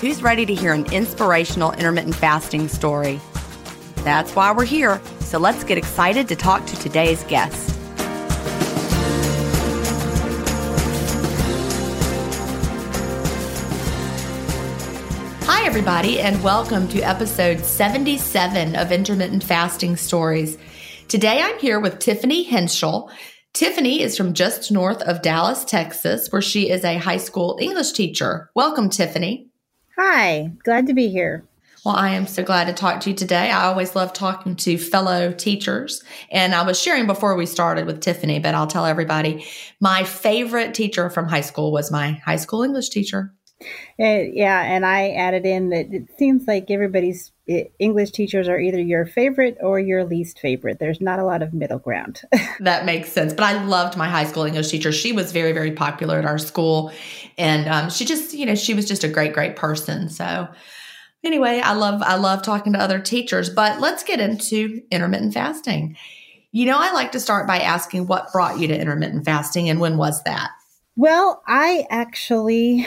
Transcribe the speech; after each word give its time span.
Who's 0.00 0.22
ready 0.22 0.46
to 0.46 0.54
hear 0.54 0.72
an 0.72 0.90
inspirational 0.94 1.72
intermittent 1.72 2.14
fasting 2.14 2.68
story? 2.68 3.20
That's 3.96 4.34
why 4.34 4.50
we're 4.50 4.64
here. 4.64 4.98
So 5.20 5.38
let's 5.38 5.62
get 5.62 5.76
excited 5.76 6.26
to 6.28 6.36
talk 6.36 6.64
to 6.64 6.76
today's 6.76 7.22
guest. 7.24 7.76
Hi, 15.44 15.66
everybody, 15.66 16.18
and 16.18 16.42
welcome 16.42 16.88
to 16.88 17.02
episode 17.02 17.60
77 17.60 18.76
of 18.76 18.92
Intermittent 18.92 19.44
Fasting 19.44 19.96
Stories. 19.96 20.56
Today 21.08 21.42
I'm 21.42 21.58
here 21.58 21.78
with 21.78 21.98
Tiffany 21.98 22.44
Henschel. 22.44 23.10
Tiffany 23.52 24.00
is 24.00 24.16
from 24.16 24.32
just 24.32 24.72
north 24.72 25.02
of 25.02 25.20
Dallas, 25.20 25.62
Texas, 25.62 26.28
where 26.32 26.40
she 26.40 26.70
is 26.70 26.84
a 26.84 26.96
high 26.96 27.18
school 27.18 27.58
English 27.60 27.92
teacher. 27.92 28.48
Welcome, 28.54 28.88
Tiffany. 28.88 29.49
Hi, 30.02 30.50
glad 30.64 30.86
to 30.86 30.94
be 30.94 31.08
here. 31.08 31.44
Well, 31.84 31.94
I 31.94 32.14
am 32.14 32.26
so 32.26 32.42
glad 32.42 32.68
to 32.68 32.72
talk 32.72 33.00
to 33.00 33.10
you 33.10 33.16
today. 33.16 33.50
I 33.50 33.66
always 33.66 33.94
love 33.94 34.14
talking 34.14 34.56
to 34.56 34.78
fellow 34.78 35.30
teachers. 35.30 36.02
And 36.30 36.54
I 36.54 36.62
was 36.62 36.80
sharing 36.80 37.06
before 37.06 37.36
we 37.36 37.44
started 37.44 37.84
with 37.84 38.00
Tiffany, 38.00 38.38
but 38.38 38.54
I'll 38.54 38.66
tell 38.66 38.86
everybody 38.86 39.44
my 39.78 40.04
favorite 40.04 40.72
teacher 40.72 41.10
from 41.10 41.28
high 41.28 41.42
school 41.42 41.70
was 41.70 41.90
my 41.90 42.12
high 42.24 42.36
school 42.36 42.62
English 42.62 42.88
teacher. 42.88 43.34
Uh, 43.98 44.24
yeah, 44.32 44.62
and 44.62 44.86
I 44.86 45.10
added 45.10 45.44
in 45.44 45.68
that 45.68 45.92
it 45.92 46.08
seems 46.18 46.46
like 46.48 46.70
everybody's 46.70 47.30
eh, 47.46 47.64
English 47.78 48.12
teachers 48.12 48.48
are 48.48 48.58
either 48.58 48.80
your 48.80 49.04
favorite 49.04 49.58
or 49.60 49.78
your 49.78 50.04
least 50.04 50.38
favorite. 50.38 50.78
There's 50.78 51.02
not 51.02 51.18
a 51.18 51.24
lot 51.24 51.42
of 51.42 51.52
middle 51.52 51.78
ground. 51.78 52.22
that 52.60 52.86
makes 52.86 53.12
sense. 53.12 53.34
But 53.34 53.44
I 53.44 53.62
loved 53.64 53.98
my 53.98 54.08
high 54.08 54.24
school 54.24 54.44
English 54.44 54.70
teacher. 54.70 54.92
She 54.92 55.12
was 55.12 55.32
very, 55.32 55.52
very 55.52 55.72
popular 55.72 56.18
at 56.18 56.24
our 56.24 56.38
school. 56.38 56.90
And 57.38 57.68
um, 57.68 57.90
she 57.90 58.04
just, 58.04 58.34
you 58.34 58.46
know, 58.46 58.54
she 58.54 58.74
was 58.74 58.86
just 58.86 59.04
a 59.04 59.08
great, 59.08 59.32
great 59.32 59.56
person. 59.56 60.08
So 60.08 60.48
anyway, 61.24 61.60
I 61.62 61.74
love, 61.74 62.02
I 62.02 62.16
love 62.16 62.42
talking 62.42 62.72
to 62.74 62.80
other 62.80 62.98
teachers. 62.98 63.50
But 63.50 63.80
let's 63.80 64.02
get 64.02 64.20
into 64.20 64.82
intermittent 64.90 65.34
fasting. 65.34 65.96
You 66.52 66.66
know, 66.66 66.78
I 66.78 66.92
like 66.92 67.12
to 67.12 67.20
start 67.20 67.46
by 67.46 67.60
asking 67.60 68.06
what 68.06 68.32
brought 68.32 68.58
you 68.58 68.68
to 68.68 68.78
intermittent 68.78 69.24
fasting 69.24 69.68
and 69.68 69.80
when 69.80 69.96
was 69.96 70.22
that? 70.24 70.50
Well, 70.96 71.42
I 71.46 71.86
actually 71.90 72.86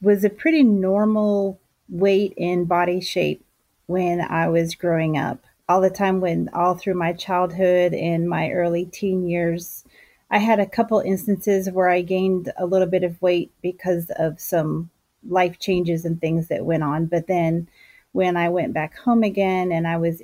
was 0.00 0.24
a 0.24 0.30
pretty 0.30 0.62
normal 0.62 1.60
weight 1.88 2.34
and 2.38 2.68
body 2.68 3.00
shape 3.00 3.44
when 3.86 4.20
I 4.20 4.48
was 4.48 4.74
growing 4.74 5.18
up. 5.18 5.40
All 5.68 5.80
the 5.80 5.90
time, 5.90 6.20
when 6.20 6.48
all 6.54 6.74
through 6.74 6.94
my 6.94 7.12
childhood 7.12 7.92
and 7.92 8.28
my 8.28 8.50
early 8.50 8.86
teen 8.86 9.26
years, 9.28 9.84
I 10.30 10.38
had 10.38 10.60
a 10.60 10.66
couple 10.66 11.00
instances 11.00 11.70
where 11.70 11.88
I 11.88 12.02
gained 12.02 12.52
a 12.58 12.66
little 12.66 12.86
bit 12.86 13.02
of 13.02 13.20
weight 13.22 13.52
because 13.62 14.10
of 14.16 14.40
some 14.40 14.90
life 15.26 15.58
changes 15.58 16.04
and 16.04 16.20
things 16.20 16.48
that 16.48 16.64
went 16.64 16.82
on. 16.82 17.06
But 17.06 17.26
then 17.26 17.68
when 18.12 18.36
I 18.36 18.48
went 18.48 18.74
back 18.74 18.96
home 18.96 19.22
again 19.22 19.72
and 19.72 19.86
I 19.86 19.96
was 19.96 20.22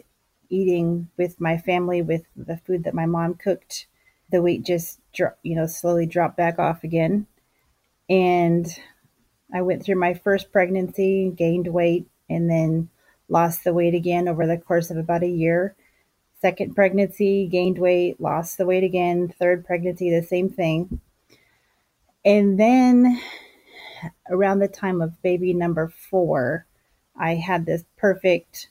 eating 0.50 1.08
with 1.16 1.40
my 1.40 1.56
family 1.56 2.02
with 2.02 2.24
the 2.36 2.58
food 2.58 2.84
that 2.84 2.94
my 2.94 3.06
mom 3.06 3.34
cooked, 3.34 3.86
the 4.30 4.42
weight 4.42 4.64
just 4.64 5.00
dro- 5.12 5.32
you 5.42 5.54
know 5.54 5.66
slowly 5.66 6.06
dropped 6.06 6.36
back 6.36 6.58
off 6.58 6.84
again. 6.84 7.26
And 8.08 8.66
I 9.52 9.62
went 9.62 9.84
through 9.84 9.96
my 9.96 10.14
first 10.14 10.52
pregnancy, 10.52 11.32
gained 11.34 11.68
weight, 11.68 12.06
and 12.28 12.50
then 12.50 12.90
lost 13.28 13.64
the 13.64 13.72
weight 13.72 13.94
again 13.94 14.28
over 14.28 14.46
the 14.46 14.58
course 14.58 14.90
of 14.90 14.98
about 14.98 15.22
a 15.22 15.28
year. 15.28 15.74
Second 16.44 16.74
pregnancy, 16.74 17.46
gained 17.46 17.78
weight, 17.78 18.20
lost 18.20 18.58
the 18.58 18.66
weight 18.66 18.84
again. 18.84 19.32
Third 19.38 19.64
pregnancy, 19.64 20.10
the 20.10 20.22
same 20.22 20.50
thing. 20.50 21.00
And 22.22 22.60
then 22.60 23.18
around 24.28 24.58
the 24.58 24.68
time 24.68 25.00
of 25.00 25.22
baby 25.22 25.54
number 25.54 25.88
four, 25.88 26.66
I 27.16 27.36
had 27.36 27.64
this 27.64 27.86
perfect 27.96 28.68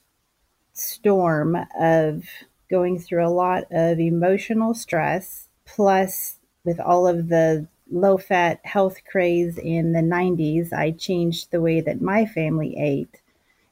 storm 0.73 1.57
of 1.75 2.25
going 2.69 2.99
through 2.99 3.25
a 3.25 3.33
lot 3.33 3.63
of 3.71 3.99
emotional 3.99 4.75
stress, 4.75 5.49
plus 5.65 6.37
with 6.63 6.79
all 6.79 7.07
of 7.07 7.29
the 7.29 7.67
low 7.89 8.19
fat 8.19 8.59
health 8.63 8.97
craze 9.09 9.57
in 9.57 9.93
the 9.93 10.01
90s, 10.01 10.71
I 10.73 10.91
changed 10.91 11.49
the 11.49 11.59
way 11.59 11.81
that 11.81 12.01
my 12.01 12.27
family 12.27 12.77
ate. 12.77 13.22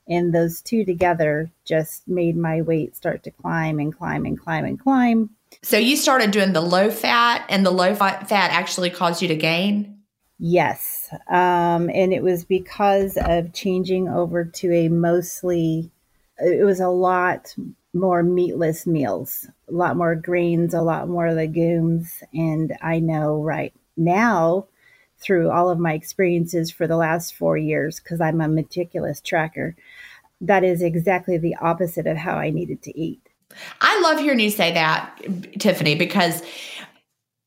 And 0.08 0.34
those 0.34 0.62
two 0.62 0.84
together 0.84 1.52
just 1.66 2.08
made 2.08 2.36
my 2.36 2.62
weight 2.62 2.96
start 2.96 3.24
to 3.24 3.32
climb 3.32 3.80
and 3.80 3.96
climb 3.96 4.26
and 4.26 4.40
climb 4.40 4.66
and 4.66 4.80
climb. 4.80 5.30
So 5.62 5.78
you 5.78 5.96
started 5.96 6.32
doing 6.32 6.54
the 6.54 6.62
low 6.62 6.90
fat, 6.90 7.46
and 7.50 7.66
the 7.66 7.72
low 7.72 7.94
fat 7.94 8.32
actually 8.32 8.90
caused 8.90 9.22
you 9.22 9.28
to 9.28 9.36
gain? 9.36 10.00
Yes. 10.40 11.14
Um, 11.30 11.90
and 11.94 12.14
it 12.14 12.24
was 12.24 12.46
because 12.46 13.18
of 13.18 13.54
changing 13.54 14.10
over 14.10 14.44
to 14.44 14.74
a 14.74 14.90
mostly, 14.90 15.92
it 16.40 16.66
was 16.66 16.80
a 16.80 16.88
lot 16.88 17.54
more 17.94 18.24
meatless 18.24 18.88
meals, 18.88 19.48
a 19.70 19.74
lot 19.74 19.98
more 19.98 20.16
greens, 20.16 20.74
a 20.74 20.82
lot 20.82 21.08
more 21.08 21.34
legumes. 21.34 22.24
And 22.34 22.76
I 22.82 23.00
know 23.00 23.44
right 23.44 23.74
now, 23.98 24.66
through 25.22 25.52
all 25.52 25.70
of 25.70 25.80
my 25.80 25.94
experiences 25.94 26.72
for 26.72 26.88
the 26.88 26.98
last 26.98 27.36
four 27.36 27.58
years, 27.58 28.00
because 28.00 28.20
I'm 28.20 28.42
a 28.42 28.48
meticulous 28.48 29.22
tracker, 29.22 29.76
that 30.42 30.64
is 30.64 30.82
exactly 30.82 31.38
the 31.38 31.56
opposite 31.56 32.08
of 32.08 32.18
how 32.18 32.36
I 32.36 32.50
needed 32.50 32.82
to 32.84 33.00
eat. 33.00 33.22
I 33.80 34.02
love 34.02 34.20
hearing 34.20 34.40
you 34.40 34.50
say 34.50 34.74
that, 34.74 35.20
Tiffany, 35.60 35.96
because 35.96 36.42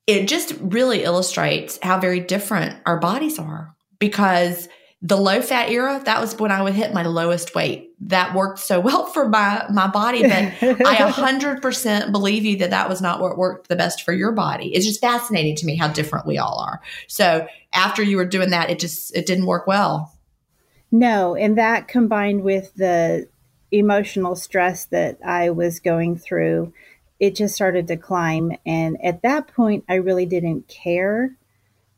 it 0.06 0.28
just 0.28 0.54
really 0.60 1.02
illustrates 1.02 1.78
how 1.82 1.98
very 1.98 2.20
different 2.20 2.78
our 2.86 2.98
bodies 2.98 3.38
are. 3.38 3.74
Because 3.98 4.68
the 5.00 5.16
low 5.16 5.40
fat 5.40 5.70
era, 5.70 6.00
that 6.04 6.20
was 6.20 6.38
when 6.38 6.52
I 6.52 6.62
would 6.62 6.74
hit 6.74 6.92
my 6.92 7.04
lowest 7.04 7.54
weight. 7.54 7.90
That 8.04 8.34
worked 8.34 8.58
so 8.58 8.80
well 8.80 9.06
for 9.12 9.28
my 9.28 9.64
my 9.70 9.86
body, 9.86 10.22
but 10.22 10.52
I 10.86 10.96
100% 11.10 12.12
believe 12.12 12.44
you 12.44 12.56
that 12.58 12.70
that 12.70 12.88
was 12.88 13.00
not 13.00 13.20
what 13.20 13.38
worked 13.38 13.68
the 13.68 13.76
best 13.76 14.02
for 14.02 14.12
your 14.12 14.32
body. 14.32 14.74
It's 14.74 14.86
just 14.86 15.00
fascinating 15.00 15.56
to 15.56 15.66
me 15.66 15.76
how 15.76 15.88
different 15.88 16.26
we 16.26 16.38
all 16.38 16.58
are. 16.58 16.80
So, 17.06 17.46
after 17.72 18.02
you 18.02 18.16
were 18.16 18.26
doing 18.26 18.50
that, 18.50 18.70
it 18.70 18.78
just 18.78 19.16
it 19.16 19.26
didn't 19.26 19.46
work 19.46 19.66
well. 19.66 20.12
No, 20.92 21.34
and 21.34 21.58
that 21.58 21.88
combined 21.88 22.42
with 22.42 22.74
the 22.74 23.28
emotional 23.72 24.36
stress 24.36 24.84
that 24.86 25.18
I 25.24 25.50
was 25.50 25.80
going 25.80 26.16
through, 26.16 26.72
it 27.18 27.34
just 27.34 27.54
started 27.54 27.88
to 27.88 27.96
climb 27.96 28.52
and 28.66 29.02
at 29.02 29.22
that 29.22 29.48
point 29.48 29.84
I 29.88 29.94
really 29.94 30.26
didn't 30.26 30.68
care 30.68 31.36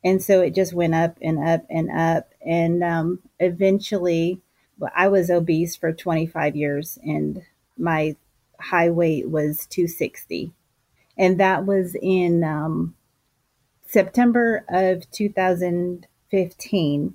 and 0.05 0.23
so 0.23 0.41
it 0.41 0.55
just 0.55 0.73
went 0.73 0.95
up 0.95 1.19
and 1.21 1.39
up 1.39 1.67
and 1.69 1.91
up 1.91 2.33
and 2.45 2.85
um, 2.85 3.19
eventually 3.41 4.41
i 4.95 5.09
was 5.09 5.31
obese 5.31 5.75
for 5.77 5.93
25 5.93 6.57
years 6.57 6.99
and 7.03 7.43
my 7.79 8.17
high 8.61 8.91
weight 8.91 9.29
was 9.29 9.67
260 9.67 10.53
and 11.19 11.41
that 11.41 11.67
was 11.67 11.97
in 12.01 12.45
um, 12.45 12.95
september 13.87 14.65
of 14.69 15.11
2015 15.11 17.15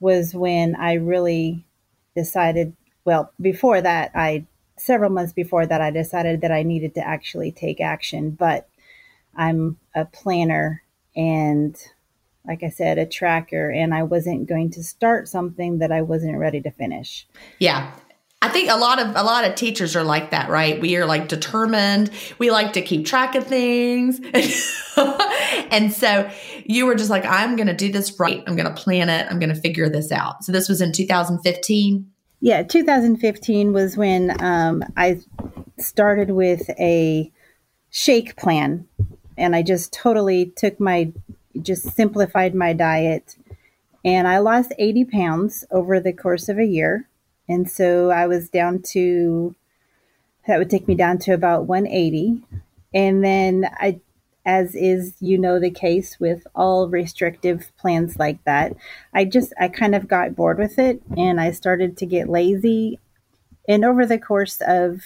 was 0.00 0.34
when 0.34 0.74
i 0.76 0.94
really 0.94 1.64
decided 2.14 2.74
well 3.04 3.32
before 3.40 3.80
that 3.80 4.10
i 4.14 4.44
several 4.78 5.10
months 5.10 5.32
before 5.32 5.66
that 5.66 5.80
i 5.80 5.90
decided 5.90 6.42
that 6.42 6.52
i 6.52 6.62
needed 6.62 6.94
to 6.94 7.06
actually 7.06 7.50
take 7.50 7.80
action 7.80 8.30
but 8.30 8.68
i'm 9.34 9.78
a 9.94 10.04
planner 10.04 10.82
and 11.14 11.76
like 12.46 12.62
I 12.62 12.68
said, 12.68 12.98
a 12.98 13.06
tracker, 13.06 13.70
and 13.70 13.94
I 13.94 14.02
wasn't 14.02 14.48
going 14.48 14.70
to 14.72 14.82
start 14.82 15.28
something 15.28 15.78
that 15.78 15.92
I 15.92 16.02
wasn't 16.02 16.38
ready 16.38 16.60
to 16.62 16.70
finish. 16.70 17.26
Yeah. 17.58 17.92
I 18.42 18.48
think 18.48 18.70
a 18.70 18.76
lot 18.76 19.00
of 19.00 19.08
a 19.16 19.22
lot 19.22 19.44
of 19.44 19.54
teachers 19.54 19.96
are 19.96 20.04
like 20.04 20.30
that, 20.30 20.50
right? 20.50 20.80
We 20.80 20.96
are 20.96 21.06
like 21.06 21.26
determined. 21.26 22.10
We 22.38 22.50
like 22.50 22.74
to 22.74 22.82
keep 22.82 23.06
track 23.06 23.34
of 23.34 23.46
things. 23.46 24.20
and 25.70 25.92
so 25.92 26.30
you 26.64 26.86
were 26.86 26.94
just 26.94 27.10
like, 27.10 27.24
I'm 27.24 27.56
going 27.56 27.66
to 27.66 27.74
do 27.74 27.90
this 27.90 28.20
right. 28.20 28.44
I'm 28.46 28.54
going 28.54 28.72
to 28.72 28.80
plan 28.80 29.08
it. 29.08 29.26
I'm 29.30 29.38
going 29.38 29.54
to 29.54 29.60
figure 29.60 29.88
this 29.88 30.12
out. 30.12 30.44
So 30.44 30.52
this 30.52 30.68
was 30.68 30.80
in 30.80 30.92
2015. 30.92 32.10
Yeah, 32.40 32.62
2015 32.62 33.72
was 33.72 33.96
when 33.96 34.40
um, 34.42 34.84
I 34.96 35.20
started 35.78 36.30
with 36.30 36.68
a 36.78 37.32
shake 37.90 38.36
plan, 38.36 38.86
and 39.38 39.56
I 39.56 39.62
just 39.62 39.92
totally 39.92 40.52
took 40.56 40.78
my 40.78 41.12
just 41.62 41.94
simplified 41.94 42.54
my 42.54 42.72
diet. 42.72 43.36
And 44.04 44.28
I 44.28 44.38
lost 44.38 44.72
80 44.78 45.04
pounds 45.06 45.64
over 45.70 45.98
the 45.98 46.12
course 46.12 46.48
of 46.48 46.58
a 46.58 46.64
year. 46.64 47.08
And 47.48 47.70
so 47.70 48.10
I 48.10 48.26
was 48.26 48.48
down 48.48 48.82
to, 48.90 49.54
that 50.46 50.58
would 50.58 50.70
take 50.70 50.86
me 50.86 50.94
down 50.94 51.18
to 51.18 51.32
about 51.32 51.66
180. 51.66 52.42
And 52.94 53.24
then 53.24 53.68
I, 53.78 54.00
as 54.44 54.74
is, 54.76 55.14
you 55.20 55.38
know, 55.38 55.58
the 55.58 55.70
case 55.70 56.20
with 56.20 56.46
all 56.54 56.88
restrictive 56.88 57.70
plans 57.78 58.16
like 58.16 58.42
that, 58.44 58.76
I 59.12 59.24
just, 59.24 59.52
I 59.60 59.68
kind 59.68 59.94
of 59.94 60.06
got 60.06 60.36
bored 60.36 60.58
with 60.58 60.78
it 60.78 61.02
and 61.16 61.40
I 61.40 61.50
started 61.50 61.96
to 61.96 62.06
get 62.06 62.28
lazy. 62.28 63.00
And 63.68 63.84
over 63.84 64.06
the 64.06 64.18
course 64.18 64.62
of 64.66 65.02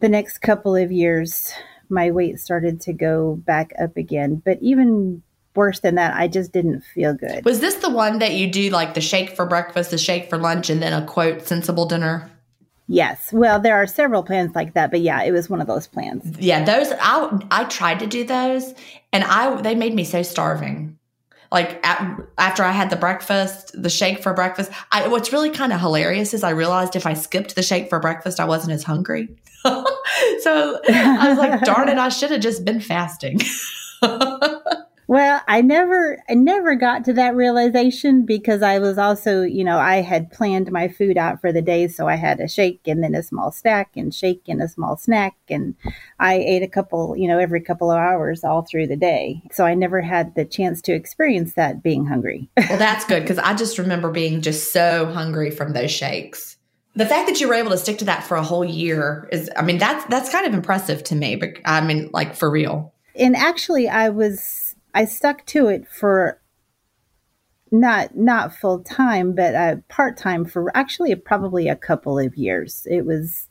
the 0.00 0.10
next 0.10 0.38
couple 0.38 0.76
of 0.76 0.92
years, 0.92 1.54
my 1.88 2.10
weight 2.10 2.38
started 2.38 2.80
to 2.82 2.92
go 2.92 3.36
back 3.36 3.72
up 3.80 3.96
again. 3.96 4.42
But 4.44 4.58
even 4.60 5.22
worse 5.56 5.80
than 5.80 5.94
that. 5.96 6.14
I 6.16 6.28
just 6.28 6.52
didn't 6.52 6.82
feel 6.82 7.14
good. 7.14 7.44
Was 7.44 7.60
this 7.60 7.76
the 7.76 7.90
one 7.90 8.18
that 8.18 8.34
you 8.34 8.50
do 8.50 8.70
like 8.70 8.94
the 8.94 9.00
shake 9.00 9.36
for 9.36 9.46
breakfast, 9.46 9.90
the 9.90 9.98
shake 9.98 10.28
for 10.28 10.38
lunch, 10.38 10.70
and 10.70 10.82
then 10.82 10.92
a 10.92 11.06
quote 11.06 11.46
sensible 11.46 11.86
dinner? 11.86 12.30
Yes. 12.86 13.32
Well, 13.32 13.60
there 13.60 13.76
are 13.76 13.86
several 13.86 14.22
plans 14.22 14.54
like 14.54 14.74
that, 14.74 14.90
but 14.90 15.00
yeah, 15.00 15.22
it 15.22 15.32
was 15.32 15.48
one 15.48 15.60
of 15.60 15.66
those 15.66 15.86
plans. 15.86 16.38
Yeah, 16.38 16.64
those 16.64 16.92
I 17.00 17.40
I 17.50 17.64
tried 17.64 18.00
to 18.00 18.06
do 18.06 18.24
those 18.24 18.74
and 19.12 19.24
I 19.24 19.60
they 19.62 19.74
made 19.74 19.94
me 19.94 20.04
so 20.04 20.22
starving. 20.22 20.98
Like 21.50 21.86
at, 21.86 22.18
after 22.36 22.64
I 22.64 22.72
had 22.72 22.90
the 22.90 22.96
breakfast, 22.96 23.80
the 23.80 23.88
shake 23.88 24.22
for 24.22 24.34
breakfast, 24.34 24.72
I, 24.90 25.06
what's 25.08 25.32
really 25.32 25.50
kind 25.50 25.72
of 25.72 25.80
hilarious 25.80 26.34
is 26.34 26.42
I 26.42 26.50
realized 26.50 26.96
if 26.96 27.06
I 27.06 27.14
skipped 27.14 27.54
the 27.54 27.62
shake 27.62 27.88
for 27.88 28.00
breakfast, 28.00 28.40
I 28.40 28.44
wasn't 28.44 28.72
as 28.72 28.82
hungry. 28.82 29.28
so 29.64 30.80
I 30.88 31.26
was 31.28 31.38
like, 31.38 31.60
darn 31.62 31.88
it, 31.88 31.96
I 31.96 32.08
should 32.08 32.32
have 32.32 32.40
just 32.40 32.64
been 32.64 32.80
fasting. 32.80 33.40
Well, 35.06 35.42
I 35.46 35.60
never 35.60 36.22
I 36.28 36.34
never 36.34 36.74
got 36.74 37.04
to 37.04 37.12
that 37.14 37.36
realization 37.36 38.24
because 38.24 38.62
I 38.62 38.78
was 38.78 38.96
also, 38.96 39.42
you 39.42 39.62
know, 39.62 39.78
I 39.78 39.96
had 39.96 40.32
planned 40.32 40.72
my 40.72 40.88
food 40.88 41.18
out 41.18 41.40
for 41.40 41.52
the 41.52 41.60
day 41.62 41.88
so 41.88 42.08
I 42.08 42.14
had 42.14 42.40
a 42.40 42.48
shake 42.48 42.80
and 42.86 43.02
then 43.02 43.14
a 43.14 43.22
small 43.22 43.52
snack 43.52 43.90
and 43.96 44.14
shake 44.14 44.44
and 44.48 44.62
a 44.62 44.68
small 44.68 44.96
snack 44.96 45.36
and 45.48 45.74
I 46.18 46.36
ate 46.36 46.62
a 46.62 46.68
couple, 46.68 47.16
you 47.16 47.28
know, 47.28 47.38
every 47.38 47.60
couple 47.60 47.90
of 47.90 47.98
hours 47.98 48.44
all 48.44 48.62
through 48.62 48.86
the 48.86 48.96
day. 48.96 49.42
So 49.52 49.66
I 49.66 49.74
never 49.74 50.00
had 50.00 50.34
the 50.34 50.44
chance 50.44 50.80
to 50.82 50.94
experience 50.94 51.54
that 51.54 51.82
being 51.82 52.06
hungry. 52.06 52.48
well, 52.56 52.78
that's 52.78 53.04
good 53.04 53.22
because 53.22 53.38
I 53.38 53.54
just 53.54 53.78
remember 53.78 54.10
being 54.10 54.40
just 54.40 54.72
so 54.72 55.06
hungry 55.12 55.50
from 55.50 55.72
those 55.72 55.90
shakes 55.90 56.56
the 56.96 57.06
fact 57.06 57.28
that 57.28 57.40
you 57.40 57.48
were 57.48 57.54
able 57.54 57.72
to 57.72 57.76
stick 57.78 57.98
to 57.98 58.04
that 58.04 58.22
for 58.22 58.36
a 58.36 58.42
whole 58.42 58.64
year 58.64 59.28
is 59.32 59.50
i 59.56 59.62
mean 59.62 59.78
that's 59.78 60.04
that's 60.06 60.30
kind 60.30 60.46
of 60.46 60.54
impressive 60.54 61.02
to 61.02 61.16
me 61.16 61.34
but 61.34 61.50
i 61.64 61.80
mean 61.80 62.08
like 62.12 62.34
for 62.34 62.48
real 62.48 62.92
and 63.16 63.34
actually 63.34 63.88
i 63.88 64.08
was 64.08 64.63
I 64.94 65.04
stuck 65.04 65.44
to 65.46 65.66
it 65.66 65.88
for 65.88 66.40
not 67.72 68.16
not 68.16 68.54
full 68.54 68.80
time, 68.80 69.34
but 69.34 69.54
uh, 69.54 69.76
part 69.88 70.16
time 70.16 70.44
for 70.44 70.74
actually 70.76 71.14
probably 71.16 71.68
a 71.68 71.76
couple 71.76 72.18
of 72.18 72.36
years. 72.36 72.86
It 72.88 73.04
was 73.04 73.48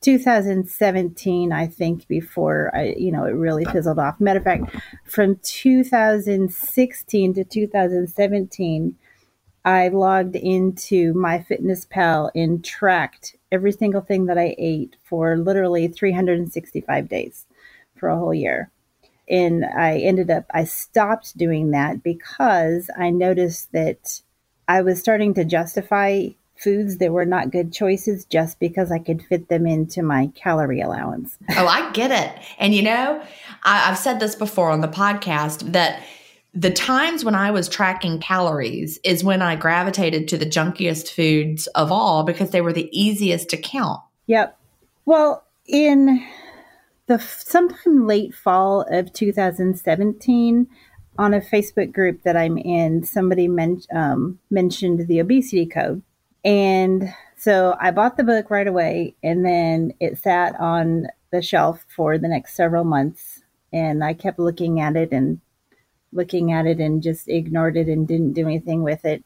2017, 0.00 1.52
I 1.52 1.66
think, 1.68 2.08
before 2.08 2.74
I, 2.74 2.94
you 2.98 3.12
know, 3.12 3.24
it 3.26 3.32
really 3.32 3.64
fizzled 3.66 3.98
off. 3.98 4.18
Matter 4.20 4.38
of 4.38 4.44
fact, 4.44 4.74
from 5.04 5.36
2016 5.42 7.34
to 7.34 7.44
2017, 7.44 8.96
I 9.64 9.88
logged 9.88 10.36
into 10.36 11.12
MyFitnessPal 11.12 12.30
and 12.34 12.64
tracked 12.64 13.36
every 13.52 13.72
single 13.72 14.00
thing 14.00 14.26
that 14.26 14.38
I 14.38 14.56
ate 14.58 14.96
for 15.04 15.36
literally 15.36 15.86
365 15.86 17.08
days 17.08 17.46
for 17.94 18.08
a 18.08 18.18
whole 18.18 18.34
year 18.34 18.70
and 19.30 19.64
I 19.64 19.98
ended 19.98 20.30
up, 20.30 20.44
I 20.52 20.64
stopped 20.64 21.38
doing 21.38 21.70
that 21.70 22.02
because 22.02 22.90
I 22.98 23.10
noticed 23.10 23.72
that 23.72 24.20
I 24.66 24.82
was 24.82 25.00
starting 25.00 25.34
to 25.34 25.44
justify 25.44 26.28
foods 26.56 26.98
that 26.98 27.12
were 27.12 27.24
not 27.24 27.50
good 27.50 27.72
choices 27.72 28.26
just 28.26 28.60
because 28.60 28.92
I 28.92 28.98
could 28.98 29.22
fit 29.22 29.48
them 29.48 29.66
into 29.66 30.02
my 30.02 30.30
calorie 30.34 30.80
allowance. 30.80 31.38
oh, 31.50 31.66
I 31.66 31.90
get 31.92 32.10
it. 32.10 32.42
And 32.58 32.74
you 32.74 32.82
know, 32.82 33.22
I, 33.62 33.78
have 33.78 33.96
said 33.96 34.20
this 34.20 34.34
before 34.34 34.70
on 34.70 34.80
the 34.80 34.88
podcast 34.88 35.72
that 35.72 36.02
the 36.52 36.70
times 36.70 37.24
when 37.24 37.36
I 37.36 37.52
was 37.52 37.68
tracking 37.68 38.18
calories 38.18 38.98
is 39.04 39.22
when 39.22 39.40
I 39.40 39.54
gravitated 39.56 40.28
to 40.28 40.36
the 40.36 40.44
junkiest 40.46 41.08
foods 41.10 41.66
of 41.68 41.92
all 41.92 42.24
because 42.24 42.50
they 42.50 42.60
were 42.60 42.72
the 42.72 42.90
easiest 42.92 43.48
to 43.50 43.56
count. 43.56 44.00
Yep. 44.26 44.58
Well, 45.06 45.44
in 45.66 46.26
the 47.10 47.18
sometime 47.18 48.06
late 48.06 48.32
fall 48.32 48.82
of 48.88 49.12
2017 49.12 50.68
on 51.18 51.34
a 51.34 51.40
Facebook 51.40 51.92
group 51.92 52.22
that 52.22 52.36
I'm 52.36 52.56
in, 52.56 53.02
somebody 53.02 53.48
men- 53.48 53.82
um, 53.92 54.38
mentioned 54.48 55.08
the 55.08 55.18
obesity 55.18 55.66
code. 55.66 56.02
And 56.44 57.12
so 57.36 57.76
I 57.80 57.90
bought 57.90 58.16
the 58.16 58.22
book 58.22 58.48
right 58.48 58.66
away, 58.66 59.16
and 59.24 59.44
then 59.44 59.92
it 59.98 60.18
sat 60.18 60.54
on 60.60 61.08
the 61.32 61.42
shelf 61.42 61.84
for 61.96 62.16
the 62.16 62.28
next 62.28 62.54
several 62.54 62.84
months. 62.84 63.42
And 63.72 64.04
I 64.04 64.14
kept 64.14 64.38
looking 64.38 64.80
at 64.80 64.94
it 64.94 65.10
and 65.10 65.40
looking 66.12 66.52
at 66.52 66.64
it 66.64 66.78
and 66.78 67.02
just 67.02 67.28
ignored 67.28 67.76
it 67.76 67.88
and 67.88 68.06
didn't 68.06 68.34
do 68.34 68.46
anything 68.46 68.84
with 68.84 69.04
it. 69.04 69.24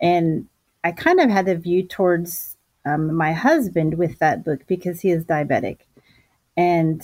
And 0.00 0.46
I 0.84 0.92
kind 0.92 1.18
of 1.18 1.30
had 1.30 1.48
a 1.48 1.56
view 1.56 1.82
towards 1.82 2.56
um, 2.86 3.12
my 3.12 3.32
husband 3.32 3.94
with 3.94 4.20
that 4.20 4.44
book 4.44 4.68
because 4.68 5.00
he 5.00 5.10
is 5.10 5.24
diabetic. 5.24 5.78
And 6.56 7.02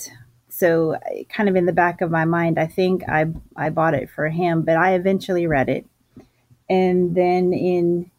so, 0.48 0.96
kind 1.28 1.48
of 1.48 1.56
in 1.56 1.66
the 1.66 1.72
back 1.72 2.00
of 2.00 2.10
my 2.10 2.24
mind, 2.24 2.58
I 2.58 2.66
think 2.66 3.08
I, 3.08 3.26
I 3.56 3.70
bought 3.70 3.94
it 3.94 4.10
for 4.10 4.28
him, 4.28 4.62
but 4.62 4.76
I 4.76 4.94
eventually 4.94 5.46
read 5.46 5.68
it. 5.68 5.86
And 6.68 7.14
then 7.14 7.52
in 7.52 8.10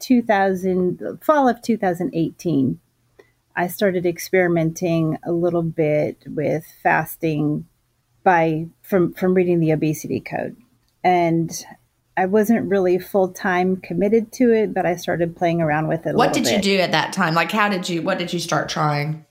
2000, 0.00 1.20
fall 1.22 1.48
of 1.48 1.62
2018, 1.62 2.80
I 3.56 3.68
started 3.68 4.04
experimenting 4.04 5.18
a 5.24 5.32
little 5.32 5.62
bit 5.62 6.22
with 6.26 6.66
fasting 6.82 7.66
by 8.24 8.66
from 8.82 9.14
from 9.14 9.34
reading 9.34 9.60
the 9.60 9.70
obesity 9.70 10.20
code. 10.20 10.56
And 11.04 11.50
I 12.16 12.26
wasn't 12.26 12.68
really 12.68 12.98
full 12.98 13.28
time 13.28 13.76
committed 13.76 14.32
to 14.34 14.52
it, 14.52 14.74
but 14.74 14.86
I 14.86 14.96
started 14.96 15.36
playing 15.36 15.60
around 15.60 15.88
with 15.88 16.06
it. 16.06 16.14
what 16.14 16.32
did 16.32 16.44
bit. 16.44 16.52
you 16.54 16.62
do 16.76 16.80
at 16.80 16.92
that 16.92 17.12
time? 17.12 17.34
Like, 17.34 17.52
how 17.52 17.68
did 17.68 17.88
you? 17.88 18.02
What 18.02 18.18
did 18.18 18.32
you 18.32 18.40
start 18.40 18.68
trying? 18.68 19.24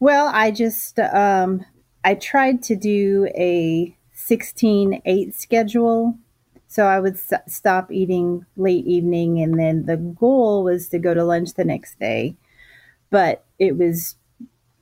Well, 0.00 0.30
I 0.32 0.50
just 0.50 0.98
um, 0.98 1.64
I 2.04 2.14
tried 2.14 2.62
to 2.64 2.76
do 2.76 3.28
a 3.36 3.96
16-8 4.16 5.34
schedule. 5.34 6.16
So 6.70 6.84
I 6.84 7.00
would 7.00 7.14
s- 7.14 7.32
stop 7.46 7.90
eating 7.90 8.44
late 8.56 8.86
evening, 8.86 9.40
and 9.40 9.58
then 9.58 9.86
the 9.86 9.96
goal 9.96 10.64
was 10.64 10.88
to 10.90 10.98
go 10.98 11.14
to 11.14 11.24
lunch 11.24 11.54
the 11.54 11.64
next 11.64 11.98
day. 11.98 12.36
But 13.10 13.44
it 13.58 13.78
was 13.78 14.16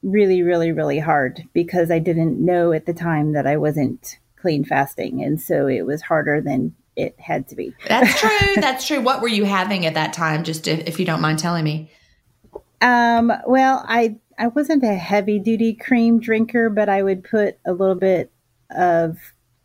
really, 0.02 0.42
really, 0.42 0.72
really 0.72 0.98
hard 0.98 1.44
because 1.52 1.90
I 1.90 2.00
didn't 2.00 2.44
know 2.44 2.72
at 2.72 2.86
the 2.86 2.92
time 2.92 3.32
that 3.32 3.46
I 3.46 3.56
wasn't 3.56 4.18
clean 4.36 4.64
fasting. 4.64 5.22
And 5.22 5.40
so 5.40 5.66
it 5.66 5.82
was 5.82 6.02
harder 6.02 6.40
than 6.40 6.74
it 6.96 7.18
had 7.18 7.48
to 7.48 7.56
be. 7.56 7.74
That's 7.88 8.20
true. 8.20 8.54
That's 8.56 8.86
true. 8.86 9.00
What 9.00 9.20
were 9.20 9.28
you 9.28 9.44
having 9.44 9.86
at 9.86 9.94
that 9.94 10.12
time? 10.12 10.44
Just 10.44 10.66
if, 10.66 10.86
if 10.86 10.98
you 10.98 11.06
don't 11.06 11.20
mind 11.20 11.38
telling 11.38 11.64
me. 11.64 11.90
Um, 12.80 13.32
well, 13.46 13.84
I 13.86 14.16
I 14.38 14.48
wasn't 14.48 14.84
a 14.84 14.94
heavy 14.94 15.38
duty 15.38 15.74
cream 15.74 16.20
drinker, 16.20 16.68
but 16.68 16.88
I 16.88 17.02
would 17.02 17.24
put 17.24 17.58
a 17.64 17.72
little 17.72 17.94
bit 17.94 18.30
of 18.70 19.18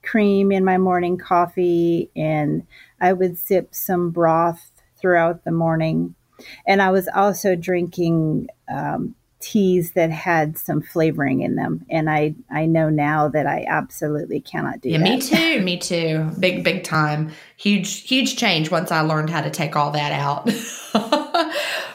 cream 0.03 0.51
in 0.51 0.63
my 0.65 0.77
morning 0.77 1.17
coffee 1.17 2.09
and 2.15 2.65
I 2.99 3.13
would 3.13 3.37
sip 3.37 3.75
some 3.75 4.11
broth 4.11 4.71
throughout 4.97 5.43
the 5.43 5.51
morning. 5.51 6.15
And 6.65 6.81
I 6.81 6.89
was 6.91 7.07
also 7.13 7.55
drinking 7.55 8.47
um, 8.71 9.15
teas 9.39 9.91
that 9.91 10.09
had 10.11 10.57
some 10.57 10.81
flavoring 10.81 11.41
in 11.41 11.55
them. 11.55 11.85
And 11.89 12.09
I, 12.09 12.35
I 12.49 12.65
know 12.65 12.89
now 12.89 13.27
that 13.27 13.45
I 13.45 13.65
absolutely 13.67 14.39
cannot 14.39 14.81
do 14.81 14.89
Yeah, 14.89 14.99
that. 14.99 15.03
me 15.03 15.19
too. 15.19 15.61
Me 15.61 15.77
too. 15.77 16.31
Big, 16.39 16.63
big 16.63 16.83
time. 16.83 17.31
Huge, 17.57 18.07
huge 18.07 18.37
change 18.37 18.71
once 18.71 18.91
I 18.91 19.01
learned 19.01 19.29
how 19.29 19.41
to 19.41 19.49
take 19.49 19.75
all 19.75 19.91
that 19.91 20.11
out. 20.11 20.49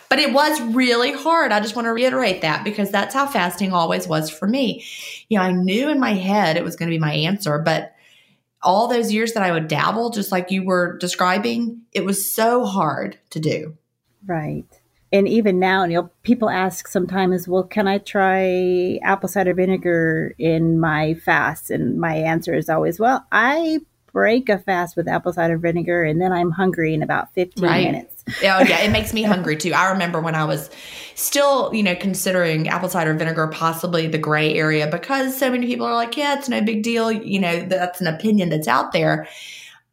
but 0.09 0.19
it 0.19 0.33
was 0.33 0.61
really 0.61 1.13
hard. 1.13 1.53
I 1.53 1.61
just 1.61 1.77
want 1.77 1.87
to 1.87 1.93
reiterate 1.93 2.43
that 2.43 2.65
because 2.65 2.91
that's 2.91 3.15
how 3.15 3.27
fasting 3.27 3.73
always 3.73 4.07
was 4.07 4.31
for 4.31 4.47
me. 4.47 4.85
You 5.29 5.39
know, 5.39 5.45
I 5.45 5.53
knew 5.53 5.89
in 5.89 6.01
my 6.01 6.15
head 6.15 6.57
it 6.57 6.65
was 6.65 6.77
going 6.77 6.89
to 6.89 6.95
be 6.95 7.01
my 7.01 7.13
answer, 7.13 7.59
but 7.59 7.95
all 8.63 8.89
those 8.89 9.13
years 9.13 9.33
that 9.33 9.43
I 9.43 9.53
would 9.53 9.69
dabble, 9.69 10.11
just 10.11 10.33
like 10.33 10.51
you 10.51 10.65
were 10.65 10.97
describing, 10.99 11.83
it 11.93 12.05
was 12.05 12.33
so 12.33 12.65
hard 12.65 13.19
to 13.31 13.41
do. 13.41 13.77
Right. 14.27 14.65
And 15.13 15.29
even 15.29 15.61
now, 15.61 15.85
you 15.85 15.95
know, 15.95 16.11
people 16.25 16.51
ask 16.51 16.89
sometimes, 16.89 17.47
well, 17.47 17.63
can 17.63 17.87
I 17.87 17.99
try 17.99 18.99
apple 19.05 19.29
cider 19.29 19.55
vinegar 19.55 20.35
in 20.39 20.81
my 20.81 21.15
fast? 21.15 21.71
And 21.71 21.99
my 22.01 22.17
answer 22.17 22.55
is 22.55 22.69
always, 22.69 22.99
well, 22.99 23.25
I 23.31 23.81
break 24.17 24.49
a 24.49 24.57
fast 24.57 24.97
with 24.97 25.07
apple 25.07 25.31
cider 25.31 25.59
vinegar 25.59 26.03
and 26.03 26.19
then 26.19 26.33
I'm 26.33 26.51
hungry 26.51 26.95
in 26.95 27.03
about 27.03 27.35
15 27.35 27.63
Right. 27.63 27.85
minutes. 27.85 28.25
oh 28.29 28.33
yeah, 28.41 28.81
it 28.81 28.91
makes 28.91 29.13
me 29.13 29.23
hungry 29.35 29.59
too. 29.59 29.75
I 29.75 29.91
remember 29.91 30.23
when 30.23 30.35
I 30.35 30.47
was 30.47 30.71
still, 31.17 31.71
you 31.75 31.83
know, 31.83 31.95
considering 31.95 32.67
apple 32.67 32.89
cider 32.89 33.13
vinegar 33.13 33.47
possibly 33.49 34.07
the 34.07 34.17
gray 34.17 34.55
area 34.55 34.87
because 34.87 35.37
so 35.37 35.51
many 35.51 35.67
people 35.67 35.85
are 35.85 35.93
like, 35.93 36.17
yeah, 36.17 36.39
it's 36.39 36.49
no 36.49 36.63
big 36.63 36.83
deal. 36.83 37.13
You 37.13 37.41
know, 37.41 37.61
that's 37.67 38.01
an 38.01 38.07
opinion 38.07 38.49
that's 38.49 38.67
out 38.67 38.93
there. 38.93 39.29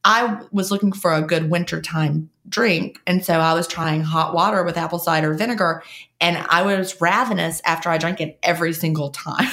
I 0.06 0.40
was 0.54 0.72
looking 0.72 0.94
for 0.94 1.14
a 1.14 1.22
good 1.22 1.50
wintertime 1.50 2.30
drink. 2.48 3.00
And 3.06 3.26
so 3.26 3.34
I 3.34 3.54
was 3.54 3.68
trying 3.68 4.04
hot 4.04 4.34
water 4.34 4.64
with 4.64 4.78
apple 4.78 5.00
cider 5.00 5.34
vinegar 5.34 5.84
and 6.22 6.38
I 6.50 6.62
was 6.62 7.02
ravenous 7.02 7.62
after 7.66 7.90
I 7.90 7.98
drank 7.98 8.22
it 8.22 8.40
every 8.42 8.72
single 8.72 9.10
time. 9.10 9.50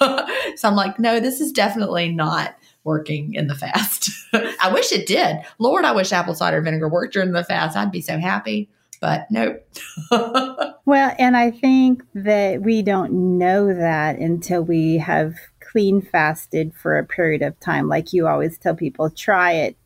so 0.00 0.68
I'm 0.68 0.74
like, 0.74 0.98
no, 0.98 1.18
this 1.18 1.40
is 1.40 1.50
definitely 1.50 2.10
not 2.10 2.54
working 2.84 3.34
in 3.34 3.46
the 3.46 3.54
fast. 3.54 4.10
I 4.32 4.70
wish 4.72 4.92
it 4.92 5.06
did. 5.06 5.38
Lord, 5.58 5.84
I 5.84 5.92
wish 5.92 6.12
apple 6.12 6.34
cider 6.34 6.60
vinegar 6.60 6.88
worked 6.88 7.12
during 7.14 7.32
the 7.32 7.44
fast. 7.44 7.76
I'd 7.76 7.92
be 7.92 8.00
so 8.00 8.18
happy. 8.18 8.68
But 9.00 9.26
nope. 9.30 9.66
Well, 10.84 11.14
and 11.16 11.36
I 11.36 11.52
think 11.52 12.02
that 12.14 12.62
we 12.62 12.82
don't 12.82 13.38
know 13.38 13.72
that 13.72 14.18
until 14.18 14.62
we 14.62 14.98
have 14.98 15.34
clean 15.60 16.02
fasted 16.02 16.74
for 16.74 16.98
a 16.98 17.04
period 17.04 17.40
of 17.40 17.58
time. 17.60 17.88
Like 17.88 18.12
you 18.12 18.26
always 18.26 18.58
tell 18.58 18.74
people, 18.74 19.08
try 19.08 19.52
it, 19.52 19.76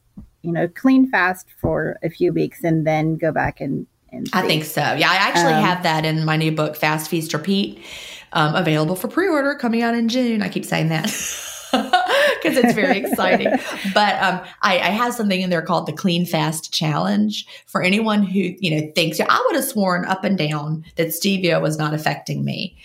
you 0.40 0.52
know, 0.52 0.68
clean 0.68 1.10
fast 1.10 1.48
for 1.60 1.98
a 2.02 2.08
few 2.08 2.32
weeks 2.32 2.64
and 2.64 2.86
then 2.86 3.16
go 3.16 3.30
back 3.30 3.60
and, 3.60 3.86
and 4.10 4.26
I 4.32 4.46
think 4.46 4.64
so. 4.64 4.80
Yeah, 4.80 5.10
I 5.10 5.16
actually 5.16 5.52
Um, 5.52 5.64
have 5.64 5.82
that 5.82 6.06
in 6.06 6.24
my 6.24 6.36
new 6.38 6.50
book, 6.50 6.76
Fast 6.76 7.10
Feast 7.10 7.34
Repeat, 7.34 7.84
um, 8.32 8.54
available 8.54 8.96
for 8.96 9.08
pre 9.08 9.28
order 9.28 9.54
coming 9.54 9.82
out 9.82 9.94
in 9.94 10.08
June. 10.08 10.40
I 10.40 10.48
keep 10.48 10.64
saying 10.64 10.88
that. 10.88 11.10
Because 12.42 12.58
it's 12.58 12.74
very 12.74 12.98
exciting, 12.98 13.48
but 13.94 14.22
um, 14.22 14.40
I, 14.62 14.78
I 14.78 14.90
have 14.90 15.14
something 15.14 15.40
in 15.40 15.50
there 15.50 15.62
called 15.62 15.86
the 15.86 15.92
Clean 15.92 16.24
Fast 16.24 16.72
Challenge 16.72 17.46
for 17.66 17.82
anyone 17.82 18.22
who 18.22 18.38
you 18.38 18.70
know 18.70 18.92
thinks 18.94 19.18
I 19.18 19.44
would 19.46 19.56
have 19.56 19.64
sworn 19.64 20.04
up 20.04 20.22
and 20.22 20.38
down 20.38 20.84
that 20.96 21.08
stevia 21.08 21.60
was 21.60 21.78
not 21.78 21.94
affecting 21.94 22.44
me 22.44 22.76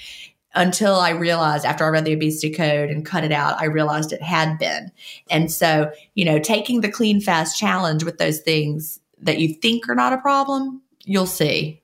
until 0.54 0.96
I 0.96 1.12
realized 1.12 1.66
after 1.66 1.86
I 1.86 1.90
read 1.90 2.06
the 2.06 2.14
obesity 2.14 2.54
code 2.54 2.90
and 2.90 3.06
cut 3.06 3.24
it 3.24 3.32
out, 3.32 3.60
I 3.60 3.66
realized 3.66 4.12
it 4.12 4.22
had 4.22 4.58
been. 4.58 4.92
And 5.30 5.52
so, 5.52 5.92
you 6.16 6.26
know, 6.26 6.40
taking 6.40 6.82
the 6.82 6.92
clean 6.92 7.22
fast 7.22 7.58
challenge 7.58 8.04
with 8.04 8.18
those 8.18 8.40
things 8.40 9.00
that 9.22 9.40
you 9.40 9.54
think 9.54 9.88
are 9.88 9.96
not 9.96 10.14
a 10.14 10.18
problem, 10.18 10.82
you'll 11.04 11.26
see. 11.26 11.82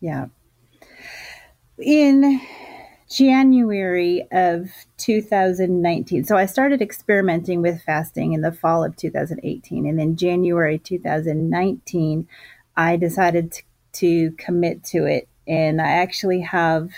Yeah. 0.00 0.26
In 1.78 2.40
January 3.10 4.26
of 4.32 4.70
2019, 4.96 6.24
so 6.24 6.36
I 6.36 6.46
started 6.46 6.80
experimenting 6.80 7.62
with 7.62 7.82
fasting 7.82 8.32
in 8.32 8.40
the 8.40 8.52
fall 8.52 8.84
of 8.84 8.96
2018. 8.96 9.86
And 9.86 9.98
then 9.98 10.16
January 10.16 10.78
2019, 10.78 12.26
I 12.76 12.96
decided 12.96 13.52
to, 13.52 13.62
to 13.94 14.30
commit 14.32 14.82
to 14.84 15.04
it. 15.04 15.28
And 15.46 15.80
I 15.80 15.90
actually 15.90 16.40
have 16.40 16.90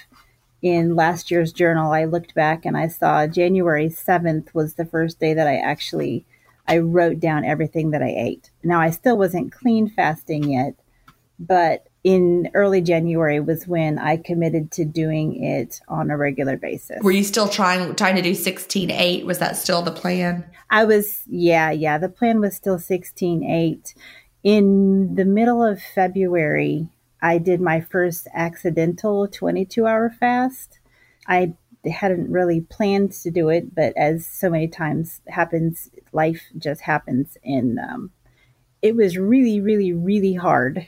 in 0.63 0.97
last 0.97 1.31
year's 1.31 1.53
journal, 1.53 1.93
I 1.93 2.05
looked 2.05 2.35
back 2.35 2.65
and 2.65 2.77
I 2.77 2.89
saw 2.89 3.27
January 3.27 3.89
7th 3.89 4.55
was 4.55 4.75
the 4.75 4.85
first 4.85 5.21
day 5.21 5.35
that 5.35 5.47
I 5.47 5.57
actually 5.57 6.25
I 6.69 6.79
wrote 6.79 7.21
down 7.21 7.45
everything 7.45 7.91
that 7.91 8.03
I 8.03 8.09
ate. 8.09 8.51
Now 8.65 8.81
I 8.81 8.91
still 8.91 9.17
wasn't 9.17 9.53
clean 9.53 9.89
fasting 9.89 10.51
yet, 10.51 10.75
but 11.39 11.87
in 12.07 12.49
early 12.55 12.81
January 12.81 13.41
was 13.41 13.67
when 13.67 13.99
I 13.99 14.17
committed 14.17 14.71
to 14.73 14.85
doing 14.85 15.43
it 15.43 15.81
on 15.89 16.09
a 16.09 16.17
regular 16.17 16.57
basis. 16.57 17.03
Were 17.03 17.11
you 17.11 17.25
still 17.25 17.49
trying 17.49 17.97
trying 17.97 18.15
to 18.15 18.23
do 18.23 18.33
16 18.33 18.93
8? 18.93 19.27
Was 19.27 19.41
that 19.41 19.57
still 19.57 19.83
the 19.83 19.91
plan? 19.91 20.49
I 20.71 20.85
was 20.85 21.23
yeah, 21.27 21.73
yeah, 21.73 21.99
the 21.99 22.09
plan 22.09 22.41
was 22.41 22.55
still 22.55 22.79
16/8. 22.79 23.95
In 24.45 25.17
the 25.17 25.25
middle 25.25 25.65
of 25.65 25.83
February, 25.83 26.89
I 27.21 27.39
did 27.39 27.61
my 27.61 27.81
first 27.81 28.29
accidental 28.33 29.27
22-hour 29.27 30.11
fast. 30.11 30.79
I 31.27 31.55
hadn't 31.85 32.31
really 32.31 32.61
planned 32.61 33.11
to 33.23 33.33
do 33.33 33.49
it, 33.49 33.75
but 33.75 33.93
as 33.97 34.25
so 34.25 34.49
many 34.49 34.69
times 34.69 35.23
happens, 35.27 35.91
life 36.13 36.43
just 36.57 36.83
happens 36.83 37.37
and 37.43 37.81
um, 37.81 38.13
it 38.81 38.95
was 38.95 39.19
really 39.19 39.61
really 39.61 39.93
really 39.93 40.35
hard 40.35 40.87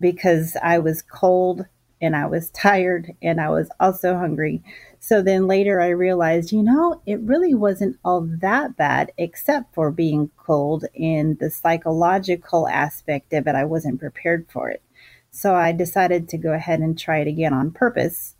because 0.00 0.56
I 0.62 0.78
was 0.78 1.02
cold 1.02 1.66
and 2.00 2.14
I 2.14 2.26
was 2.26 2.50
tired 2.50 3.12
and 3.22 3.40
I 3.40 3.50
was 3.50 3.68
also 3.80 4.16
hungry. 4.16 4.62
So 5.00 5.22
then 5.22 5.46
later 5.46 5.80
I 5.80 5.88
realized, 5.88 6.52
you 6.52 6.62
know, 6.62 7.00
it 7.06 7.20
really 7.20 7.54
wasn't 7.54 7.98
all 8.04 8.20
that 8.40 8.76
bad 8.76 9.12
except 9.18 9.74
for 9.74 9.90
being 9.90 10.30
cold 10.36 10.84
and 10.98 11.38
the 11.38 11.50
psychological 11.50 12.68
aspect 12.68 13.32
of 13.32 13.46
it. 13.46 13.54
I 13.54 13.64
wasn't 13.64 14.00
prepared 14.00 14.46
for 14.48 14.70
it. 14.70 14.82
So 15.30 15.54
I 15.54 15.72
decided 15.72 16.28
to 16.28 16.38
go 16.38 16.52
ahead 16.52 16.80
and 16.80 16.98
try 16.98 17.18
it 17.18 17.28
again 17.28 17.52
on 17.52 17.70
purpose. 17.70 18.34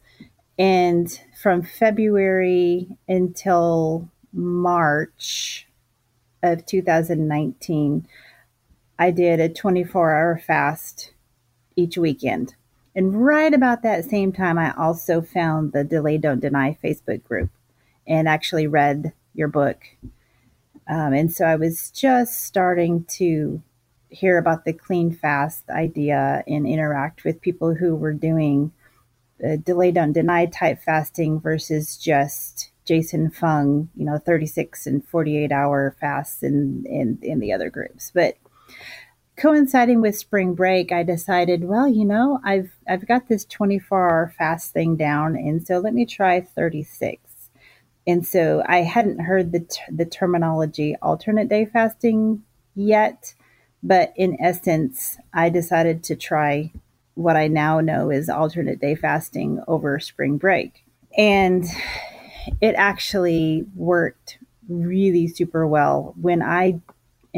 And 0.58 1.08
from 1.40 1.62
February 1.62 2.88
until 3.06 4.08
March 4.32 5.68
of 6.42 6.66
2019, 6.66 8.06
I 8.98 9.10
did 9.10 9.38
a 9.38 9.48
24 9.48 10.14
hour 10.14 10.38
fast 10.44 11.12
each 11.78 11.96
weekend. 11.96 12.54
And 12.94 13.24
right 13.24 13.54
about 13.54 13.82
that 13.82 14.04
same 14.04 14.32
time, 14.32 14.58
I 14.58 14.74
also 14.74 15.22
found 15.22 15.72
the 15.72 15.84
Delay 15.84 16.18
Don't 16.18 16.40
Deny 16.40 16.76
Facebook 16.82 17.22
group 17.22 17.50
and 18.06 18.28
actually 18.28 18.66
read 18.66 19.12
your 19.34 19.48
book. 19.48 19.84
Um, 20.88 21.12
and 21.12 21.32
so 21.32 21.44
I 21.44 21.54
was 21.54 21.90
just 21.92 22.42
starting 22.42 23.04
to 23.10 23.62
hear 24.08 24.38
about 24.38 24.64
the 24.64 24.72
clean 24.72 25.14
fast 25.14 25.68
idea 25.70 26.42
and 26.48 26.66
interact 26.66 27.24
with 27.24 27.40
people 27.40 27.74
who 27.74 27.94
were 27.94 28.14
doing 28.14 28.72
uh, 29.44 29.56
delay 29.56 29.92
don't 29.92 30.12
deny 30.12 30.46
type 30.46 30.82
fasting 30.82 31.38
versus 31.40 31.96
just 31.96 32.72
Jason 32.84 33.30
Fung, 33.30 33.88
you 33.94 34.04
know, 34.04 34.18
36 34.18 34.86
and 34.86 35.06
48 35.06 35.52
hour 35.52 35.94
fasts 36.00 36.42
in, 36.42 36.84
in, 36.86 37.18
in 37.22 37.38
the 37.38 37.52
other 37.52 37.70
groups. 37.70 38.10
But 38.12 38.36
coinciding 39.38 40.00
with 40.00 40.18
spring 40.18 40.54
break, 40.54 40.92
I 40.92 41.02
decided, 41.02 41.64
well, 41.64 41.88
you 41.88 42.04
know, 42.04 42.40
I've, 42.44 42.72
I've 42.88 43.06
got 43.06 43.28
this 43.28 43.44
24 43.44 44.10
hour 44.10 44.34
fast 44.36 44.72
thing 44.72 44.96
down. 44.96 45.36
And 45.36 45.66
so 45.66 45.78
let 45.78 45.94
me 45.94 46.04
try 46.04 46.40
36. 46.40 47.22
And 48.06 48.26
so 48.26 48.62
I 48.66 48.78
hadn't 48.78 49.20
heard 49.20 49.52
the, 49.52 49.60
t- 49.60 49.80
the 49.90 50.04
terminology 50.04 50.96
alternate 51.00 51.48
day 51.48 51.66
fasting 51.66 52.42
yet. 52.74 53.34
But 53.82 54.12
in 54.16 54.36
essence, 54.40 55.18
I 55.32 55.50
decided 55.50 56.02
to 56.04 56.16
try 56.16 56.72
what 57.14 57.36
I 57.36 57.48
now 57.48 57.80
know 57.80 58.10
is 58.10 58.28
alternate 58.28 58.80
day 58.80 58.94
fasting 58.94 59.62
over 59.68 60.00
spring 60.00 60.38
break. 60.38 60.84
And 61.16 61.64
it 62.60 62.74
actually 62.76 63.66
worked 63.74 64.38
really 64.68 65.28
super 65.28 65.66
well. 65.66 66.14
When 66.20 66.42
I 66.42 66.80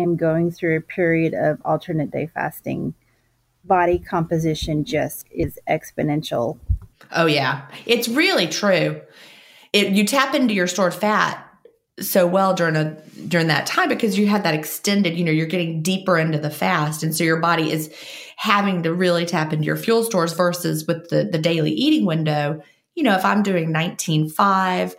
am 0.01 0.17
going 0.17 0.51
through 0.51 0.77
a 0.77 0.81
period 0.81 1.35
of 1.35 1.61
alternate 1.65 2.11
day 2.11 2.27
fasting, 2.33 2.95
body 3.65 3.99
composition 3.99 4.85
just 4.85 5.27
is 5.31 5.59
exponential. 5.69 6.59
Oh, 7.13 7.27
yeah. 7.27 7.67
It's 7.87 8.09
really 8.09 8.47
true. 8.47 9.01
It, 9.73 9.93
you 9.93 10.05
tap 10.05 10.35
into 10.35 10.55
your 10.55 10.67
stored 10.67 10.95
fat 10.95 11.47
so 12.01 12.27
well 12.27 12.55
during 12.55 12.77
a 12.77 12.97
during 13.29 13.49
that 13.49 13.67
time 13.67 13.89
because 13.89 14.19
you 14.19 14.27
had 14.27 14.43
that 14.43 14.55
extended 14.55 15.19
you 15.19 15.25
know 15.25 15.31
you're 15.31 15.47
getting 15.47 15.83
deeper 15.83 16.17
into 16.19 16.39
the 16.39 16.51
fast 16.51 17.03
and 17.03 17.15
so 17.15 17.23
your 17.23 17.39
body 17.39 17.71
is 17.71 17.95
having 18.37 18.83
to 18.83 18.93
really 18.93 19.27
tap 19.27 19.53
into 19.53 19.67
your 19.67 19.77
fuel 19.77 20.03
stores 20.03 20.33
versus 20.33 20.87
with 20.87 21.09
the 21.11 21.25
the 21.25 21.39
daily 21.39 21.73
eating 21.73 22.07
window 22.07 22.63
you 22.95 23.03
know 23.03 23.15
if 23.15 23.25
i'm 23.25 23.43
doing 23.43 23.73
19.5 23.73 24.95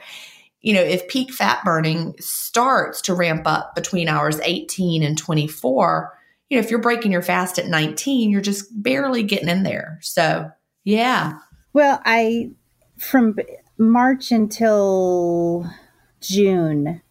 you 0.62 0.74
know 0.74 0.82
if 0.82 1.08
peak 1.08 1.34
fat 1.34 1.64
burning 1.64 2.16
starts 2.20 3.02
to 3.02 3.14
ramp 3.14 3.44
up 3.46 3.76
between 3.76 4.08
hours 4.08 4.40
18 4.42 5.04
and 5.04 5.18
24 5.18 6.18
you 6.50 6.58
know 6.58 6.64
if 6.64 6.70
you're 6.70 6.80
breaking 6.80 7.12
your 7.12 7.22
fast 7.22 7.58
at 7.58 7.68
19 7.68 8.30
you're 8.30 8.42
just 8.42 8.66
barely 8.82 9.24
getting 9.24 9.50
in 9.50 9.64
there. 9.64 10.00
So 10.02 10.50
yeah. 10.84 11.40
Well 11.74 12.02
i 12.06 12.52
from 12.98 13.36
march 13.78 14.32
until 14.32 15.68
June, 16.22 17.02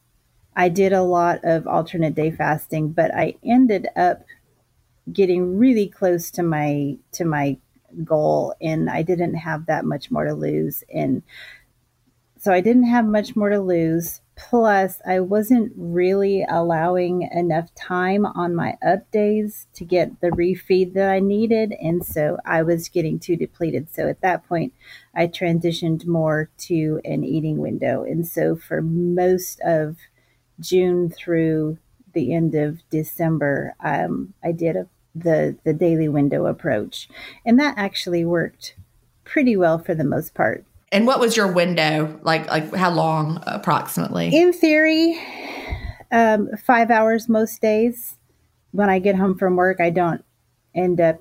I 0.54 0.68
did 0.68 0.92
a 0.92 1.02
lot 1.02 1.40
of 1.42 1.66
alternate 1.66 2.14
day 2.14 2.30
fasting, 2.30 2.92
but 2.92 3.12
I 3.14 3.34
ended 3.44 3.88
up 3.96 4.22
getting 5.12 5.58
really 5.58 5.88
close 5.88 6.30
to 6.30 6.42
my 6.42 6.96
to 7.12 7.24
my 7.24 7.58
goal 8.04 8.54
and 8.60 8.88
I 8.88 9.02
didn't 9.02 9.34
have 9.34 9.66
that 9.66 9.84
much 9.84 10.12
more 10.12 10.24
to 10.24 10.34
lose 10.34 10.84
and 10.94 11.24
so 12.40 12.52
I 12.52 12.60
didn't 12.60 12.88
have 12.88 13.06
much 13.06 13.36
more 13.36 13.50
to 13.50 13.60
lose 13.60 14.20
plus 14.36 15.00
I 15.06 15.20
wasn't 15.20 15.72
really 15.76 16.46
allowing 16.48 17.28
enough 17.32 17.74
time 17.74 18.24
on 18.24 18.54
my 18.54 18.76
up 18.84 19.10
days 19.10 19.66
to 19.74 19.84
get 19.84 20.20
the 20.20 20.30
refeed 20.30 20.94
that 20.94 21.10
I 21.10 21.20
needed 21.20 21.74
and 21.80 22.04
so 22.04 22.38
I 22.44 22.62
was 22.62 22.88
getting 22.88 23.18
too 23.18 23.36
depleted 23.36 23.88
so 23.92 24.08
at 24.08 24.22
that 24.22 24.48
point 24.48 24.72
I 25.14 25.26
transitioned 25.26 26.06
more 26.06 26.50
to 26.58 27.00
an 27.04 27.24
eating 27.24 27.58
window. 27.58 28.04
And 28.04 28.26
so 28.26 28.56
for 28.56 28.80
most 28.80 29.60
of 29.60 29.96
June 30.60 31.10
through 31.10 31.78
the 32.12 32.34
end 32.34 32.54
of 32.54 32.80
December, 32.90 33.74
um, 33.80 34.34
I 34.44 34.52
did 34.52 34.76
a, 34.76 34.86
the 35.14 35.56
the 35.64 35.72
daily 35.72 36.08
window 36.08 36.46
approach, 36.46 37.08
and 37.44 37.58
that 37.58 37.74
actually 37.76 38.24
worked 38.24 38.74
pretty 39.24 39.56
well 39.56 39.78
for 39.78 39.94
the 39.94 40.04
most 40.04 40.34
part. 40.34 40.64
And 40.92 41.06
what 41.06 41.20
was 41.20 41.36
your 41.36 41.52
window 41.52 42.18
like? 42.22 42.48
Like 42.48 42.74
how 42.74 42.90
long 42.90 43.42
approximately? 43.46 44.34
In 44.34 44.52
theory, 44.52 45.18
um, 46.10 46.48
five 46.56 46.90
hours 46.90 47.28
most 47.28 47.60
days. 47.60 48.16
When 48.72 48.88
I 48.88 48.98
get 48.98 49.16
home 49.16 49.36
from 49.36 49.56
work, 49.56 49.80
I 49.80 49.90
don't 49.90 50.24
end 50.74 51.00
up 51.00 51.20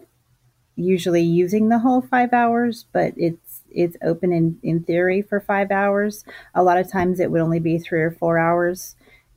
usually 0.75 1.21
using 1.21 1.69
the 1.69 1.79
whole 1.79 2.01
five 2.01 2.34
hours, 2.34 2.86
but 2.91 3.13
it's 3.17 3.62
it's 3.71 3.97
open 4.01 4.32
in, 4.32 4.58
in 4.63 4.84
theory 4.84 5.21
for 5.21 5.39
five 5.39 5.71
hours. 5.71 6.23
A 6.55 6.63
lot 6.63 6.79
of 6.79 6.91
times 6.91 7.19
it 7.19 7.29
would 7.29 7.41
only 7.41 7.60
be 7.60 7.77
three 7.77 8.01
or 8.01 8.12
four 8.12 8.39
hours. 8.39 8.95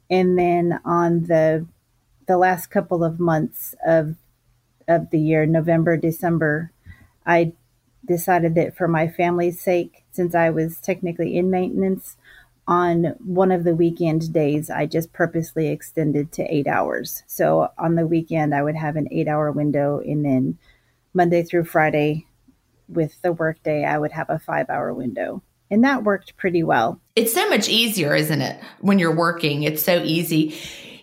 And 0.09 0.39
then 0.39 0.81
on 0.85 1.25
the 1.25 1.67
the 2.27 2.39
last 2.39 2.69
couple 2.69 3.05
of 3.05 3.21
months 3.21 3.75
of 3.87 4.17
of 4.89 5.11
the 5.11 5.21
year, 5.21 5.45
November, 5.47 5.97
December, 5.97 6.73
I 7.27 7.53
decided 8.07 8.55
that 8.57 8.77
for 8.77 8.89
my 8.89 9.09
family's 9.09 9.61
sake, 9.61 10.05
since 10.13 10.35
I 10.35 10.51
was 10.51 10.79
technically 10.79 11.37
in 11.37 11.51
maintenance, 11.51 12.17
on 12.69 13.17
one 13.25 13.51
of 13.51 13.65
the 13.65 13.75
weekend 13.75 14.33
days, 14.33 14.71
I 14.71 14.87
just 14.87 15.13
purposely 15.13 15.69
extended 15.69 16.33
to 16.33 16.55
eight 16.55 16.67
hours. 16.67 17.23
So 17.27 17.69
on 17.77 17.97
the 17.97 18.07
weekend, 18.07 18.55
I 18.55 18.63
would 18.63 18.77
have 18.77 18.97
an 18.97 19.09
eight 19.11 19.29
hour 19.29 19.51
window, 19.51 19.99
and 19.99 20.25
then 20.25 20.59
Monday 21.15 21.43
through 21.43 21.65
Friday, 21.65 22.27
with 22.89 23.21
the 23.23 23.33
workday, 23.33 23.85
I 23.85 23.99
would 23.99 24.13
have 24.13 24.31
a 24.31 24.39
five 24.39 24.69
hour 24.69 24.93
window. 24.93 25.43
And 25.71 25.85
that 25.85 26.05
worked 26.05 26.37
pretty 26.37 26.63
well. 26.63 27.01
It's 27.17 27.33
so 27.33 27.49
much 27.49 27.69
easier, 27.69 28.15
isn't 28.15 28.43
it? 28.43 28.61
When 28.81 28.99
you're 28.99 29.17
working, 29.17 29.63
it's 29.63 29.83
so 29.83 30.03
easy. 30.05 30.55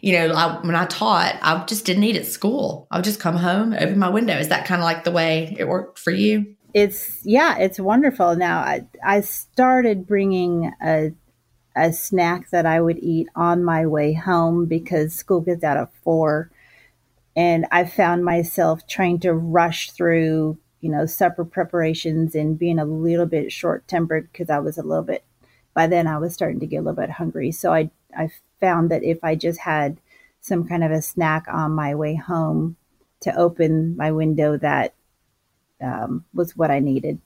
You 0.02 0.14
know, 0.14 0.34
I, 0.34 0.60
when 0.62 0.76
I 0.76 0.86
taught, 0.86 1.38
I 1.42 1.66
just 1.66 1.86
didn't 1.86 2.04
eat 2.04 2.16
at 2.16 2.28
school. 2.28 2.88
I 2.92 2.98
would 2.98 3.06
just 3.06 3.20
come 3.20 3.36
home, 3.36 3.74
open 3.74 3.98
my 3.98 4.10
window. 4.10 4.38
Is 4.38 4.50
that 4.50 4.66
kind 4.66 4.80
of 4.80 4.86
like 4.86 5.04
the 5.04 5.12
way 5.12 5.56
it 5.58 5.68
worked 5.68 5.98
for 5.98 6.12
you? 6.12 6.56
It's, 6.74 7.26
yeah, 7.26 7.58
it's 7.58 7.80
wonderful. 7.80 8.36
Now, 8.36 8.60
I, 8.60 8.86
I 9.04 9.22
started 9.22 10.06
bringing 10.08 10.72
a, 10.84 11.14
a 11.76 11.92
snack 11.94 12.50
that 12.52 12.66
I 12.66 12.80
would 12.80 13.00
eat 13.00 13.28
on 13.36 13.64
my 13.64 13.86
way 13.86 14.14
home 14.14 14.66
because 14.66 15.14
school 15.14 15.42
gets 15.42 15.64
out 15.64 15.78
at 15.78 15.94
four. 16.04 16.52
And 17.36 17.66
I 17.72 17.86
found 17.86 18.26
myself 18.26 18.86
trying 18.88 19.20
to 19.22 19.34
rush 19.34 19.92
through 19.92 20.58
you 20.82 20.90
know, 20.90 21.06
supper 21.06 21.44
preparations 21.44 22.36
and 22.36 22.58
being 22.58 22.80
a 22.80 22.86
little 22.86 23.26
bit 23.26 23.52
short 23.52 23.88
tempered 23.88 24.30
because 24.32 24.50
I 24.50 24.60
was 24.60 24.78
a 24.78 24.84
little 24.84 25.04
bit, 25.04 25.24
by 25.74 25.88
then 25.88 26.08
I 26.08 26.18
was 26.18 26.34
starting 26.34 26.60
to 26.62 26.68
get 26.68 26.78
a 26.78 26.82
little 26.82 27.02
bit 27.02 27.10
hungry. 27.10 27.52
So 27.52 27.74
I, 27.74 27.92
I 28.18 28.30
found 28.60 28.90
that 28.92 29.04
if 29.04 29.24
I 29.24 29.36
just 29.36 29.60
had 29.60 30.00
some 30.42 30.68
kind 30.68 30.84
of 30.84 30.92
a 30.92 31.02
snack 31.02 31.46
on 31.50 31.72
my 31.72 31.96
way 31.96 32.16
home 32.16 32.78
to 33.22 33.36
open 33.36 33.98
my 33.98 34.12
window, 34.12 34.58
that 34.58 34.94
um, 35.82 36.26
was 36.34 36.56
what 36.56 36.72
I 36.72 36.80
needed. 36.80 37.20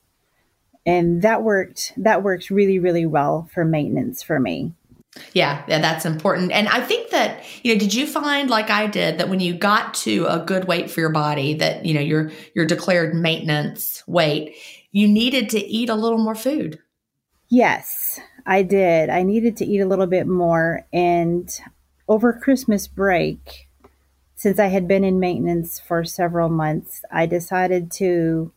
And 0.85 1.21
that 1.21 1.43
worked, 1.43 1.93
that 1.97 2.23
works 2.23 2.51
really, 2.51 2.79
really 2.79 3.05
well 3.05 3.49
for 3.53 3.63
maintenance 3.63 4.21
for 4.21 4.39
me. 4.39 4.73
Yeah, 5.33 5.63
yeah, 5.67 5.79
that's 5.79 6.05
important. 6.05 6.51
And 6.51 6.67
I 6.67 6.81
think 6.81 7.11
that, 7.11 7.43
you 7.63 7.73
know, 7.73 7.79
did 7.79 7.93
you 7.93 8.07
find 8.07 8.49
like 8.49 8.69
I 8.69 8.87
did 8.87 9.19
that 9.19 9.29
when 9.29 9.39
you 9.39 9.53
got 9.53 9.93
to 9.95 10.25
a 10.25 10.39
good 10.39 10.65
weight 10.65 10.89
for 10.89 11.01
your 11.01 11.11
body 11.11 11.53
that, 11.55 11.85
you 11.85 11.93
know, 11.93 12.01
your 12.01 12.31
your 12.55 12.65
declared 12.65 13.13
maintenance 13.13 14.03
weight, 14.07 14.55
you 14.91 15.07
needed 15.07 15.49
to 15.51 15.59
eat 15.59 15.89
a 15.89 15.95
little 15.95 16.17
more 16.17 16.35
food? 16.35 16.79
Yes, 17.49 18.19
I 18.45 18.63
did. 18.63 19.09
I 19.09 19.21
needed 19.21 19.57
to 19.57 19.65
eat 19.65 19.81
a 19.81 19.85
little 19.85 20.07
bit 20.07 20.25
more 20.25 20.87
and 20.91 21.47
over 22.07 22.33
Christmas 22.33 22.87
break, 22.87 23.67
since 24.43 24.59
I 24.59 24.67
had 24.67 24.89
been 24.89 25.05
in 25.05 25.21
maintenance 25.21 25.79
for 25.79 26.03
several 26.03 26.49
months, 26.49 27.05
I 27.09 27.27
decided 27.27 27.89
to 27.93 28.51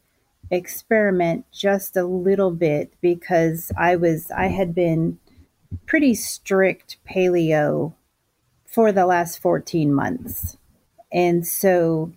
experiment 0.50 1.44
just 1.52 1.96
a 1.96 2.04
little 2.04 2.50
bit 2.50 2.92
because 3.00 3.70
I 3.78 3.94
was 3.94 4.28
I 4.32 4.46
had 4.46 4.74
been 4.74 5.20
pretty 5.86 6.16
strict 6.16 6.96
paleo 7.08 7.94
for 8.64 8.90
the 8.90 9.06
last 9.06 9.38
14 9.38 9.94
months. 9.94 10.56
And 11.12 11.46
so 11.46 12.12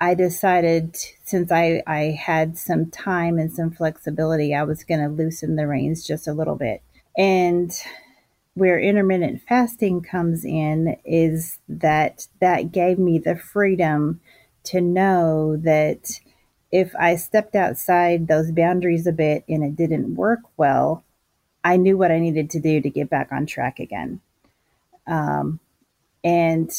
I 0.00 0.14
decided 0.14 0.96
since 1.22 1.52
I, 1.52 1.80
I 1.86 2.18
had 2.20 2.58
some 2.58 2.90
time 2.90 3.38
and 3.38 3.52
some 3.52 3.70
flexibility, 3.70 4.52
I 4.52 4.64
was 4.64 4.82
going 4.82 5.00
to 5.00 5.06
loosen 5.06 5.54
the 5.54 5.68
reins 5.68 6.04
just 6.04 6.26
a 6.26 6.34
little 6.34 6.56
bit. 6.56 6.82
And 7.16 7.70
where 8.54 8.78
intermittent 8.78 9.42
fasting 9.48 10.02
comes 10.02 10.44
in 10.44 10.96
is 11.04 11.58
that 11.68 12.26
that 12.40 12.72
gave 12.72 12.98
me 12.98 13.18
the 13.18 13.36
freedom 13.36 14.20
to 14.64 14.80
know 14.80 15.56
that 15.56 16.20
if 16.70 16.94
I 16.96 17.16
stepped 17.16 17.54
outside 17.54 18.26
those 18.26 18.50
boundaries 18.52 19.06
a 19.06 19.12
bit 19.12 19.44
and 19.48 19.64
it 19.64 19.76
didn't 19.76 20.14
work 20.14 20.40
well, 20.56 21.04
I 21.64 21.76
knew 21.76 21.96
what 21.96 22.10
I 22.10 22.18
needed 22.18 22.50
to 22.50 22.60
do 22.60 22.80
to 22.80 22.90
get 22.90 23.10
back 23.10 23.30
on 23.32 23.46
track 23.46 23.78
again. 23.78 24.20
Um, 25.06 25.60
and 26.24 26.70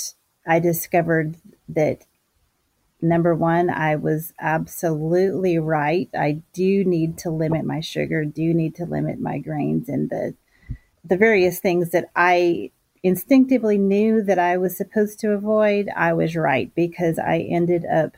I 0.47 0.59
discovered 0.59 1.35
that 1.69 2.05
number 3.01 3.35
one, 3.35 3.69
I 3.69 3.95
was 3.95 4.33
absolutely 4.39 5.59
right. 5.59 6.09
I 6.17 6.41
do 6.53 6.83
need 6.83 7.17
to 7.19 7.29
limit 7.29 7.65
my 7.65 7.81
sugar, 7.81 8.25
do 8.25 8.53
need 8.53 8.75
to 8.75 8.85
limit 8.85 9.19
my 9.19 9.39
grains 9.39 9.89
and 9.89 10.09
the 10.09 10.35
the 11.03 11.17
various 11.17 11.59
things 11.59 11.89
that 11.89 12.09
I 12.15 12.71
instinctively 13.03 13.77
knew 13.77 14.21
that 14.23 14.39
I 14.39 14.57
was 14.57 14.77
supposed 14.77 15.19
to 15.19 15.31
avoid, 15.31 15.89
I 15.95 16.13
was 16.13 16.35
right 16.35 16.73
because 16.73 17.19
I 17.19 17.39
ended 17.39 17.85
up 17.85 18.13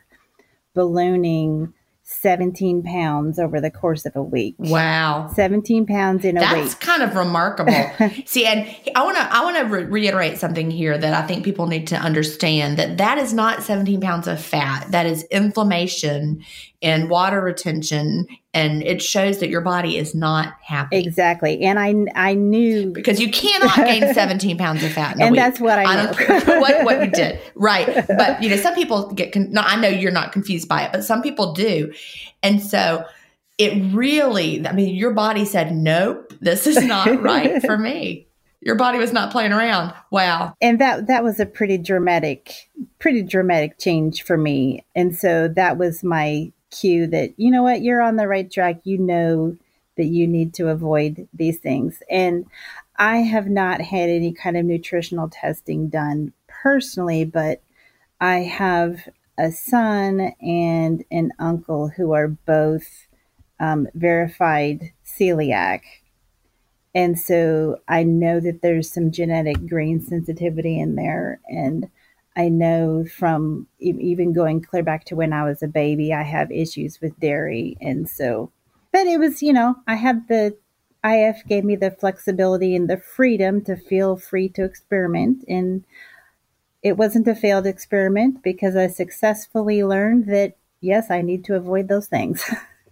ballooning 0.76 1.74
17 2.08 2.84
pounds 2.84 3.40
over 3.40 3.60
the 3.60 3.72
course 3.72 4.06
of 4.06 4.16
a 4.16 4.22
week. 4.22 4.54
Wow. 4.60 5.32
17 5.34 5.88
pounds 5.88 6.24
in 6.24 6.38
a 6.38 6.40
That's 6.40 6.54
week. 6.54 6.64
That's 6.66 6.76
kind 6.76 7.02
of 7.02 7.16
remarkable. 7.16 7.74
See, 8.28 8.46
and 8.46 8.70
I 8.96 9.04
want 9.04 9.18
to 9.18 9.24
I 9.24 9.44
want 9.44 9.58
to 9.58 9.64
re- 9.64 9.86
reiterate 9.86 10.38
something 10.38 10.70
here 10.70 10.96
that 10.96 11.14
I 11.16 11.26
think 11.26 11.44
people 11.44 11.66
need 11.66 11.88
to 11.88 11.96
understand 11.96 12.78
that 12.78 13.00
that 13.00 13.18
is 13.18 13.34
not 13.34 13.64
17 13.64 14.02
pounds 14.02 14.28
of 14.28 14.40
fat. 14.40 14.92
That 14.92 15.08
is 15.08 15.24
inflammation 15.32 16.44
and 16.84 17.10
water 17.10 17.42
retention 17.42 18.28
and 18.56 18.82
it 18.84 19.02
shows 19.02 19.40
that 19.40 19.50
your 19.50 19.60
body 19.60 19.98
is 19.98 20.16
not 20.16 20.56
happy. 20.64 20.98
Exactly. 20.98 21.62
And 21.62 21.78
I 21.78 21.94
I 22.16 22.34
knew 22.34 22.90
because 22.94 23.20
you 23.20 23.30
cannot 23.30 23.76
gain 23.76 24.14
17 24.14 24.58
pounds 24.58 24.84
of 24.84 24.94
fat 24.94 25.20
and 25.20 25.32
week. 25.32 25.40
that's 25.40 25.60
what 25.60 25.78
I, 25.78 25.84
I 25.84 25.96
don't 25.98 26.18
care 26.18 26.40
what, 26.62 26.86
what 26.86 27.04
you 27.04 27.12
did. 27.12 27.40
Right. 27.54 28.08
But 28.08 28.42
you 28.42 28.50
know, 28.50 28.56
some 28.56 28.74
people 28.74 29.12
get 29.12 29.34
con- 29.34 29.52
no, 29.52 29.62
I 29.62 29.80
know 29.80 29.90
you're 29.90 30.12
not 30.12 30.32
confused 30.32 30.70
by 30.70 30.84
it, 30.84 30.92
but 30.94 31.04
some 31.04 31.22
people 31.22 31.54
do. 31.54 31.94
And 32.42 32.64
so 32.64 33.06
it 33.58 33.94
really, 33.94 34.66
I 34.66 34.72
mean, 34.72 34.96
your 34.96 35.12
body 35.12 35.46
said, 35.46 35.76
nope, 35.76 36.34
this 36.40 36.66
is 36.66 36.82
not 36.84 37.22
right 37.22 37.62
for 37.62 37.78
me. 37.78 38.28
Your 38.62 38.76
body 38.76 38.98
was 38.98 39.14
not 39.14 39.32
playing 39.32 39.52
around. 39.52 39.94
Wow. 40.12 40.56
And 40.62 40.80
that 40.80 41.08
that 41.08 41.24
was 41.24 41.40
a 41.40 41.46
pretty 41.46 41.78
dramatic, 41.78 42.70
pretty 43.00 43.22
dramatic 43.22 43.78
change 43.80 44.24
for 44.24 44.38
me. 44.38 44.86
And 44.96 45.16
so 45.16 45.50
that 45.50 45.78
was 45.78 46.04
my 46.04 46.52
cue 46.80 47.08
that, 47.08 47.34
you 47.38 47.52
know 47.52 47.64
what, 47.64 47.82
you're 47.82 48.02
on 48.02 48.16
the 48.16 48.28
right 48.28 48.50
track. 48.50 48.82
You 48.84 48.98
know 48.98 49.58
that 49.98 50.06
you 50.06 50.28
need 50.28 50.54
to 50.56 50.70
avoid 50.70 51.28
these 51.34 51.58
things. 51.58 52.02
And 52.10 52.46
I 52.98 53.18
have 53.18 53.48
not 53.48 53.82
had 53.82 54.10
any 54.10 54.34
kind 54.34 54.58
of 54.58 54.66
nutritional 54.66 55.30
testing 55.30 55.90
done 55.90 56.34
personally, 56.48 57.26
but 57.26 57.62
I 58.20 58.40
have 58.40 59.08
a 59.38 59.52
son 59.52 60.34
and 60.42 61.04
an 61.12 61.32
uncle 61.40 61.90
who 61.90 62.14
are 62.14 62.28
both 62.28 63.08
um, 63.60 63.88
verified 63.94 64.92
celiac. 65.06 65.82
And 66.94 67.20
so 67.20 67.82
I 67.88 68.04
know 68.04 68.40
that 68.40 68.62
there's 68.62 68.92
some 68.92 69.12
genetic 69.12 69.68
grain 69.68 70.00
sensitivity 70.02 70.80
in 70.80 70.96
there. 70.96 71.42
And 71.50 71.90
I 72.38 72.50
know 72.50 73.06
from 73.06 73.68
even 73.80 74.34
going 74.34 74.62
clear 74.62 74.84
back 74.84 75.06
to 75.06 75.16
when 75.16 75.32
I 75.32 75.44
was 75.44 75.64
a 75.64 75.68
baby, 75.68 76.14
I 76.14 76.24
have 76.24 76.52
issues 76.52 77.00
with 77.00 77.20
dairy. 77.20 77.78
And 77.80 78.10
so, 78.10 78.52
but 78.92 79.08
it 79.08 79.20
was, 79.20 79.42
you 79.42 79.54
know, 79.54 79.76
I 79.88 79.96
had 79.96 80.28
the 80.28 80.58
IF 81.06 81.46
gave 81.48 81.64
me 81.64 81.76
the 81.76 81.92
flexibility 81.92 82.76
and 82.76 82.90
the 82.90 82.98
freedom 82.98 83.64
to 83.66 83.76
feel 83.76 84.18
free 84.18 84.50
to 84.50 84.64
experiment. 84.64 85.46
And 85.48 85.86
it 86.84 86.98
wasn't 86.98 87.28
a 87.28 87.36
failed 87.36 87.68
experiment 87.68 88.44
because 88.44 88.76
I 88.76 88.88
successfully 88.88 89.84
learned 89.84 90.26
that, 90.28 90.56
yes, 90.82 91.10
I 91.10 91.22
need 91.22 91.46
to 91.46 91.56
avoid 91.56 91.88
those 91.88 92.08
things. 92.08 92.44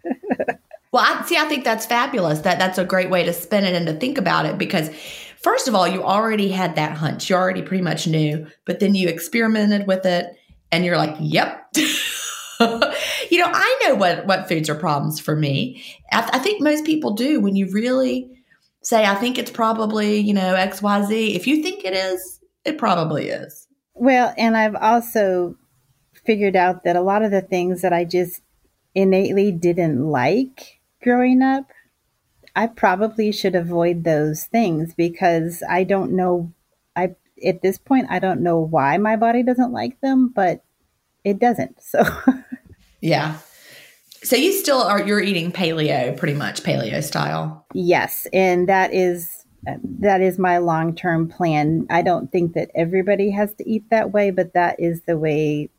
well, 0.91 1.03
I 1.05 1.23
see, 1.25 1.37
I 1.37 1.45
think 1.45 1.63
that's 1.63 1.85
fabulous. 1.85 2.39
That 2.39 2.59
that's 2.59 2.77
a 2.77 2.85
great 2.85 3.09
way 3.09 3.23
to 3.23 3.33
spin 3.33 3.65
it 3.65 3.75
and 3.75 3.87
to 3.87 3.93
think 3.93 4.17
about 4.17 4.45
it 4.45 4.57
because 4.57 4.89
first 5.43 5.67
of 5.67 5.75
all, 5.75 5.87
you 5.87 6.03
already 6.03 6.49
had 6.49 6.75
that 6.75 6.97
hunch. 6.97 7.29
You 7.29 7.35
already 7.35 7.61
pretty 7.61 7.83
much 7.83 8.07
knew, 8.07 8.47
but 8.65 8.79
then 8.79 8.95
you 8.95 9.07
experimented 9.07 9.85
with 9.85 10.05
it 10.05 10.35
and 10.71 10.83
you're 10.83 10.97
like, 10.97 11.15
yep. 11.19 11.67
you 11.75 13.37
know, 13.37 13.51
I 13.51 13.79
know 13.85 13.95
what, 13.95 14.25
what 14.25 14.47
foods 14.47 14.69
are 14.69 14.75
problems 14.75 15.19
for 15.19 15.35
me. 15.35 15.83
I, 16.11 16.29
I, 16.33 16.39
think 16.39 16.61
most 16.61 16.85
people 16.85 17.11
do 17.11 17.39
when 17.39 17.55
you 17.55 17.69
really 17.71 18.29
say, 18.81 19.05
I 19.05 19.15
think 19.15 19.37
it's 19.37 19.51
probably, 19.51 20.19
you 20.19 20.33
know, 20.33 20.55
XYZ. 20.55 21.35
If 21.35 21.45
you 21.45 21.61
think 21.61 21.83
it 21.83 21.93
is, 21.93 22.39
it 22.63 22.77
probably 22.77 23.29
is. 23.29 23.67
Well, 23.95 24.33
and 24.37 24.55
I've 24.55 24.75
also 24.75 25.57
figured 26.25 26.55
out 26.55 26.83
that 26.83 26.95
a 26.95 27.01
lot 27.01 27.21
of 27.21 27.31
the 27.31 27.41
things 27.41 27.81
that 27.81 27.93
I 27.93 28.05
just 28.05 28.41
innately 28.95 29.51
didn't 29.51 30.05
like 30.05 30.79
growing 31.01 31.41
up 31.41 31.65
I 32.55 32.67
probably 32.67 33.31
should 33.31 33.55
avoid 33.55 34.03
those 34.03 34.45
things 34.45 34.93
because 34.93 35.63
I 35.67 35.83
don't 35.83 36.11
know. 36.11 36.51
I 36.95 37.15
at 37.45 37.61
this 37.61 37.77
point 37.77 38.07
I 38.09 38.19
don't 38.19 38.41
know 38.41 38.59
why 38.59 38.97
my 38.97 39.15
body 39.15 39.43
doesn't 39.43 39.71
like 39.71 39.99
them, 40.01 40.29
but 40.29 40.63
it 41.23 41.39
doesn't. 41.39 41.81
So 41.81 42.03
yeah. 43.01 43.37
So 44.23 44.35
you 44.35 44.53
still 44.53 44.81
are 44.81 45.05
you're 45.05 45.21
eating 45.21 45.51
paleo, 45.51 46.15
pretty 46.17 46.35
much 46.35 46.63
paleo 46.63 47.03
style. 47.03 47.65
Yes, 47.73 48.27
and 48.31 48.69
that 48.69 48.93
is 48.93 49.45
that 49.99 50.21
is 50.21 50.37
my 50.37 50.57
long 50.57 50.95
term 50.95 51.27
plan. 51.27 51.87
I 51.89 52.01
don't 52.01 52.31
think 52.31 52.53
that 52.53 52.69
everybody 52.75 53.31
has 53.31 53.53
to 53.55 53.69
eat 53.69 53.89
that 53.89 54.11
way, 54.11 54.31
but 54.31 54.53
that 54.53 54.79
is 54.79 55.01
the 55.03 55.17
way 55.17 55.69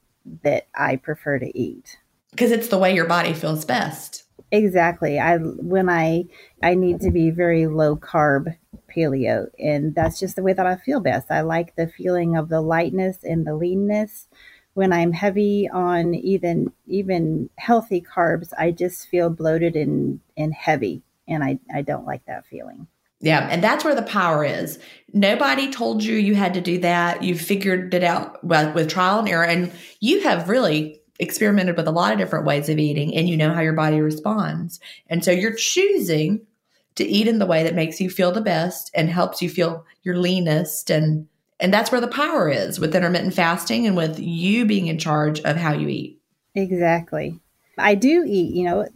that 0.43 0.67
I 0.75 0.97
prefer 0.97 1.39
to 1.39 1.59
eat 1.59 1.99
because 2.31 2.51
it's 2.51 2.69
the 2.69 2.79
way 2.79 2.95
your 2.95 3.07
body 3.07 3.33
feels 3.33 3.65
best. 3.65 4.24
Exactly. 4.51 5.19
I 5.19 5.39
when 5.39 5.89
I 5.89 6.25
I 6.63 6.75
need 6.75 7.01
to 7.01 7.11
be 7.11 7.31
very 7.31 7.67
low 7.67 7.97
carb 7.97 8.57
paleo 8.95 9.49
and 9.59 9.95
that's 9.95 10.21
just 10.21 10.37
the 10.37 10.43
way 10.43 10.53
that 10.53 10.67
I 10.67 10.77
feel 10.77 11.01
best. 11.01 11.31
I 11.31 11.41
like 11.41 11.75
the 11.75 11.89
feeling 11.89 12.37
of 12.37 12.49
the 12.49 12.61
lightness 12.61 13.19
and 13.25 13.47
the 13.47 13.55
leanness. 13.57 14.29
When 14.75 14.93
I'm 14.93 15.13
heavy 15.13 15.69
on 15.73 16.15
even 16.15 16.73
even 16.87 17.51
healthy 17.59 18.01
carbs, 18.01 18.53
I 18.59 18.71
just 18.71 19.09
feel 19.09 19.31
bloated 19.31 19.77
and 19.77 20.21
and 20.37 20.53
heavy 20.55 21.03
and 21.27 21.43
I 21.43 21.59
I 21.75 21.83
don't 21.83 22.07
like 22.07 22.25
that 22.27 22.47
feeling. 22.47 22.87
Yeah, 23.21 23.49
and 23.51 23.65
that's 23.65 23.85
where 23.85 23.95
the 23.95 24.03
power 24.03 24.45
is. 24.45 24.79
Nobody 25.13 25.71
told 25.71 26.05
you 26.05 26.15
you 26.15 26.35
had 26.35 26.55
to 26.55 26.61
do 26.61 26.79
that. 26.81 27.23
You 27.23 27.37
figured 27.39 27.95
it 27.95 28.05
out 28.05 28.45
with 28.45 28.89
trial 28.89 29.21
and 29.21 29.29
error 29.29 29.45
and 29.45 29.73
you 30.01 30.21
have 30.23 30.49
really 30.49 31.01
experimented 31.25 31.77
with 31.77 31.89
a 31.89 31.93
lot 31.93 32.13
of 32.13 32.19
different 32.19 32.47
ways 32.47 32.69
of 32.69 32.79
eating 32.79 33.15
and 33.15 33.29
you 33.29 33.37
know 33.37 33.53
how 33.53 33.61
your 33.61 33.73
body 33.73 34.01
responds. 34.01 34.79
And 35.09 35.25
so 35.25 35.33
you're 35.33 35.57
choosing 35.57 36.47
to 36.95 37.05
eat 37.05 37.27
in 37.27 37.39
the 37.39 37.47
way 37.47 37.65
that 37.65 37.75
makes 37.75 38.01
you 38.01 38.09
feel 38.09 38.31
the 38.31 38.41
best 38.41 38.91
and 38.95 39.11
helps 39.11 39.43
you 39.43 39.51
feel 39.51 39.85
your 40.03 40.17
leanest 40.17 40.91
and 40.91 41.27
and 41.61 41.73
that's 41.73 41.93
where 41.93 42.01
the 42.01 42.09
power 42.09 42.49
is 42.49 42.81
with 42.81 42.95
intermittent 42.95 43.33
fasting 43.33 43.87
and 43.87 43.97
with 43.97 44.19
you 44.19 44.67
being 44.67 44.89
in 44.89 44.99
charge 44.99 45.41
of 45.43 45.57
how 45.57 45.73
you 45.73 45.89
eat. 45.89 46.21
Exactly. 46.55 47.39
I 47.79 47.95
do 47.95 48.25
eat, 48.27 48.55
you 48.55 48.65
know, 48.65 48.87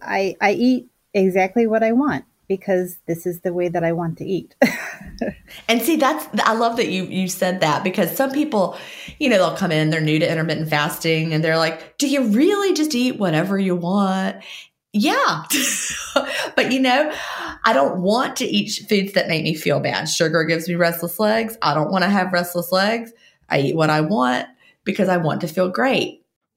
I 0.00 0.36
I 0.40 0.52
eat 0.52 0.88
exactly 1.14 1.66
what 1.66 1.82
I 1.82 1.92
want 1.92 2.24
because 2.48 2.98
this 3.06 3.26
is 3.26 3.40
the 3.40 3.52
way 3.52 3.68
that 3.68 3.84
I 3.84 3.92
want 3.92 4.18
to 4.18 4.24
eat. 4.24 4.54
and 5.68 5.82
see, 5.82 5.96
that's 5.96 6.26
I 6.44 6.54
love 6.54 6.76
that 6.76 6.88
you 6.88 7.04
you 7.04 7.28
said 7.28 7.60
that 7.60 7.84
because 7.84 8.16
some 8.16 8.30
people, 8.30 8.76
you 9.18 9.28
know, 9.28 9.36
they'll 9.36 9.56
come 9.56 9.72
in, 9.72 9.90
they're 9.90 10.00
new 10.00 10.18
to 10.18 10.30
intermittent 10.30 10.68
fasting, 10.68 11.32
and 11.32 11.42
they're 11.42 11.58
like, 11.58 11.98
"Do 11.98 12.08
you 12.08 12.24
really 12.24 12.74
just 12.74 12.94
eat 12.94 13.18
whatever 13.18 13.58
you 13.58 13.76
want?" 13.76 14.36
Yeah, 14.92 15.44
but 16.54 16.70
you 16.70 16.80
know, 16.80 17.12
I 17.64 17.72
don't 17.72 18.02
want 18.02 18.36
to 18.36 18.44
eat 18.44 18.86
foods 18.88 19.12
that 19.12 19.28
make 19.28 19.42
me 19.42 19.54
feel 19.54 19.80
bad. 19.80 20.04
Sugar 20.06 20.44
gives 20.44 20.68
me 20.68 20.74
restless 20.74 21.18
legs. 21.18 21.56
I 21.62 21.74
don't 21.74 21.90
want 21.90 22.04
to 22.04 22.10
have 22.10 22.32
restless 22.32 22.72
legs. 22.72 23.12
I 23.48 23.60
eat 23.60 23.76
what 23.76 23.90
I 23.90 24.02
want 24.02 24.48
because 24.84 25.08
I 25.08 25.16
want 25.16 25.40
to 25.42 25.48
feel 25.48 25.70
great. 25.70 26.21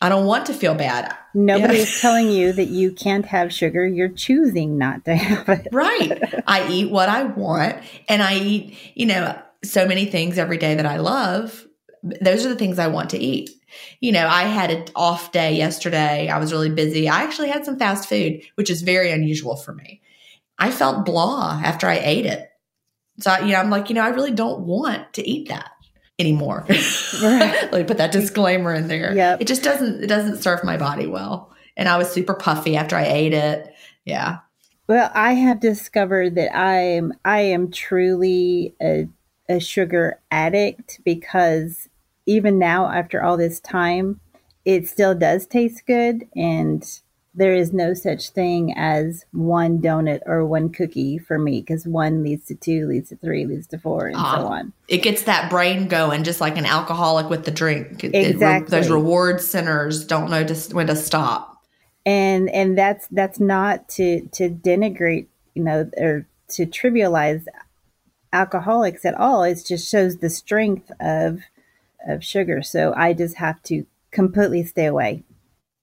I 0.00 0.08
don't 0.08 0.26
want 0.26 0.46
to 0.46 0.54
feel 0.54 0.74
bad. 0.74 1.14
Nobody's 1.34 1.96
yeah. 1.96 2.00
telling 2.00 2.30
you 2.30 2.52
that 2.52 2.68
you 2.68 2.92
can't 2.92 3.26
have 3.26 3.52
sugar. 3.52 3.86
You're 3.86 4.08
choosing 4.08 4.78
not 4.78 5.04
to 5.06 5.16
have 5.16 5.48
it. 5.48 5.68
right. 5.72 6.42
I 6.46 6.68
eat 6.68 6.90
what 6.90 7.08
I 7.08 7.24
want 7.24 7.82
and 8.08 8.22
I 8.22 8.38
eat, 8.38 8.78
you 8.94 9.06
know, 9.06 9.40
so 9.64 9.86
many 9.86 10.04
things 10.06 10.38
every 10.38 10.58
day 10.58 10.76
that 10.76 10.86
I 10.86 10.98
love. 10.98 11.66
Those 12.02 12.46
are 12.46 12.48
the 12.48 12.56
things 12.56 12.78
I 12.78 12.86
want 12.86 13.10
to 13.10 13.18
eat. 13.18 13.50
You 14.00 14.12
know, 14.12 14.26
I 14.26 14.44
had 14.44 14.70
an 14.70 14.86
off 14.94 15.32
day 15.32 15.56
yesterday. 15.56 16.28
I 16.28 16.38
was 16.38 16.52
really 16.52 16.70
busy. 16.70 17.08
I 17.08 17.22
actually 17.22 17.48
had 17.48 17.64
some 17.64 17.78
fast 17.78 18.08
food, 18.08 18.42
which 18.54 18.70
is 18.70 18.82
very 18.82 19.10
unusual 19.10 19.56
for 19.56 19.74
me. 19.74 20.00
I 20.58 20.70
felt 20.70 21.04
blah 21.04 21.60
after 21.62 21.88
I 21.88 21.98
ate 21.98 22.26
it. 22.26 22.48
So, 23.20 23.36
you 23.38 23.52
know, 23.52 23.58
I'm 23.58 23.70
like, 23.70 23.88
you 23.88 23.96
know, 23.96 24.02
I 24.02 24.08
really 24.08 24.30
don't 24.30 24.60
want 24.60 25.12
to 25.14 25.28
eat 25.28 25.48
that 25.48 25.70
anymore. 26.18 26.64
Right. 26.68 26.78
Let 27.72 27.72
me 27.72 27.84
put 27.84 27.98
that 27.98 28.12
disclaimer 28.12 28.74
in 28.74 28.88
there. 28.88 29.14
Yeah. 29.14 29.36
It 29.38 29.46
just 29.46 29.62
doesn't 29.62 30.02
it 30.02 30.08
doesn't 30.08 30.42
serve 30.42 30.64
my 30.64 30.76
body 30.76 31.06
well. 31.06 31.52
And 31.76 31.88
I 31.88 31.96
was 31.96 32.10
super 32.10 32.34
puffy 32.34 32.76
after 32.76 32.96
I 32.96 33.04
ate 33.04 33.34
it. 33.34 33.72
Yeah. 34.04 34.38
Well, 34.88 35.10
I 35.14 35.34
have 35.34 35.60
discovered 35.60 36.34
that 36.36 36.56
I 36.56 36.80
am 36.80 37.12
I 37.24 37.40
am 37.40 37.70
truly 37.70 38.74
a 38.82 39.08
a 39.48 39.60
sugar 39.60 40.20
addict 40.30 41.00
because 41.04 41.88
even 42.26 42.58
now 42.58 42.90
after 42.90 43.22
all 43.22 43.36
this 43.36 43.60
time, 43.60 44.20
it 44.64 44.86
still 44.86 45.14
does 45.14 45.46
taste 45.46 45.86
good 45.86 46.28
and 46.36 47.00
there 47.38 47.54
is 47.54 47.72
no 47.72 47.94
such 47.94 48.30
thing 48.30 48.74
as 48.76 49.24
one 49.32 49.78
donut 49.78 50.20
or 50.26 50.44
one 50.44 50.70
cookie 50.70 51.18
for 51.18 51.38
me 51.38 51.60
because 51.60 51.86
one 51.86 52.24
leads 52.24 52.46
to 52.46 52.54
two, 52.56 52.88
leads 52.88 53.10
to 53.10 53.16
three, 53.16 53.46
leads 53.46 53.68
to 53.68 53.78
four, 53.78 54.08
and 54.08 54.16
so 54.16 54.22
ah, 54.22 54.46
on. 54.48 54.72
It 54.88 54.98
gets 54.98 55.22
that 55.22 55.48
brain 55.48 55.86
going, 55.86 56.24
just 56.24 56.40
like 56.40 56.58
an 56.58 56.66
alcoholic 56.66 57.30
with 57.30 57.44
the 57.44 57.52
drink. 57.52 58.02
Exactly. 58.02 58.66
It, 58.66 58.70
those 58.70 58.90
reward 58.90 59.40
centers 59.40 60.04
don't 60.04 60.30
know 60.30 60.44
to, 60.44 60.74
when 60.74 60.88
to 60.88 60.96
stop. 60.96 61.62
And 62.04 62.50
and 62.50 62.76
that's 62.76 63.06
that's 63.08 63.38
not 63.38 63.88
to 63.90 64.26
to 64.32 64.50
denigrate, 64.50 65.28
you 65.54 65.62
know, 65.62 65.88
or 65.96 66.26
to 66.50 66.66
trivialize 66.66 67.44
alcoholics 68.32 69.04
at 69.04 69.14
all. 69.14 69.44
It 69.44 69.62
just 69.64 69.88
shows 69.88 70.16
the 70.16 70.30
strength 70.30 70.90
of 70.98 71.42
of 72.06 72.24
sugar. 72.24 72.62
So 72.62 72.92
I 72.96 73.12
just 73.12 73.36
have 73.36 73.62
to 73.64 73.86
completely 74.10 74.64
stay 74.64 74.86
away 74.86 75.22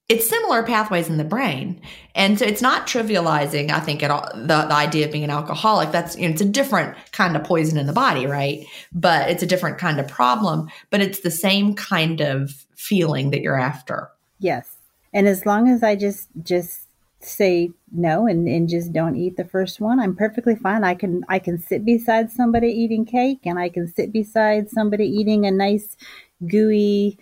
it's 0.08 0.30
similar 0.30 0.62
pathways 0.62 1.10
in 1.10 1.18
the 1.18 1.24
brain. 1.24 1.82
And 2.14 2.38
so 2.38 2.46
it's 2.46 2.62
not 2.62 2.86
trivializing, 2.86 3.72
I 3.72 3.80
think, 3.80 4.04
at 4.04 4.12
all 4.12 4.30
the, 4.36 4.46
the 4.46 4.74
idea 4.74 5.06
of 5.06 5.12
being 5.12 5.24
an 5.24 5.32
alcoholic. 5.32 5.92
That's 5.92 6.16
you 6.16 6.28
know, 6.28 6.34
it's 6.34 6.42
a 6.42 6.46
different 6.46 6.96
kind 7.12 7.36
of 7.36 7.44
poison 7.44 7.78
in 7.78 7.88
the 7.88 7.94
body, 7.94 8.28
right? 8.28 8.66
But 8.94 9.30
it's 9.30 9.42
a 9.42 9.48
different 9.48 9.80
kind 9.80 10.00
of 10.00 10.08
problem, 10.08 10.70
but 10.92 11.02
it's 11.02 11.22
the 11.22 11.32
same 11.32 11.74
kind 11.74 12.22
of 12.22 12.66
feeling 12.76 13.32
that 13.32 13.42
you're 13.42 13.60
after. 13.60 14.12
Yes. 14.40 14.78
And 15.12 15.28
as 15.28 15.46
long 15.46 15.70
as 15.70 15.82
I 15.82 15.96
just 15.96 16.28
just 16.44 16.82
say 17.20 17.72
no 17.92 18.28
and, 18.28 18.48
and 18.48 18.70
just 18.70 18.94
don't 18.94 19.16
eat 19.16 19.38
the 19.38 19.46
first 19.46 19.80
one, 19.80 20.00
I'm 20.00 20.16
perfectly 20.16 20.56
fine. 20.56 20.84
I 20.84 20.94
can 20.94 21.24
I 21.30 21.40
can 21.40 21.58
sit 21.58 21.84
beside 21.84 22.30
somebody 22.30 22.68
eating 22.68 23.06
cake 23.06 23.40
and 23.46 23.58
I 23.58 23.70
can 23.70 23.88
sit 23.88 24.12
beside 24.12 24.70
somebody 24.70 25.08
eating 25.08 25.48
a 25.48 25.52
nice 25.52 25.98
gooey 26.46 27.18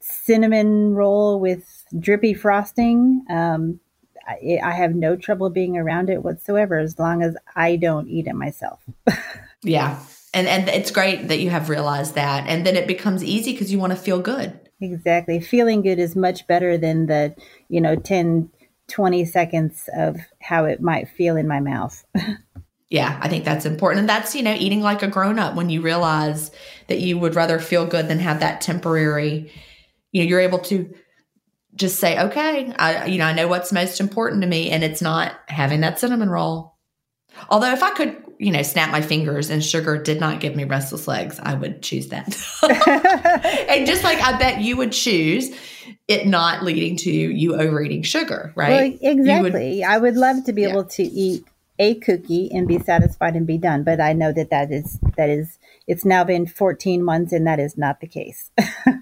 cinnamon 0.00 0.94
roll 0.94 1.40
with 1.40 1.81
drippy 1.98 2.34
frosting. 2.34 3.24
Um, 3.28 3.80
I, 4.26 4.58
I, 4.62 4.72
have 4.72 4.94
no 4.94 5.16
trouble 5.16 5.50
being 5.50 5.76
around 5.76 6.08
it 6.08 6.22
whatsoever 6.22 6.78
as 6.78 6.98
long 6.98 7.22
as 7.22 7.36
I 7.56 7.76
don't 7.76 8.08
eat 8.08 8.26
it 8.26 8.34
myself. 8.34 8.80
yeah. 9.62 9.98
And, 10.32 10.46
and 10.46 10.68
it's 10.68 10.90
great 10.90 11.28
that 11.28 11.40
you 11.40 11.50
have 11.50 11.68
realized 11.68 12.14
that. 12.14 12.48
And 12.48 12.64
then 12.64 12.76
it 12.76 12.86
becomes 12.86 13.24
easy 13.24 13.52
because 13.52 13.72
you 13.72 13.78
want 13.78 13.92
to 13.92 13.98
feel 13.98 14.20
good. 14.20 14.58
Exactly. 14.80 15.40
Feeling 15.40 15.82
good 15.82 15.98
is 15.98 16.16
much 16.16 16.46
better 16.46 16.78
than 16.78 17.06
the, 17.06 17.34
you 17.68 17.80
know, 17.80 17.96
10, 17.96 18.50
20 18.88 19.24
seconds 19.24 19.88
of 19.96 20.18
how 20.40 20.64
it 20.64 20.80
might 20.80 21.08
feel 21.08 21.36
in 21.36 21.46
my 21.46 21.60
mouth. 21.60 22.04
yeah, 22.90 23.18
I 23.20 23.28
think 23.28 23.44
that's 23.44 23.66
important. 23.66 24.00
And 24.00 24.08
that's, 24.08 24.34
you 24.34 24.42
know, 24.42 24.54
eating 24.54 24.80
like 24.80 25.02
a 25.02 25.08
grown 25.08 25.38
up 25.38 25.54
when 25.54 25.68
you 25.68 25.82
realize 25.82 26.50
that 26.88 27.00
you 27.00 27.18
would 27.18 27.34
rather 27.34 27.58
feel 27.58 27.86
good 27.86 28.08
than 28.08 28.18
have 28.18 28.40
that 28.40 28.60
temporary 28.60 29.50
you 30.12 30.22
know 30.22 30.28
you're 30.28 30.40
able 30.40 30.58
to 30.58 30.94
just 31.82 31.98
say 31.98 32.18
okay 32.18 32.72
i 32.78 33.04
you 33.06 33.18
know 33.18 33.26
i 33.26 33.32
know 33.32 33.48
what's 33.48 33.72
most 33.72 34.00
important 34.00 34.40
to 34.40 34.48
me 34.48 34.70
and 34.70 34.84
it's 34.84 35.02
not 35.02 35.32
having 35.48 35.80
that 35.80 35.98
cinnamon 35.98 36.30
roll. 36.30 36.76
Although 37.50 37.72
if 37.72 37.82
i 37.82 37.90
could 37.90 38.16
you 38.38 38.52
know 38.52 38.62
snap 38.62 38.90
my 38.90 39.02
fingers 39.02 39.50
and 39.50 39.64
sugar 39.64 40.00
did 40.00 40.20
not 40.20 40.40
give 40.40 40.54
me 40.54 40.64
restless 40.64 41.08
legs 41.08 41.40
i 41.42 41.54
would 41.54 41.82
choose 41.82 42.08
that. 42.08 42.26
And 43.68 43.86
just 43.86 44.04
like 44.04 44.18
i 44.22 44.38
bet 44.38 44.60
you 44.60 44.76
would 44.76 44.92
choose 44.92 45.50
it 46.06 46.26
not 46.26 46.62
leading 46.62 46.96
to 46.98 47.10
you 47.10 47.56
overeating 47.56 48.04
sugar 48.04 48.52
right? 48.54 48.98
Well, 49.02 49.12
exactly 49.12 49.78
would, 49.78 49.84
i 49.84 49.98
would 49.98 50.16
love 50.16 50.44
to 50.44 50.52
be 50.52 50.62
yeah. 50.62 50.68
able 50.70 50.84
to 50.84 51.02
eat 51.02 51.44
a 51.80 51.94
cookie 51.96 52.48
and 52.52 52.68
be 52.68 52.78
satisfied 52.78 53.34
and 53.34 53.46
be 53.46 53.58
done 53.58 53.82
but 53.82 54.00
i 54.00 54.12
know 54.12 54.32
that 54.32 54.50
that 54.50 54.70
is 54.70 55.00
that 55.16 55.28
is 55.30 55.58
it's 55.88 56.04
now 56.04 56.22
been 56.22 56.46
14 56.46 57.02
months 57.02 57.32
and 57.32 57.46
that 57.46 57.58
is 57.58 57.76
not 57.76 58.00
the 58.00 58.06
case 58.06 58.50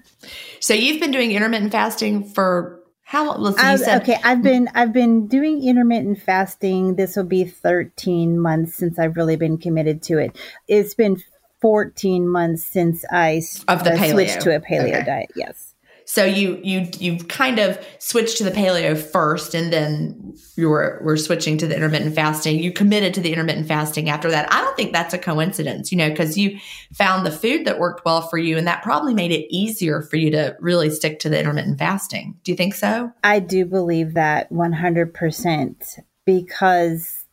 so 0.61 0.73
you've 0.73 0.99
been 0.99 1.11
doing 1.11 1.31
intermittent 1.31 1.71
fasting 1.71 2.23
for 2.23 2.79
how 3.03 3.35
long? 3.35 3.57
Said- 3.57 4.03
okay, 4.03 4.17
I've 4.23 4.41
been 4.41 4.69
I've 4.73 4.93
been 4.93 5.27
doing 5.27 5.61
intermittent 5.63 6.21
fasting. 6.21 6.95
This 6.95 7.17
will 7.17 7.25
be 7.25 7.43
13 7.43 8.39
months 8.39 8.75
since 8.75 8.97
I've 8.97 9.17
really 9.17 9.35
been 9.35 9.57
committed 9.57 10.01
to 10.03 10.17
it. 10.17 10.37
It's 10.67 10.93
been 10.93 11.21
14 11.61 12.27
months 12.27 12.63
since 12.63 13.03
I 13.11 13.41
of 13.67 13.83
the 13.83 13.93
uh, 13.93 14.11
switched 14.11 14.41
to 14.41 14.55
a 14.55 14.61
paleo 14.61 14.95
okay. 14.95 15.03
diet. 15.05 15.31
Yes. 15.35 15.70
So 16.13 16.25
you 16.25 16.59
you 16.61 16.89
you 16.99 17.17
kind 17.19 17.57
of 17.57 17.79
switched 17.99 18.37
to 18.39 18.43
the 18.43 18.51
paleo 18.51 19.01
first, 19.01 19.55
and 19.55 19.71
then 19.71 20.33
you 20.57 20.67
were 20.67 20.99
were 21.01 21.15
switching 21.15 21.57
to 21.59 21.67
the 21.67 21.73
intermittent 21.73 22.13
fasting. 22.15 22.59
You 22.59 22.73
committed 22.73 23.13
to 23.13 23.21
the 23.21 23.31
intermittent 23.31 23.69
fasting 23.69 24.09
after 24.09 24.29
that. 24.29 24.51
I 24.51 24.59
don't 24.59 24.75
think 24.75 24.91
that's 24.91 25.13
a 25.13 25.17
coincidence, 25.17 25.89
you 25.89 25.97
know, 25.97 26.09
because 26.09 26.37
you 26.37 26.59
found 26.93 27.25
the 27.25 27.31
food 27.31 27.63
that 27.63 27.79
worked 27.79 28.03
well 28.03 28.23
for 28.23 28.37
you, 28.37 28.57
and 28.57 28.67
that 28.67 28.83
probably 28.83 29.13
made 29.13 29.31
it 29.31 29.47
easier 29.49 30.01
for 30.01 30.17
you 30.17 30.29
to 30.31 30.57
really 30.59 30.89
stick 30.89 31.19
to 31.19 31.29
the 31.29 31.39
intermittent 31.39 31.79
fasting. 31.79 32.37
Do 32.43 32.51
you 32.51 32.57
think 32.57 32.73
so? 32.73 33.13
I 33.23 33.39
do 33.39 33.63
believe 33.63 34.13
that 34.15 34.51
one 34.51 34.73
hundred 34.73 35.13
percent 35.13 35.97
because 36.25 37.23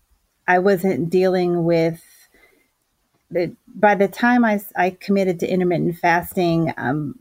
I 0.47 0.61
wasn't 0.61 1.11
dealing 1.11 1.65
with 1.65 2.01
by 3.75 3.97
the 3.97 4.07
time 4.07 4.45
I, 4.45 4.61
I 4.77 4.91
committed 4.91 5.41
to 5.41 5.53
intermittent 5.53 5.99
fasting, 5.99 6.73
um, 6.77 7.19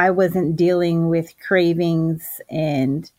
I 0.00 0.10
wasn't 0.10 0.56
dealing 0.56 1.10
with 1.10 1.38
cravings 1.40 2.40
and 2.48 3.10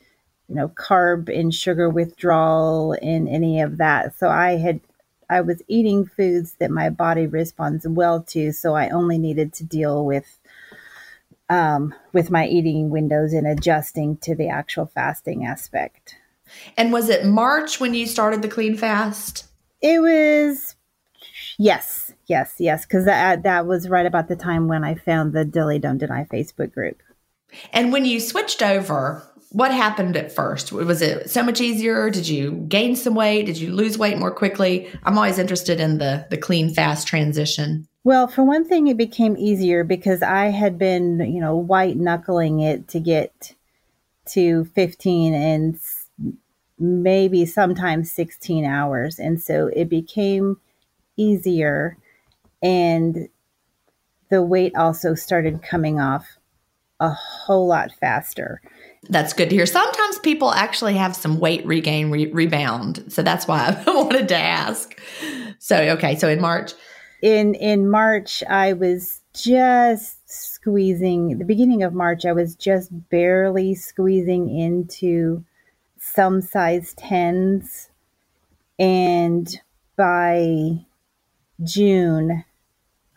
you 0.49 0.55
know 0.55 0.69
carb 0.69 1.29
and 1.29 1.53
sugar 1.53 1.87
withdrawal 1.87 2.93
and 3.03 3.29
any 3.29 3.61
of 3.61 3.77
that. 3.77 4.17
So 4.17 4.29
I 4.29 4.57
had 4.57 4.81
I 5.29 5.41
was 5.41 5.61
eating 5.67 6.07
foods 6.07 6.55
that 6.59 6.71
my 6.71 6.89
body 6.89 7.27
responds 7.27 7.87
well 7.87 8.23
to. 8.29 8.51
So 8.51 8.73
I 8.75 8.89
only 8.89 9.19
needed 9.19 9.53
to 9.53 9.63
deal 9.63 10.03
with 10.03 10.39
um, 11.51 11.93
with 12.13 12.31
my 12.31 12.47
eating 12.47 12.89
windows 12.89 13.31
and 13.31 13.45
adjusting 13.45 14.17
to 14.17 14.33
the 14.33 14.49
actual 14.49 14.87
fasting 14.87 15.45
aspect. 15.45 16.15
And 16.77 16.91
was 16.91 17.09
it 17.09 17.27
March 17.27 17.79
when 17.79 17.93
you 17.93 18.07
started 18.07 18.41
the 18.41 18.47
clean 18.47 18.75
fast? 18.75 19.45
It 19.81 20.01
was 20.01 20.75
yes 21.61 22.11
yes, 22.31 22.55
yes, 22.59 22.85
because 22.85 23.05
that 23.05 23.39
uh, 23.39 23.41
that 23.41 23.67
was 23.67 23.89
right 23.89 24.05
about 24.05 24.29
the 24.29 24.35
time 24.37 24.67
when 24.69 24.83
I 24.83 24.95
found 24.95 25.33
the 25.33 25.43
Delay 25.43 25.79
Don't 25.79 25.97
Deny 25.97 26.23
Facebook 26.23 26.73
group. 26.73 27.03
And 27.73 27.91
when 27.91 28.05
you 28.05 28.21
switched 28.21 28.63
over, 28.63 29.21
what 29.49 29.73
happened 29.73 30.15
at 30.15 30.31
first? 30.31 30.71
Was 30.71 31.01
it 31.01 31.29
so 31.29 31.43
much 31.43 31.59
easier? 31.59 32.09
Did 32.09 32.29
you 32.29 32.51
gain 32.69 32.95
some 32.95 33.15
weight? 33.15 33.45
Did 33.45 33.57
you 33.57 33.73
lose 33.73 33.97
weight 33.97 34.17
more 34.17 34.31
quickly? 34.31 34.89
I'm 35.03 35.17
always 35.17 35.37
interested 35.37 35.81
in 35.81 35.97
the 35.97 36.25
the 36.29 36.37
clean 36.37 36.73
fast 36.73 37.05
transition. 37.05 37.87
Well, 38.03 38.27
for 38.27 38.43
one 38.43 38.65
thing, 38.65 38.87
it 38.87 38.97
became 38.97 39.35
easier 39.37 39.83
because 39.83 40.23
I 40.23 40.45
had 40.45 40.79
been, 40.79 41.19
you 41.19 41.41
know, 41.41 41.55
white 41.55 41.97
knuckling 41.97 42.61
it 42.61 42.87
to 42.87 42.99
get 42.99 43.53
to 44.29 44.65
15 44.73 45.33
and 45.33 45.79
maybe 46.79 47.45
sometimes 47.45 48.11
16 48.11 48.65
hours. 48.65 49.19
And 49.19 49.39
so 49.39 49.67
it 49.67 49.87
became 49.87 50.57
easier. 51.17 51.97
And 52.61 53.29
the 54.29 54.41
weight 54.41 54.75
also 54.75 55.13
started 55.15 55.61
coming 55.61 55.99
off 55.99 56.37
a 56.99 57.09
whole 57.09 57.67
lot 57.67 57.91
faster. 57.99 58.61
That's 59.09 59.33
good 59.33 59.49
to 59.49 59.55
hear. 59.55 59.65
Sometimes 59.65 60.19
people 60.19 60.51
actually 60.51 60.93
have 60.93 61.15
some 61.15 61.39
weight 61.39 61.65
regain 61.65 62.11
re- 62.11 62.31
rebound. 62.31 63.03
So 63.09 63.23
that's 63.23 63.47
why 63.47 63.83
I 63.87 63.91
wanted 63.91 64.29
to 64.29 64.37
ask. 64.37 64.97
So, 65.59 65.77
okay. 65.77 66.15
So 66.15 66.29
in 66.29 66.39
March, 66.39 66.73
in 67.21 67.55
in 67.55 67.89
March, 67.89 68.43
I 68.49 68.73
was 68.73 69.21
just 69.33 70.29
squeezing. 70.29 71.39
The 71.39 71.45
beginning 71.45 71.83
of 71.83 71.93
March, 71.93 72.25
I 72.25 72.33
was 72.33 72.55
just 72.55 72.91
barely 73.09 73.75
squeezing 73.75 74.55
into 74.55 75.43
some 75.99 76.41
size 76.41 76.93
tens, 76.95 77.89
and 78.77 79.59
by 79.95 80.85
June, 81.63 82.43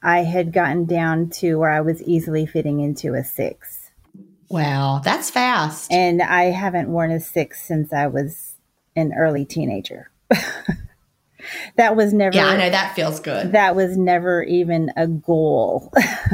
I 0.02 0.18
had 0.18 0.52
gotten 0.52 0.84
down 0.84 1.30
to 1.30 1.56
where 1.56 1.70
I 1.70 1.80
was 1.80 2.02
easily 2.02 2.46
fitting 2.46 2.80
into 2.80 3.14
a 3.14 3.24
six. 3.24 3.90
Wow, 4.50 5.00
that's 5.02 5.30
fast. 5.30 5.90
And 5.90 6.22
I 6.22 6.44
haven't 6.44 6.88
worn 6.88 7.10
a 7.10 7.20
six 7.20 7.62
since 7.62 7.92
I 7.92 8.06
was 8.06 8.54
an 8.94 9.12
early 9.16 9.44
teenager. 9.44 10.10
that 11.76 11.96
was 11.96 12.12
never 12.12 12.34
yeah 12.34 12.46
i 12.46 12.56
know 12.56 12.70
that 12.70 12.94
feels 12.94 13.20
good 13.20 13.52
that 13.52 13.76
was 13.76 13.96
never 13.96 14.42
even 14.44 14.90
a 14.96 15.06
goal 15.06 15.92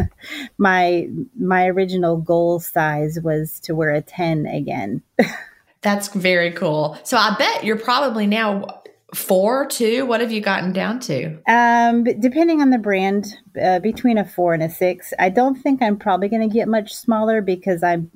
my 0.59 1.09
my 1.39 1.67
original 1.67 2.17
goal 2.17 2.61
size 2.61 3.19
was 3.23 3.61
to 3.61 3.75
wear 3.75 3.91
a 3.91 4.01
10 4.01 4.47
again 4.47 5.03
that's 5.81 6.09
very 6.09 6.53
cool 6.53 6.99
so 7.03 7.17
i 7.17 7.35
bet 7.39 7.65
you're 7.65 7.77
probably 7.77 8.27
now 8.27 8.80
four 9.15 9.67
two? 9.67 10.07
What 10.07 10.21
have 10.21 10.33
you 10.33 10.41
gotten 10.41 10.73
down 10.73 11.01
to? 11.01 11.39
Um 11.47 12.05
depending 12.05 12.61
on 12.61 12.71
the 12.71 12.79
brand 12.79 13.39
uh, 13.61 13.81
between 13.81 14.19
a 14.19 14.25
four 14.25 14.55
and 14.55 14.63
a 14.63 14.71
six. 14.71 15.13
I 15.19 15.29
don't 15.29 15.57
think 15.57 15.83
i'm 15.83 15.99
probably 15.99 16.29
going 16.29 16.49
to 16.49 16.55
get 16.55 16.69
much 16.69 16.95
smaller 16.95 17.41
because 17.41 17.83
i'm 17.83 18.11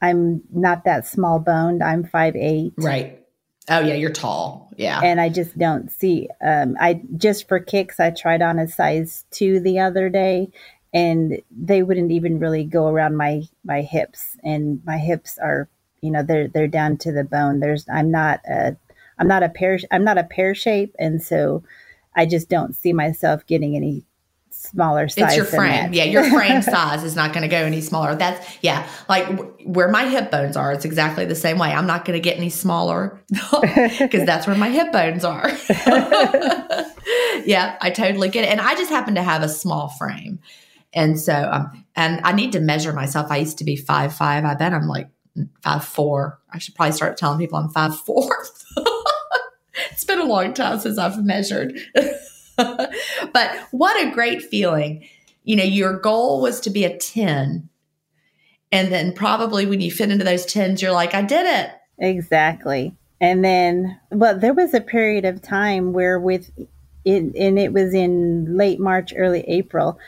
i'm 0.00 0.42
not 0.52 0.84
that 0.84 1.06
small 1.06 1.38
boned. 1.38 1.82
I'm 1.82 2.04
five 2.04 2.36
eight. 2.36 2.72
Right. 2.76 3.24
Oh 3.70 3.80
yeah, 3.80 3.94
you're 3.94 4.10
tall. 4.10 4.70
Yeah. 4.76 5.00
And 5.02 5.20
I 5.20 5.28
just 5.28 5.58
don't 5.58 5.90
see 5.90 6.28
um 6.42 6.76
I 6.80 7.02
just 7.16 7.48
for 7.48 7.60
kicks 7.60 8.00
I 8.00 8.10
tried 8.10 8.42
on 8.42 8.58
a 8.58 8.68
size 8.68 9.24
2 9.32 9.60
the 9.60 9.80
other 9.80 10.08
day 10.08 10.50
and 10.94 11.42
they 11.50 11.82
wouldn't 11.82 12.12
even 12.12 12.38
really 12.38 12.64
go 12.64 12.88
around 12.88 13.16
my 13.16 13.42
my 13.64 13.82
hips. 13.82 14.36
And 14.42 14.80
my 14.84 14.98
hips 14.98 15.38
are 15.38 15.68
you 16.00 16.10
know 16.10 16.22
they're 16.22 16.48
they're 16.48 16.68
down 16.68 16.96
to 16.98 17.12
the 17.12 17.24
bone. 17.24 17.60
There's 17.60 17.86
I'm 17.92 18.10
not 18.10 18.40
a 18.48 18.76
I'm 19.18 19.28
not 19.28 19.42
a 19.42 19.48
pear 19.48 19.78
I'm 19.90 20.04
not 20.04 20.18
a 20.18 20.24
pear 20.24 20.54
shape 20.54 20.94
and 20.98 21.22
so 21.22 21.62
I 22.16 22.26
just 22.26 22.48
don't 22.48 22.74
see 22.74 22.92
myself 22.92 23.46
getting 23.46 23.76
any 23.76 24.04
smaller 24.58 25.08
size. 25.08 25.28
It's 25.28 25.36
your 25.36 25.44
frame. 25.44 25.92
Yeah, 25.92 26.04
your 26.04 26.24
frame 26.24 26.62
size 26.62 27.04
is 27.04 27.14
not 27.14 27.32
going 27.32 27.42
to 27.42 27.48
go 27.48 27.58
any 27.58 27.80
smaller. 27.80 28.14
That's 28.14 28.58
yeah, 28.62 28.88
like 29.08 29.28
w- 29.28 29.54
where 29.64 29.88
my 29.88 30.08
hip 30.08 30.30
bones 30.30 30.56
are. 30.56 30.72
It's 30.72 30.84
exactly 30.84 31.24
the 31.24 31.34
same 31.34 31.58
way. 31.58 31.72
I'm 31.72 31.86
not 31.86 32.04
going 32.04 32.20
to 32.20 32.20
get 32.20 32.36
any 32.36 32.50
smaller 32.50 33.22
because 33.98 34.26
that's 34.26 34.46
where 34.46 34.56
my 34.56 34.70
hip 34.70 34.92
bones 34.92 35.24
are. 35.24 35.48
yeah, 37.44 37.76
I 37.80 37.92
totally 37.94 38.28
get 38.28 38.44
it. 38.44 38.50
And 38.50 38.60
I 38.60 38.74
just 38.74 38.90
happen 38.90 39.14
to 39.14 39.22
have 39.22 39.42
a 39.42 39.48
small 39.48 39.88
frame, 39.90 40.40
and 40.92 41.18
so 41.18 41.34
um, 41.52 41.84
and 41.94 42.20
I 42.24 42.32
need 42.32 42.52
to 42.52 42.60
measure 42.60 42.92
myself. 42.92 43.30
I 43.30 43.36
used 43.36 43.58
to 43.58 43.64
be 43.64 43.76
five 43.76 44.14
five. 44.14 44.44
I 44.44 44.54
bet 44.54 44.72
I'm 44.72 44.88
like 44.88 45.08
five 45.62 45.84
four. 45.84 46.40
I 46.50 46.58
should 46.58 46.74
probably 46.74 46.92
start 46.92 47.16
telling 47.16 47.38
people 47.38 47.58
I'm 47.58 47.70
five 47.70 47.96
four. 47.96 48.44
Been 50.08 50.18
a 50.18 50.24
long 50.24 50.54
time 50.54 50.80
since 50.80 50.98
I've 50.98 51.24
measured. 51.24 51.78
but 52.56 53.56
what 53.70 54.04
a 54.04 54.10
great 54.10 54.42
feeling. 54.42 55.06
You 55.44 55.56
know, 55.56 55.64
your 55.64 55.98
goal 55.98 56.42
was 56.42 56.58
to 56.60 56.70
be 56.70 56.84
a 56.84 56.96
10. 56.96 57.68
And 58.72 58.92
then 58.92 59.12
probably 59.12 59.64
when 59.64 59.80
you 59.80 59.90
fit 59.90 60.10
into 60.10 60.24
those 60.24 60.44
10s, 60.46 60.82
you're 60.82 60.92
like, 60.92 61.14
I 61.14 61.22
did 61.22 61.46
it. 61.46 61.70
Exactly. 61.98 62.96
And 63.20 63.44
then, 63.44 63.98
well, 64.10 64.38
there 64.38 64.54
was 64.54 64.74
a 64.74 64.80
period 64.80 65.24
of 65.24 65.40
time 65.40 65.92
where 65.92 66.18
with 66.18 66.50
it, 67.04 67.34
and 67.34 67.58
it 67.58 67.72
was 67.72 67.94
in 67.94 68.56
late 68.56 68.80
March, 68.80 69.12
early 69.16 69.40
April, 69.48 69.98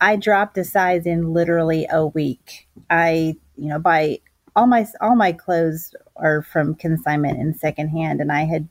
I 0.00 0.16
dropped 0.16 0.58
a 0.58 0.64
size 0.64 1.06
in 1.06 1.32
literally 1.32 1.86
a 1.90 2.06
week. 2.06 2.68
I, 2.90 3.36
you 3.56 3.68
know, 3.68 3.78
by 3.78 4.20
all 4.54 4.66
my 4.66 4.86
all 5.00 5.16
my 5.16 5.32
clothes 5.32 5.94
are 6.16 6.42
from 6.42 6.74
consignment 6.74 7.38
and 7.38 7.56
secondhand, 7.56 8.20
and 8.20 8.30
I 8.30 8.44
had 8.44 8.68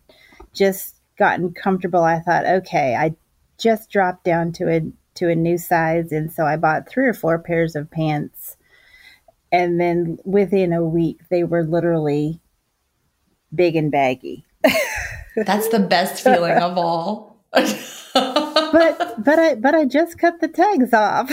just 0.59 0.97
gotten 1.17 1.53
comfortable. 1.53 2.03
I 2.03 2.19
thought, 2.19 2.45
okay, 2.45 2.95
I 2.95 3.15
just 3.57 3.89
dropped 3.89 4.25
down 4.25 4.51
to 4.53 4.69
a 4.69 4.81
to 5.15 5.29
a 5.29 5.35
new 5.35 5.57
size 5.57 6.11
and 6.11 6.31
so 6.31 6.45
I 6.45 6.55
bought 6.55 6.87
three 6.87 7.05
or 7.05 7.13
four 7.13 7.39
pairs 7.39 7.75
of 7.75 7.91
pants 7.91 8.55
and 9.51 9.79
then 9.79 10.17
within 10.23 10.71
a 10.71 10.83
week 10.83 11.19
they 11.29 11.43
were 11.43 11.63
literally 11.63 12.39
big 13.53 13.75
and 13.75 13.91
baggy. 13.91 14.45
That's 15.35 15.67
the 15.69 15.79
best 15.79 16.23
feeling 16.23 16.57
of 16.57 16.77
all. 16.77 17.43
but 17.51 19.15
but 19.23 19.39
I 19.39 19.55
but 19.55 19.75
I 19.75 19.85
just 19.85 20.17
cut 20.19 20.39
the 20.39 20.47
tags 20.47 20.93
off. 20.93 21.31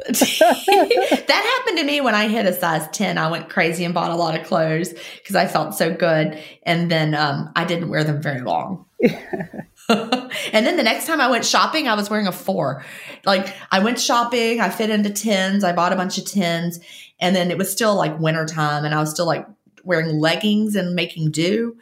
that 0.08 1.58
happened 1.58 1.78
to 1.78 1.84
me 1.84 2.00
when 2.00 2.14
I 2.14 2.28
hit 2.28 2.46
a 2.46 2.52
size 2.52 2.88
10. 2.92 3.18
I 3.18 3.30
went 3.30 3.48
crazy 3.48 3.84
and 3.84 3.92
bought 3.92 4.10
a 4.10 4.16
lot 4.16 4.38
of 4.38 4.46
clothes 4.46 4.94
because 5.16 5.34
I 5.34 5.46
felt 5.46 5.74
so 5.74 5.92
good. 5.92 6.40
And 6.62 6.90
then 6.90 7.14
um, 7.14 7.50
I 7.56 7.64
didn't 7.64 7.88
wear 7.88 8.04
them 8.04 8.22
very 8.22 8.40
long. 8.40 8.86
and 9.88 10.66
then 10.66 10.76
the 10.76 10.82
next 10.82 11.06
time 11.06 11.20
I 11.20 11.28
went 11.28 11.44
shopping, 11.44 11.88
I 11.88 11.94
was 11.94 12.10
wearing 12.10 12.26
a 12.26 12.32
four. 12.32 12.84
Like 13.24 13.54
I 13.70 13.80
went 13.80 13.98
shopping, 14.00 14.60
I 14.60 14.70
fit 14.70 14.90
into 14.90 15.10
tens, 15.10 15.64
I 15.64 15.72
bought 15.72 15.92
a 15.92 15.96
bunch 15.96 16.18
of 16.18 16.26
tens, 16.26 16.78
and 17.20 17.34
then 17.34 17.50
it 17.50 17.58
was 17.58 17.70
still 17.70 17.94
like 17.94 18.18
wintertime, 18.18 18.84
and 18.84 18.94
I 18.94 19.00
was 19.00 19.10
still 19.10 19.26
like 19.26 19.46
wearing 19.84 20.18
leggings 20.18 20.76
and 20.76 20.94
making 20.94 21.30
do. 21.30 21.76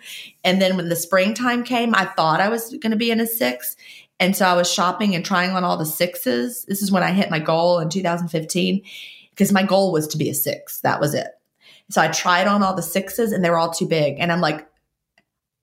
And 0.44 0.62
then 0.62 0.76
when 0.76 0.88
the 0.88 0.96
springtime 0.96 1.64
came, 1.64 1.94
I 1.94 2.04
thought 2.04 2.40
I 2.40 2.48
was 2.48 2.70
going 2.70 2.92
to 2.92 2.96
be 2.96 3.10
in 3.10 3.20
a 3.20 3.26
six. 3.26 3.76
And 4.18 4.34
so 4.34 4.46
I 4.46 4.54
was 4.54 4.70
shopping 4.70 5.14
and 5.14 5.24
trying 5.24 5.50
on 5.50 5.64
all 5.64 5.76
the 5.76 5.86
sixes. 5.86 6.64
This 6.64 6.82
is 6.82 6.90
when 6.90 7.02
I 7.02 7.12
hit 7.12 7.30
my 7.30 7.38
goal 7.38 7.78
in 7.80 7.88
2015 7.88 8.82
because 9.30 9.52
my 9.52 9.62
goal 9.62 9.92
was 9.92 10.08
to 10.08 10.18
be 10.18 10.30
a 10.30 10.34
six. 10.34 10.80
That 10.80 11.00
was 11.00 11.14
it. 11.14 11.28
So 11.90 12.00
I 12.00 12.08
tried 12.08 12.46
on 12.46 12.62
all 12.62 12.74
the 12.74 12.82
sixes 12.82 13.32
and 13.32 13.44
they 13.44 13.50
were 13.50 13.58
all 13.58 13.70
too 13.70 13.86
big. 13.86 14.16
And 14.18 14.32
I'm 14.32 14.40
like, 14.40 14.66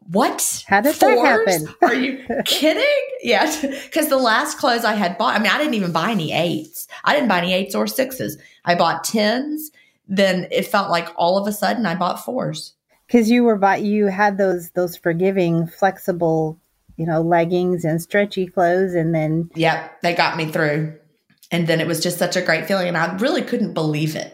what? 0.08 0.64
How 0.68 0.82
did 0.82 0.96
Fours? 0.96 1.16
that 1.16 1.48
happen? 1.48 1.76
Are 1.82 1.94
you 1.94 2.26
kidding? 2.46 2.84
Yeah, 3.22 3.50
because 3.62 4.10
the 4.10 4.18
last 4.18 4.58
clothes 4.58 4.86
I 4.86 4.94
had 4.94 5.18
bought, 5.18 5.36
I 5.36 5.42
mean, 5.42 5.52
I 5.52 5.58
didn't 5.58 5.76
even 5.76 5.92
buy 5.92 6.12
any 6.12 6.34
eights. 6.34 6.88
I 7.04 7.14
didn't 7.14 7.30
buy 7.30 7.40
any 7.40 7.54
eights 7.54 7.74
or 7.74 7.88
sixes. 7.88 8.38
I 8.66 8.76
bought 8.76 9.04
tens. 9.04 9.72
Then 10.08 10.48
it 10.52 10.68
felt 10.68 10.92
like 10.92 11.10
all 11.16 11.38
of 11.38 11.48
a 11.48 11.54
sudden 11.54 11.86
I 11.86 11.96
bought 11.96 12.24
fours. 12.24 12.74
Because 13.08 13.30
you 13.30 13.44
were 13.44 13.58
bought, 13.58 13.82
you 13.82 14.08
had 14.08 14.38
those 14.38 14.72
those 14.72 14.98
forgiving, 14.98 15.68
flexible, 15.68 16.60
you 16.98 17.06
know, 17.06 17.22
leggings 17.22 17.86
and 17.86 18.02
stretchy 18.02 18.48
clothes, 18.48 18.94
and 18.94 19.14
then 19.14 19.50
yep, 19.56 20.02
they 20.02 20.14
got 20.14 20.38
me 20.38 20.52
through. 20.52 20.98
And 21.52 21.68
then 21.68 21.80
it 21.80 21.86
was 21.86 22.02
just 22.02 22.18
such 22.18 22.36
a 22.36 22.42
great 22.42 22.66
feeling. 22.66 22.88
And 22.88 22.98
I 22.98 23.16
really 23.18 23.44
couldn't 23.44 23.74
believe 23.74 24.16
it 24.16 24.34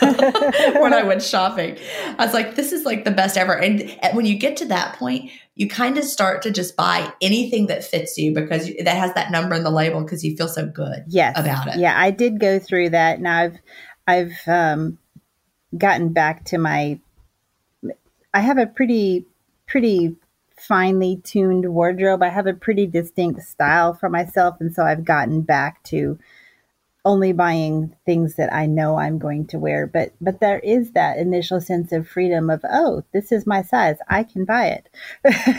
when 0.78 0.92
I 0.92 1.02
went 1.02 1.22
shopping. 1.22 1.78
I 2.18 2.26
was 2.26 2.34
like, 2.34 2.56
this 2.56 2.72
is 2.72 2.84
like 2.84 3.06
the 3.06 3.10
best 3.10 3.38
ever. 3.38 3.58
And 3.58 3.96
when 4.12 4.26
you 4.26 4.36
get 4.36 4.58
to 4.58 4.66
that 4.66 4.96
point, 4.96 5.30
you 5.54 5.66
kind 5.66 5.96
of 5.96 6.04
start 6.04 6.42
to 6.42 6.50
just 6.50 6.76
buy 6.76 7.10
anything 7.22 7.68
that 7.68 7.84
fits 7.84 8.18
you 8.18 8.34
because 8.34 8.70
that 8.84 8.96
has 8.96 9.14
that 9.14 9.30
number 9.30 9.54
in 9.54 9.64
the 9.64 9.70
label 9.70 10.02
because 10.02 10.22
you 10.22 10.36
feel 10.36 10.46
so 10.46 10.66
good 10.66 11.04
yes. 11.08 11.38
about 11.38 11.68
it. 11.68 11.78
Yeah, 11.78 11.98
I 11.98 12.10
did 12.10 12.38
go 12.38 12.58
through 12.58 12.90
that. 12.90 13.16
And 13.16 13.26
I've, 13.26 13.56
I've 14.06 14.36
um, 14.46 14.98
gotten 15.76 16.12
back 16.12 16.44
to 16.46 16.58
my, 16.58 17.00
I 18.34 18.40
have 18.40 18.58
a 18.58 18.66
pretty, 18.66 19.24
pretty 19.66 20.16
finely 20.68 21.16
tuned 21.24 21.72
wardrobe. 21.72 22.22
I 22.22 22.28
have 22.28 22.46
a 22.46 22.52
pretty 22.52 22.86
distinct 22.86 23.42
style 23.42 23.94
for 23.94 24.10
myself. 24.10 24.56
And 24.60 24.72
so 24.72 24.84
I've 24.84 25.04
gotten 25.04 25.40
back 25.40 25.82
to, 25.84 26.18
only 27.08 27.32
buying 27.32 27.96
things 28.04 28.34
that 28.34 28.52
I 28.52 28.66
know 28.66 28.96
I'm 28.96 29.18
going 29.18 29.46
to 29.48 29.58
wear. 29.58 29.86
But 29.86 30.12
but 30.20 30.40
there 30.40 30.58
is 30.58 30.92
that 30.92 31.18
initial 31.18 31.60
sense 31.60 31.90
of 31.90 32.06
freedom 32.06 32.50
of 32.50 32.60
oh, 32.70 33.02
this 33.12 33.32
is 33.32 33.46
my 33.46 33.62
size. 33.62 33.96
I 34.08 34.24
can 34.24 34.44
buy 34.44 34.66
it. 34.66 34.90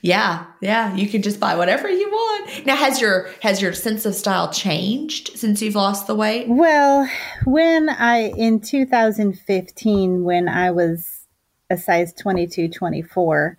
yeah, 0.00 0.46
yeah, 0.62 0.94
you 0.94 1.08
can 1.08 1.20
just 1.20 1.38
buy 1.38 1.56
whatever 1.56 1.90
you 1.90 2.08
want. 2.10 2.66
Now 2.66 2.76
has 2.76 3.00
your 3.00 3.28
has 3.42 3.60
your 3.60 3.74
sense 3.74 4.06
of 4.06 4.14
style 4.14 4.50
changed 4.50 5.36
since 5.36 5.60
you've 5.60 5.74
lost 5.74 6.06
the 6.06 6.14
weight? 6.14 6.48
Well, 6.48 7.08
when 7.44 7.90
I 7.90 8.30
in 8.30 8.60
2015 8.60 10.24
when 10.24 10.48
I 10.48 10.70
was 10.70 11.26
a 11.68 11.76
size 11.76 12.12
22, 12.14 12.68
24, 12.68 13.58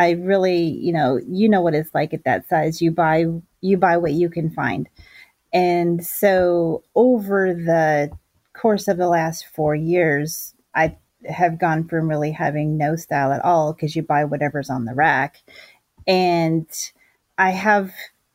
I 0.00 0.12
really, 0.12 0.62
you 0.62 0.94
know, 0.94 1.20
you 1.28 1.46
know 1.48 1.60
what 1.60 1.74
it's 1.74 1.94
like 1.94 2.14
at 2.14 2.24
that 2.24 2.48
size. 2.48 2.80
You 2.80 2.90
buy 2.90 3.26
you 3.60 3.76
buy 3.76 3.98
what 3.98 4.12
you 4.12 4.30
can 4.30 4.50
find. 4.50 4.88
And 5.52 6.04
so 6.04 6.82
over 6.94 7.52
the 7.52 8.10
course 8.54 8.88
of 8.88 8.96
the 8.96 9.08
last 9.08 9.46
4 9.54 9.74
years, 9.74 10.54
I 10.74 10.96
have 11.28 11.58
gone 11.58 11.86
from 11.86 12.08
really 12.08 12.32
having 12.32 12.78
no 12.78 12.96
style 12.96 13.30
at 13.30 13.44
all 13.44 13.74
because 13.74 13.94
you 13.94 14.02
buy 14.02 14.24
whatever's 14.24 14.70
on 14.70 14.86
the 14.86 14.94
rack. 14.94 15.36
And 16.06 16.66
I 17.36 17.50
have 17.50 17.92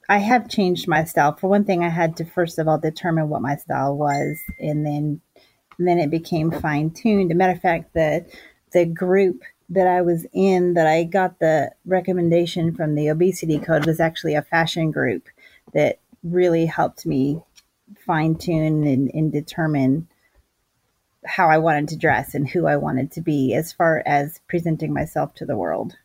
I 0.07 0.19
have 0.19 0.49
changed 0.49 0.87
my 0.87 1.03
style. 1.03 1.35
For 1.35 1.49
one 1.49 1.65
thing, 1.65 1.83
I 1.83 1.89
had 1.89 2.15
to 2.17 2.25
first 2.25 2.59
of 2.59 2.67
all 2.67 2.77
determine 2.77 3.29
what 3.29 3.41
my 3.41 3.55
style 3.55 3.97
was, 3.97 4.37
and 4.59 4.85
then 4.85 5.19
and 5.79 5.87
then 5.87 5.97
it 5.97 6.11
became 6.11 6.51
fine 6.51 6.91
tuned. 6.91 7.31
a 7.31 7.35
matter 7.35 7.53
of 7.53 7.61
fact, 7.61 7.95
the 7.95 8.23
the 8.71 8.85
group 8.85 9.41
that 9.69 9.87
I 9.87 10.01
was 10.01 10.25
in 10.33 10.73
that 10.75 10.87
I 10.87 11.03
got 11.03 11.39
the 11.39 11.71
recommendation 11.85 12.75
from 12.75 12.95
the 12.95 13.07
obesity 13.07 13.59
code 13.59 13.85
was 13.85 13.99
actually 13.99 14.35
a 14.35 14.41
fashion 14.41 14.91
group 14.91 15.27
that 15.73 15.99
really 16.23 16.65
helped 16.65 17.05
me 17.05 17.41
fine 18.05 18.35
tune 18.35 18.85
and, 18.85 19.11
and 19.13 19.31
determine 19.31 20.07
how 21.25 21.49
I 21.49 21.57
wanted 21.57 21.87
to 21.89 21.97
dress 21.97 22.35
and 22.35 22.47
who 22.47 22.67
I 22.67 22.77
wanted 22.77 23.11
to 23.13 23.21
be 23.21 23.53
as 23.53 23.73
far 23.73 24.03
as 24.05 24.39
presenting 24.47 24.93
myself 24.93 25.33
to 25.35 25.45
the 25.45 25.57
world. 25.57 25.97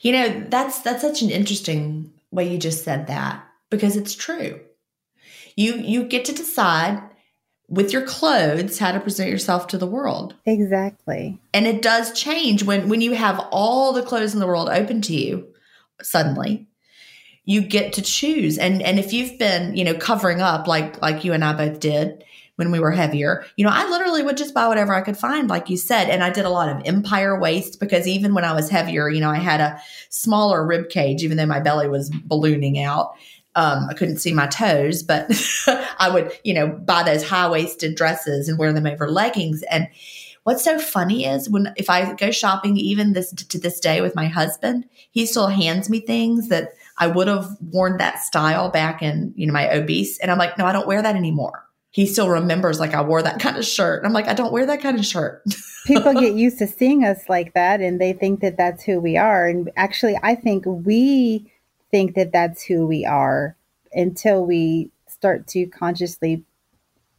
You 0.00 0.12
know, 0.12 0.44
that's 0.48 0.80
that's 0.80 1.02
such 1.02 1.22
an 1.22 1.30
interesting 1.30 2.12
way 2.30 2.50
you 2.50 2.58
just 2.58 2.84
said 2.84 3.06
that 3.06 3.44
because 3.70 3.96
it's 3.96 4.14
true. 4.14 4.60
You 5.56 5.74
you 5.76 6.04
get 6.04 6.24
to 6.26 6.32
decide 6.32 7.02
with 7.68 7.92
your 7.92 8.02
clothes 8.02 8.78
how 8.78 8.92
to 8.92 9.00
present 9.00 9.30
yourself 9.30 9.66
to 9.68 9.78
the 9.78 9.86
world. 9.86 10.34
Exactly. 10.44 11.40
And 11.52 11.66
it 11.66 11.82
does 11.82 12.12
change 12.12 12.62
when 12.62 12.88
when 12.88 13.00
you 13.00 13.12
have 13.12 13.40
all 13.50 13.92
the 13.92 14.02
clothes 14.02 14.34
in 14.34 14.40
the 14.40 14.46
world 14.46 14.68
open 14.68 15.00
to 15.02 15.14
you 15.14 15.48
suddenly. 16.02 16.66
You 17.44 17.60
get 17.62 17.92
to 17.94 18.02
choose. 18.02 18.58
And 18.58 18.82
and 18.82 18.98
if 18.98 19.12
you've 19.12 19.38
been, 19.38 19.76
you 19.76 19.84
know, 19.84 19.94
covering 19.94 20.40
up 20.40 20.66
like 20.66 21.00
like 21.02 21.24
you 21.24 21.32
and 21.32 21.44
I 21.44 21.52
both 21.52 21.80
did, 21.80 22.24
when 22.56 22.70
we 22.70 22.80
were 22.80 22.90
heavier. 22.90 23.44
You 23.56 23.64
know, 23.64 23.70
I 23.72 23.88
literally 23.88 24.22
would 24.22 24.36
just 24.36 24.54
buy 24.54 24.66
whatever 24.66 24.94
I 24.94 25.02
could 25.02 25.16
find, 25.16 25.48
like 25.48 25.70
you 25.70 25.76
said. 25.76 26.08
And 26.08 26.24
I 26.24 26.30
did 26.30 26.46
a 26.46 26.50
lot 26.50 26.68
of 26.68 26.82
empire 26.84 27.38
waist 27.38 27.78
because 27.78 28.08
even 28.08 28.34
when 28.34 28.44
I 28.44 28.54
was 28.54 28.68
heavier, 28.68 29.08
you 29.08 29.20
know, 29.20 29.30
I 29.30 29.36
had 29.36 29.60
a 29.60 29.80
smaller 30.08 30.66
rib 30.66 30.88
cage, 30.88 31.22
even 31.22 31.36
though 31.36 31.46
my 31.46 31.60
belly 31.60 31.88
was 31.88 32.10
ballooning 32.10 32.82
out. 32.82 33.14
Um, 33.56 33.88
I 33.90 33.94
couldn't 33.94 34.18
see 34.18 34.32
my 34.32 34.46
toes, 34.46 35.02
but 35.02 35.30
I 35.98 36.10
would, 36.12 36.32
you 36.44 36.54
know, 36.54 36.68
buy 36.68 37.02
those 37.02 37.28
high 37.28 37.48
waisted 37.48 37.96
dresses 37.96 38.48
and 38.48 38.58
wear 38.58 38.72
them 38.72 38.86
over 38.86 39.10
leggings. 39.10 39.62
And 39.64 39.88
what's 40.44 40.62
so 40.62 40.78
funny 40.78 41.24
is 41.24 41.50
when 41.50 41.72
if 41.76 41.90
I 41.90 42.14
go 42.14 42.30
shopping, 42.30 42.76
even 42.76 43.14
this 43.14 43.32
to 43.32 43.58
this 43.58 43.80
day 43.80 44.00
with 44.00 44.14
my 44.14 44.26
husband, 44.26 44.86
he 45.10 45.26
still 45.26 45.48
hands 45.48 45.90
me 45.90 46.00
things 46.00 46.48
that 46.48 46.74
I 46.98 47.08
would 47.08 47.28
have 47.28 47.48
worn 47.60 47.96
that 47.96 48.20
style 48.20 48.70
back 48.70 49.02
in, 49.02 49.32
you 49.36 49.46
know, 49.46 49.52
my 49.52 49.70
obese. 49.72 50.18
And 50.20 50.30
I'm 50.30 50.38
like, 50.38 50.56
no, 50.58 50.66
I 50.66 50.72
don't 50.72 50.86
wear 50.86 51.02
that 51.02 51.16
anymore 51.16 51.66
he 51.96 52.04
still 52.04 52.28
remembers 52.28 52.78
like 52.78 52.92
I 52.92 53.00
wore 53.00 53.22
that 53.22 53.40
kind 53.40 53.56
of 53.56 53.64
shirt. 53.64 54.00
And 54.00 54.06
I'm 54.06 54.12
like, 54.12 54.28
I 54.28 54.34
don't 54.34 54.52
wear 54.52 54.66
that 54.66 54.82
kind 54.82 54.98
of 54.98 55.06
shirt. 55.06 55.42
People 55.86 56.12
get 56.12 56.34
used 56.34 56.58
to 56.58 56.66
seeing 56.66 57.06
us 57.06 57.26
like 57.26 57.54
that 57.54 57.80
and 57.80 57.98
they 57.98 58.12
think 58.12 58.40
that 58.40 58.58
that's 58.58 58.82
who 58.82 59.00
we 59.00 59.16
are. 59.16 59.48
And 59.48 59.70
actually, 59.76 60.14
I 60.22 60.34
think 60.34 60.64
we 60.66 61.50
think 61.90 62.14
that 62.14 62.32
that's 62.32 62.64
who 62.64 62.86
we 62.86 63.04
are 63.04 63.56
until 63.92 64.44
we 64.44 64.90
start 65.08 65.46
to 65.48 65.66
consciously 65.66 66.44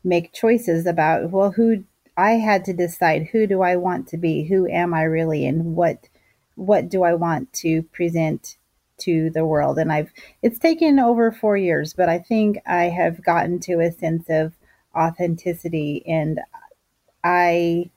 make 0.03 0.33
choices 0.33 0.85
about, 0.85 1.31
well, 1.31 1.51
who 1.51 1.83
I 2.15 2.31
had 2.31 2.65
to 2.65 2.73
decide 2.73 3.29
who 3.31 3.47
do 3.47 3.61
I 3.61 3.75
want 3.75 4.07
to 4.09 4.17
be? 4.17 4.43
Who 4.45 4.67
am 4.67 4.93
I 4.93 5.03
really? 5.03 5.45
And 5.45 5.75
what, 5.75 6.07
what 6.55 6.89
do 6.89 7.03
I 7.03 7.13
want 7.13 7.53
to 7.53 7.83
present 7.83 8.57
to 8.99 9.29
the 9.29 9.45
world? 9.45 9.77
And 9.77 9.91
I've, 9.91 10.11
it's 10.41 10.59
taken 10.59 10.99
over 10.99 11.31
four 11.31 11.57
years, 11.57 11.93
but 11.93 12.09
I 12.09 12.19
think 12.19 12.57
I 12.65 12.85
have 12.85 13.23
gotten 13.23 13.59
to 13.61 13.79
a 13.79 13.91
sense 13.91 14.25
of 14.29 14.53
authenticity 14.95 16.03
and 16.07 16.39
I 17.23 17.91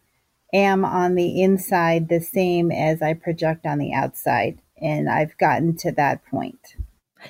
am 0.52 0.84
on 0.84 1.14
the 1.14 1.42
inside 1.42 2.08
the 2.08 2.20
same 2.20 2.70
as 2.70 3.00
I 3.00 3.14
project 3.14 3.64
on 3.64 3.78
the 3.78 3.94
outside. 3.94 4.58
And 4.80 5.08
I've 5.08 5.36
gotten 5.38 5.76
to 5.78 5.92
that 5.92 6.24
point. 6.26 6.76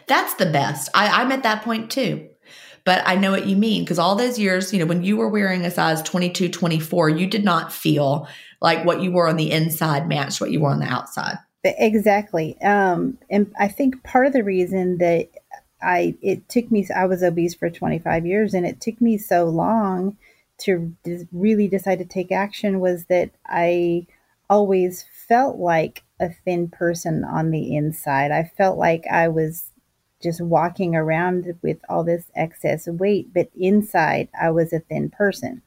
That's 0.07 0.35
the 0.35 0.47
best. 0.47 0.89
I, 0.95 1.23
I'm 1.23 1.33
at 1.33 1.43
that 1.43 1.63
point 1.63 1.91
too. 1.91 2.29
But 2.85 3.03
I 3.07 3.17
know 3.17 3.31
what 3.31 3.47
you 3.47 3.57
mean 3.57 3.85
because 3.85 3.99
all 3.99 4.17
those 4.17 4.39
years, 4.39 4.73
you 4.73 4.79
know, 4.79 4.87
when 4.87 5.03
you 5.03 5.17
were 5.17 5.29
wearing 5.29 5.65
a 5.65 5.71
size 5.71 6.03
22, 6.03 6.49
24, 6.49 7.11
you 7.11 7.27
did 7.27 7.45
not 7.45 7.73
feel 7.73 8.27
like 8.61 8.85
what 8.85 9.03
you 9.03 9.13
wore 9.13 9.29
on 9.29 9.37
the 9.37 9.51
inside 9.51 10.09
matched 10.09 10.41
what 10.41 10.51
you 10.51 10.61
wore 10.61 10.71
on 10.71 10.81
the 10.81 10.87
outside. 10.87 11.37
Exactly. 11.63 12.61
Um, 12.63 13.19
and 13.29 13.53
I 13.59 13.69
think 13.69 14.03
part 14.03 14.27
of 14.27 14.33
the 14.33 14.43
reason 14.43 14.99
that 14.99 15.29
I 15.83 16.17
it 16.23 16.49
took 16.49 16.71
me 16.71 16.87
I 16.95 17.07
was 17.07 17.23
obese 17.23 17.55
for 17.55 17.71
25 17.71 18.27
years 18.27 18.55
and 18.55 18.67
it 18.67 18.81
took 18.81 19.01
me 19.01 19.19
so 19.19 19.45
long 19.45 20.17
to 20.59 20.95
really 21.33 21.69
decide 21.69 21.99
to 21.99 22.05
take 22.05 22.33
action 22.33 22.81
was 22.81 23.07
that 23.07 23.31
I 23.47 24.07
always 24.49 25.05
felt 25.31 25.59
like 25.59 26.03
a 26.19 26.29
thin 26.45 26.69
person 26.69 27.23
on 27.23 27.53
the 27.53 27.77
inside. 27.77 28.33
I 28.33 28.51
felt 28.59 28.77
like 28.77 29.05
I 29.09 29.29
was 29.29 29.71
just 30.21 30.41
walking 30.41 30.97
around 30.97 31.55
with 31.63 31.79
all 31.89 32.03
this 32.03 32.25
excess 32.35 32.89
weight, 32.89 33.33
but 33.33 33.49
inside 33.57 34.29
I 34.39 34.51
was 34.51 34.73
a 34.73 34.81
thin 34.81 35.09
person. 35.09 35.63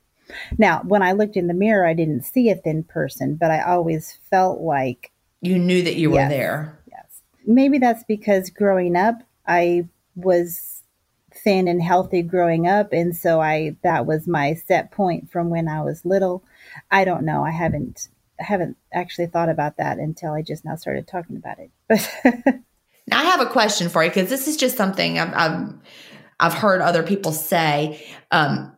Now, 0.57 0.81
when 0.83 1.01
I 1.01 1.13
looked 1.13 1.37
in 1.37 1.47
the 1.47 1.53
mirror, 1.53 1.87
I 1.87 1.93
didn't 1.93 2.23
see 2.23 2.49
a 2.49 2.55
thin 2.55 2.83
person, 2.83 3.35
but 3.35 3.51
I 3.51 3.61
always 3.61 4.19
felt 4.29 4.59
like 4.59 5.11
you 5.39 5.57
knew 5.57 5.81
that 5.81 5.95
you 5.95 6.13
yes, 6.13 6.25
were 6.25 6.29
there. 6.29 6.79
Yes. 6.91 7.21
Maybe 7.45 7.77
that's 7.77 8.03
because 8.03 8.49
growing 8.49 8.97
up, 8.97 9.23
I 9.47 9.87
was 10.17 10.81
thin 11.33 11.69
and 11.69 11.81
healthy 11.81 12.21
growing 12.21 12.67
up 12.67 12.93
and 12.93 13.15
so 13.15 13.41
I 13.41 13.75
that 13.81 14.05
was 14.05 14.27
my 14.27 14.53
set 14.53 14.91
point 14.91 15.31
from 15.31 15.49
when 15.49 15.67
I 15.67 15.81
was 15.81 16.05
little. 16.05 16.43
I 16.91 17.05
don't 17.05 17.25
know. 17.25 17.43
I 17.43 17.49
haven't 17.49 18.09
I 18.39 18.43
haven't 18.43 18.77
actually 18.93 19.27
thought 19.27 19.49
about 19.49 19.77
that 19.77 19.97
until 19.97 20.33
I 20.33 20.41
just 20.41 20.65
now 20.65 20.75
started 20.75 21.07
talking 21.07 21.37
about 21.37 21.59
it. 21.59 21.71
But 21.87 22.09
now 23.07 23.19
I 23.19 23.23
have 23.23 23.41
a 23.41 23.45
question 23.45 23.89
for 23.89 24.03
you 24.03 24.09
because 24.09 24.29
this 24.29 24.47
is 24.47 24.57
just 24.57 24.77
something 24.77 25.19
I've, 25.19 25.33
I've, 25.33 25.73
I've 26.39 26.53
heard 26.53 26.81
other 26.81 27.03
people 27.03 27.31
say. 27.31 28.05
Um, 28.31 28.75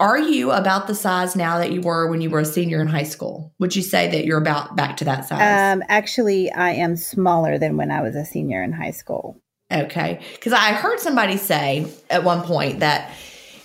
are 0.00 0.18
you 0.18 0.50
about 0.50 0.88
the 0.88 0.96
size 0.96 1.36
now 1.36 1.58
that 1.58 1.70
you 1.70 1.80
were 1.80 2.08
when 2.08 2.20
you 2.20 2.28
were 2.28 2.40
a 2.40 2.44
senior 2.44 2.80
in 2.80 2.88
high 2.88 3.04
school? 3.04 3.54
Would 3.60 3.76
you 3.76 3.82
say 3.82 4.10
that 4.10 4.24
you're 4.24 4.38
about 4.38 4.74
back 4.74 4.96
to 4.96 5.04
that 5.04 5.28
size? 5.28 5.76
Um, 5.76 5.84
actually, 5.88 6.50
I 6.50 6.70
am 6.70 6.96
smaller 6.96 7.56
than 7.56 7.76
when 7.76 7.92
I 7.92 8.02
was 8.02 8.16
a 8.16 8.24
senior 8.24 8.64
in 8.64 8.72
high 8.72 8.90
school. 8.90 9.40
Okay. 9.70 10.20
Because 10.34 10.52
I 10.52 10.72
heard 10.72 10.98
somebody 10.98 11.36
say 11.36 11.86
at 12.10 12.24
one 12.24 12.42
point 12.42 12.80
that, 12.80 13.12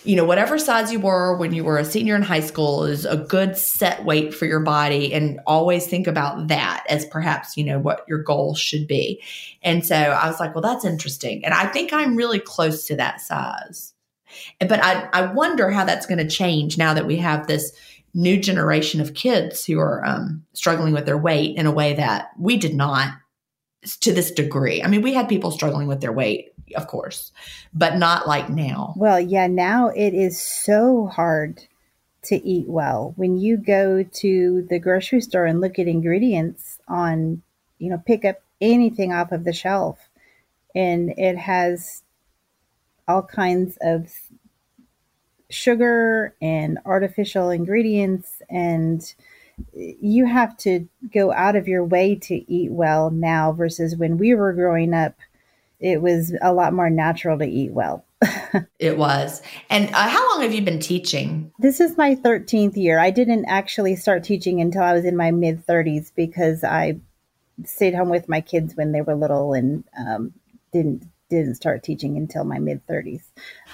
you 0.07 0.15
know, 0.15 0.23
whatever 0.23 0.57
size 0.57 0.89
you 0.89 1.01
were 1.01 1.35
when 1.35 1.53
you 1.53 1.65
were 1.65 1.77
a 1.77 1.83
senior 1.83 2.15
in 2.15 2.21
high 2.21 2.39
school 2.39 2.85
is 2.85 3.03
a 3.03 3.17
good 3.17 3.57
set 3.57 4.05
weight 4.05 4.33
for 4.33 4.45
your 4.45 4.61
body. 4.61 5.13
And 5.13 5.41
always 5.45 5.85
think 5.85 6.07
about 6.07 6.47
that 6.47 6.85
as 6.87 7.05
perhaps, 7.05 7.57
you 7.57 7.65
know, 7.65 7.77
what 7.77 8.05
your 8.07 8.23
goal 8.23 8.55
should 8.55 8.87
be. 8.87 9.21
And 9.63 9.85
so 9.85 9.95
I 9.95 10.27
was 10.27 10.39
like, 10.39 10.55
well, 10.55 10.61
that's 10.61 10.85
interesting. 10.85 11.43
And 11.43 11.53
I 11.53 11.65
think 11.67 11.91
I'm 11.91 12.15
really 12.15 12.39
close 12.39 12.87
to 12.87 12.95
that 12.95 13.19
size. 13.19 13.93
But 14.61 14.81
I, 14.81 15.09
I 15.11 15.33
wonder 15.33 15.69
how 15.69 15.83
that's 15.83 16.05
going 16.05 16.25
to 16.25 16.35
change 16.35 16.77
now 16.77 16.93
that 16.93 17.05
we 17.05 17.17
have 17.17 17.47
this 17.47 17.73
new 18.13 18.39
generation 18.39 19.01
of 19.01 19.13
kids 19.13 19.65
who 19.65 19.77
are 19.77 20.05
um, 20.05 20.45
struggling 20.53 20.93
with 20.93 21.05
their 21.05 21.17
weight 21.17 21.57
in 21.57 21.65
a 21.65 21.71
way 21.71 21.93
that 21.95 22.29
we 22.39 22.55
did 22.55 22.73
not 22.73 23.13
to 24.01 24.11
this 24.13 24.31
degree. 24.31 24.81
I 24.81 24.87
mean, 24.87 25.01
we 25.01 25.13
had 25.13 25.29
people 25.29 25.51
struggling 25.51 25.87
with 25.87 26.01
their 26.01 26.11
weight, 26.11 26.53
of 26.75 26.87
course, 26.87 27.31
but 27.73 27.97
not 27.97 28.27
like 28.27 28.49
now. 28.49 28.93
Well, 28.97 29.19
yeah, 29.19 29.47
now 29.47 29.89
it 29.89 30.13
is 30.13 30.41
so 30.41 31.07
hard 31.07 31.65
to 32.23 32.35
eat 32.35 32.67
well. 32.67 33.13
When 33.15 33.37
you 33.37 33.57
go 33.57 34.03
to 34.03 34.67
the 34.69 34.79
grocery 34.79 35.21
store 35.21 35.45
and 35.45 35.61
look 35.61 35.79
at 35.79 35.87
ingredients 35.87 36.79
on, 36.87 37.41
you 37.77 37.89
know, 37.89 38.01
pick 38.05 38.25
up 38.25 38.41
anything 38.59 39.13
off 39.13 39.31
of 39.31 39.43
the 39.43 39.53
shelf, 39.53 40.09
and 40.75 41.11
it 41.17 41.37
has 41.37 42.03
all 43.07 43.23
kinds 43.23 43.77
of 43.81 44.11
sugar 45.49 46.35
and 46.41 46.77
artificial 46.85 47.49
ingredients 47.49 48.41
and 48.49 49.13
you 49.73 50.25
have 50.25 50.55
to 50.57 50.87
go 51.13 51.31
out 51.31 51.55
of 51.55 51.67
your 51.67 51.83
way 51.83 52.15
to 52.15 52.51
eat 52.51 52.71
well 52.71 53.09
now 53.09 53.51
versus 53.51 53.95
when 53.95 54.17
we 54.17 54.35
were 54.35 54.53
growing 54.53 54.93
up 54.93 55.15
it 55.79 56.01
was 56.01 56.33
a 56.41 56.53
lot 56.53 56.73
more 56.73 56.89
natural 56.89 57.37
to 57.37 57.45
eat 57.45 57.71
well. 57.71 58.03
It 58.79 58.97
was. 58.97 59.41
And 59.69 59.89
uh, 59.89 60.07
how 60.07 60.29
long 60.31 60.41
have 60.41 60.53
you 60.53 60.61
been 60.61 60.79
teaching? 60.79 61.51
This 61.59 61.79
is 61.79 61.97
my 61.97 62.15
13th 62.15 62.75
year. 62.77 62.99
I 62.99 63.09
didn't 63.09 63.45
actually 63.45 63.95
start 63.95 64.23
teaching 64.23 64.61
until 64.61 64.83
i 64.83 64.93
was 64.93 65.03
in 65.03 65.17
my 65.17 65.31
mid 65.31 65.65
30s 65.65 66.11
because 66.15 66.63
i 66.63 66.99
stayed 67.65 67.95
home 67.95 68.09
with 68.09 68.29
my 68.29 68.39
kids 68.39 68.75
when 68.75 68.91
they 68.91 69.01
were 69.01 69.15
little 69.15 69.53
and 69.53 69.83
um, 69.97 70.33
didn't 70.71 71.03
didn't 71.29 71.55
start 71.55 71.83
teaching 71.83 72.17
until 72.17 72.43
my 72.43 72.59
mid 72.59 72.85
30s. 72.87 73.23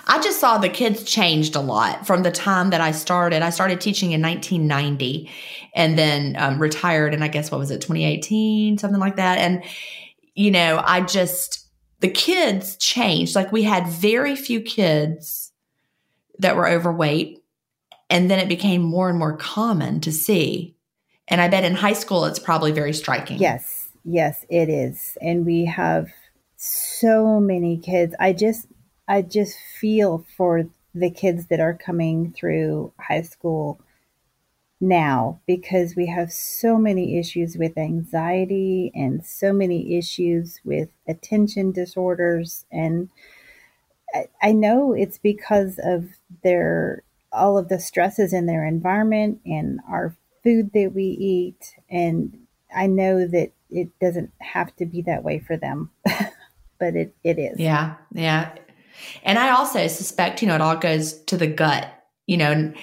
I 0.05 0.21
just 0.21 0.39
saw 0.39 0.57
the 0.57 0.69
kids 0.69 1.03
changed 1.03 1.55
a 1.55 1.61
lot 1.61 2.05
from 2.05 2.23
the 2.23 2.31
time 2.31 2.71
that 2.71 2.81
I 2.81 2.91
started. 2.91 3.41
I 3.41 3.49
started 3.49 3.79
teaching 3.79 4.11
in 4.11 4.21
1990 4.21 5.29
and 5.75 5.97
then 5.97 6.35
um, 6.37 6.59
retired 6.59 7.13
and 7.13 7.23
I 7.23 7.29
guess 7.29 7.51
what 7.51 7.59
was 7.59 7.71
it 7.71 7.81
2018 7.81 8.77
something 8.77 8.99
like 8.99 9.15
that 9.15 9.37
and 9.37 9.63
you 10.35 10.51
know, 10.51 10.81
I 10.83 11.01
just 11.01 11.67
the 11.99 12.09
kids 12.09 12.75
changed. 12.77 13.35
Like 13.35 13.51
we 13.51 13.63
had 13.63 13.87
very 13.87 14.35
few 14.35 14.61
kids 14.61 15.51
that 16.39 16.55
were 16.55 16.67
overweight 16.67 17.43
and 18.09 18.29
then 18.29 18.39
it 18.39 18.49
became 18.49 18.81
more 18.81 19.09
and 19.09 19.17
more 19.17 19.37
common 19.37 20.01
to 20.01 20.11
see. 20.11 20.75
And 21.27 21.39
I 21.39 21.47
bet 21.47 21.63
in 21.63 21.75
high 21.75 21.93
school 21.93 22.25
it's 22.25 22.39
probably 22.39 22.71
very 22.71 22.93
striking. 22.93 23.39
Yes. 23.39 23.89
Yes, 24.03 24.45
it 24.49 24.67
is. 24.69 25.17
And 25.21 25.45
we 25.45 25.65
have 25.65 26.09
so 26.57 27.39
many 27.39 27.77
kids. 27.77 28.13
I 28.19 28.33
just 28.33 28.67
I 29.07 29.21
just 29.21 29.57
feel 29.79 30.25
for 30.37 30.65
the 30.95 31.09
kids 31.09 31.47
that 31.47 31.59
are 31.59 31.73
coming 31.73 32.33
through 32.33 32.93
high 32.99 33.21
school 33.21 33.79
now 34.79 35.39
because 35.47 35.95
we 35.95 36.07
have 36.07 36.31
so 36.31 36.77
many 36.77 37.17
issues 37.17 37.57
with 37.57 37.77
anxiety 37.77 38.91
and 38.93 39.25
so 39.25 39.53
many 39.53 39.97
issues 39.97 40.59
with 40.63 40.89
attention 41.07 41.71
disorders 41.71 42.65
and 42.71 43.09
I, 44.43 44.51
know 44.51 44.93
it's 44.93 45.17
because 45.17 45.79
of 45.83 46.05
their 46.43 47.01
all 47.31 47.57
of 47.57 47.69
the 47.69 47.79
stresses 47.79 48.31
in 48.31 48.45
their 48.45 48.63
environment 48.63 49.39
and 49.43 49.79
our 49.89 50.15
food 50.43 50.71
that 50.73 50.91
we 50.93 51.05
eat 51.05 51.75
and 51.89 52.37
I 52.75 52.87
know 52.87 53.25
that 53.25 53.51
it 53.69 53.89
doesn't 53.99 54.31
have 54.39 54.75
to 54.77 54.85
be 54.85 55.01
that 55.03 55.23
way 55.23 55.39
for 55.39 55.57
them. 55.57 55.91
but 56.79 56.95
it, 56.95 57.15
it 57.23 57.39
is. 57.39 57.59
Yeah. 57.59 57.95
Yeah. 58.11 58.53
And 59.23 59.37
I 59.37 59.51
also 59.51 59.87
suspect, 59.87 60.41
you 60.41 60.47
know, 60.47 60.55
it 60.55 60.61
all 60.61 60.77
goes 60.77 61.13
to 61.23 61.37
the 61.37 61.47
gut, 61.47 61.87
you 62.27 62.37
know, 62.37 62.73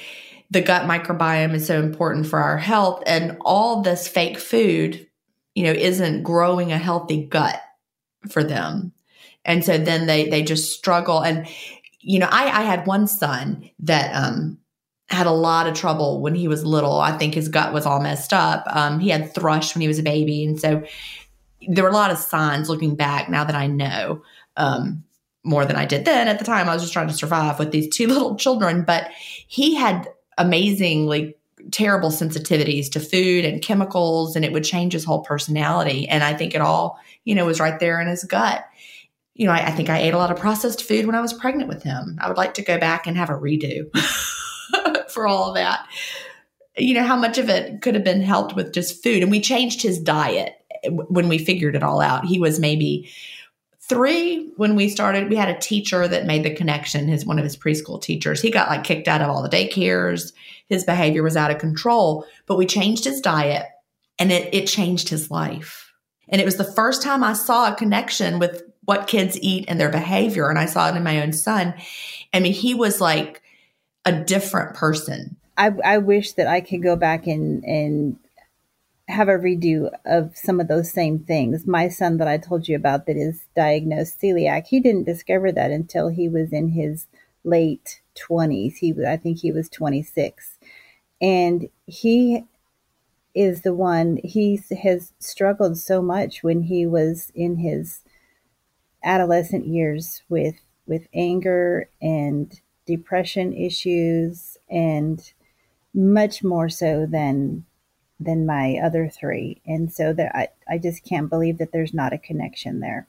the 0.51 0.61
gut 0.61 0.83
microbiome 0.83 1.55
is 1.55 1.67
so 1.67 1.79
important 1.79 2.27
for 2.27 2.41
our 2.41 2.59
health. 2.59 3.03
And 3.07 3.37
all 3.43 3.83
this 3.83 4.09
fake 4.09 4.39
food, 4.39 5.07
you 5.55 5.65
know, 5.65 5.73
isn't 5.73 6.23
growing 6.23 6.73
a 6.73 6.79
healthy 6.79 7.25
gut 7.25 7.61
for 8.29 8.43
them. 8.43 8.93
And 9.45 9.65
so 9.65 9.79
then 9.79 10.07
they 10.07 10.29
they 10.29 10.43
just 10.43 10.77
struggle. 10.77 11.21
And, 11.21 11.47
you 12.01 12.19
know, 12.19 12.29
I, 12.31 12.61
I 12.61 12.63
had 12.63 12.87
one 12.87 13.07
son 13.07 13.71
that 13.81 14.15
um 14.15 14.59
had 15.09 15.27
a 15.27 15.33
lot 15.33 15.67
of 15.67 15.75
trouble 15.75 16.21
when 16.21 16.35
he 16.35 16.47
was 16.47 16.65
little. 16.65 17.01
I 17.01 17.17
think 17.19 17.35
his 17.35 17.49
gut 17.49 17.73
was 17.73 17.85
all 17.85 18.01
messed 18.01 18.33
up. 18.33 18.65
Um, 18.69 19.01
he 19.01 19.09
had 19.09 19.35
thrush 19.35 19.75
when 19.75 19.81
he 19.83 19.89
was 19.89 19.99
a 19.99 20.05
baby. 20.05 20.45
And 20.45 20.61
so 20.61 20.85
there 21.69 21.83
were 21.85 21.91
a 21.91 21.95
lot 21.95 22.13
of 22.13 22.19
signs 22.19 22.69
looking 22.69 22.95
back 22.95 23.29
now 23.29 23.45
that 23.45 23.57
I 23.57 23.67
know 23.67 24.23
um, 24.57 25.03
more 25.43 25.65
than 25.65 25.77
I 25.77 25.87
did 25.87 26.05
then. 26.05 26.29
At 26.29 26.39
the 26.39 26.45
time, 26.45 26.69
I 26.69 26.75
was 26.75 26.83
just 26.83 26.93
trying 26.93 27.09
to 27.09 27.15
survive 27.15 27.59
with 27.59 27.71
these 27.73 27.89
two 27.89 28.07
little 28.09 28.37
children, 28.37 28.85
but 28.85 29.11
he 29.47 29.75
had 29.75 30.09
amazingly 30.39 31.37
terrible 31.71 32.11
sensitivities 32.11 32.91
to 32.93 33.01
food 33.01 33.45
and 33.45 33.63
chemicals, 33.63 34.37
and 34.37 34.45
it 34.45 34.53
would 34.53 34.65
change 34.65 34.93
his 34.93 35.05
whole 35.05 35.23
personality. 35.23 36.09
And 36.09 36.25
I 36.25 36.35
think 36.35 36.55
it 36.55 36.61
all, 36.61 36.99
you 37.25 37.35
know, 37.35 37.47
was 37.47 37.61
right 37.61 37.79
there 37.79 38.01
in 38.01 38.09
his 38.09 38.25
gut. 38.25 38.65
You 39.35 39.47
know, 39.47 39.53
I, 39.53 39.67
I 39.67 39.71
think 39.71 39.89
I 39.89 39.99
ate 39.99 40.15
a 40.15 40.19
lot 40.19 40.31
of 40.31 40.39
processed 40.39 40.85
food 40.85 41.07
when 41.07 41.15
I 41.15 41.21
was 41.21 41.33
pregnant 41.33 41.69
with 41.69 41.83
him. 41.83 42.19
I 42.21 42.29
would 42.29 42.37
like 42.37 42.55
to 42.55 42.63
go 42.63 42.79
back 42.79 43.07
and 43.07 43.17
have 43.17 43.31
a 43.31 43.35
redo 43.35 43.91
for 45.11 45.27
all 45.27 45.49
of 45.49 45.55
that. 45.55 45.87
You 46.77 46.95
know, 46.95 47.05
how 47.05 47.17
much 47.17 47.39
of 47.39 47.49
it 47.49 47.83
could 47.83 47.95
have 47.95 48.05
been 48.05 48.23
helped 48.23 48.55
with 48.55 48.73
just 48.73 49.03
food. 49.03 49.23
And 49.23 49.31
we 49.31 49.41
changed 49.41 49.83
his 49.83 49.99
diet 49.99 50.55
when 50.85 51.29
we 51.29 51.39
figured 51.39 51.77
it 51.77 51.83
all 51.83 52.01
out. 52.01 52.25
He 52.25 52.39
was 52.39 52.59
maybe 52.59 53.11
three 53.91 54.51
when 54.57 54.77
we 54.77 54.89
started. 54.89 55.29
We 55.29 55.37
had 55.37 55.51
a 55.51 55.59
teacher 55.59 56.09
that 56.09 56.25
made 56.25 56.45
the 56.45 56.55
connection. 56.55 57.09
His 57.09 57.27
one 57.27 57.39
of 57.39 57.45
his 57.45 57.57
preschool 57.57 58.01
teachers. 58.01 58.41
He 58.41 58.51
got 58.51 58.71
like 58.71 58.85
kicked 58.85 59.09
out 59.09 59.21
of 59.21 59.29
all 59.29 59.43
the 59.43 59.51
daycares. 59.51 60.33
His 60.67 60.85
behavior 60.85 61.23
was 61.23 61.37
out 61.37 61.51
of 61.51 61.59
control. 61.59 62.25
But 62.47 62.57
we 62.57 62.65
changed 62.65 63.05
his 63.05 63.21
diet, 63.21 63.67
and 64.19 64.33
it 64.33 64.55
it 64.55 64.67
changed 64.67 65.11
his 65.11 65.31
life. 65.31 65.93
And 66.31 66.41
it 66.41 66.45
was 66.45 66.57
the 66.57 66.73
first 66.73 67.03
time 67.03 67.23
I 67.25 67.35
saw 67.35 67.71
a 67.71 67.77
connection 67.77 68.39
with 68.39 68.63
what 68.85 69.09
kids 69.09 69.39
eat 69.43 69.65
and 69.69 69.79
their 69.79 69.91
behavior. 69.91 70.49
And 70.49 70.59
I 70.59 70.67
saw 70.67 70.89
it 70.89 70.97
in 70.97 71.03
my 71.03 71.21
own 71.21 71.33
son. 71.33 71.75
I 72.33 72.41
mean, 72.41 72.53
he 72.53 72.73
was 72.73 73.01
like 73.01 73.43
a 74.05 74.13
different 74.13 74.77
person. 74.77 75.37
I, 75.59 75.73
I 75.85 75.99
wish 75.99 76.33
that 76.35 76.47
I 76.47 76.61
could 76.61 76.83
go 76.83 76.97
back 76.97 77.27
and 77.27 77.65
and 77.65 78.17
have 79.11 79.29
a 79.29 79.39
redo 79.39 79.91
of 80.05 80.37
some 80.37 80.61
of 80.61 80.69
those 80.69 80.91
same 80.91 81.19
things. 81.19 81.67
My 81.67 81.89
son 81.89 82.17
that 82.19 82.29
I 82.29 82.39
told 82.39 82.69
you 82.69 82.77
about 82.77 83.07
that 83.07 83.17
is 83.17 83.45
diagnosed 83.55 84.21
celiac, 84.21 84.67
he 84.67 84.81
didn't 84.81 85.05
discover 85.05 85.53
that 85.53 85.71
until 85.71 86.09
he 86.09 86.29
was 86.29 86.53
in 86.53 86.71
his 86.71 87.07
late 87.45 88.01
20s. 88.17 88.77
He 88.77 88.95
I 89.07 89.17
think 89.17 89.39
he 89.39 89.53
was 89.53 89.69
26. 89.69 90.59
And 91.21 91.69
he 91.87 92.45
is 93.35 93.63
the 93.63 93.75
one 93.75 94.19
he 94.25 94.61
has 94.83 95.13
struggled 95.19 95.79
so 95.79 96.03
much 96.03 96.43
when 96.43 96.63
he 96.63 96.87
was 96.87 97.31
in 97.35 97.57
his 97.57 98.01
adolescent 99.05 99.67
years 99.67 100.23
with 100.29 100.57
with 100.87 101.07
anger 101.15 101.89
and 102.03 102.61
depression 102.87 103.53
issues 103.53 104.59
and 104.69 105.33
much 105.95 106.43
more 106.43 106.69
so 106.69 107.07
than 107.07 107.65
than 108.21 108.47
my 108.47 108.79
other 108.85 109.09
three. 109.09 109.63
And 109.67 109.93
so 109.93 110.13
that 110.13 110.37
I, 110.37 110.49
I 110.69 110.79
just 110.79 111.05
can't 111.05 111.31
believe 111.31 111.59
that 111.59 111.73
there's 111.73 111.95
not 111.95 112.13
a 112.13 112.19
connection 112.19 112.81
there. 112.81 113.09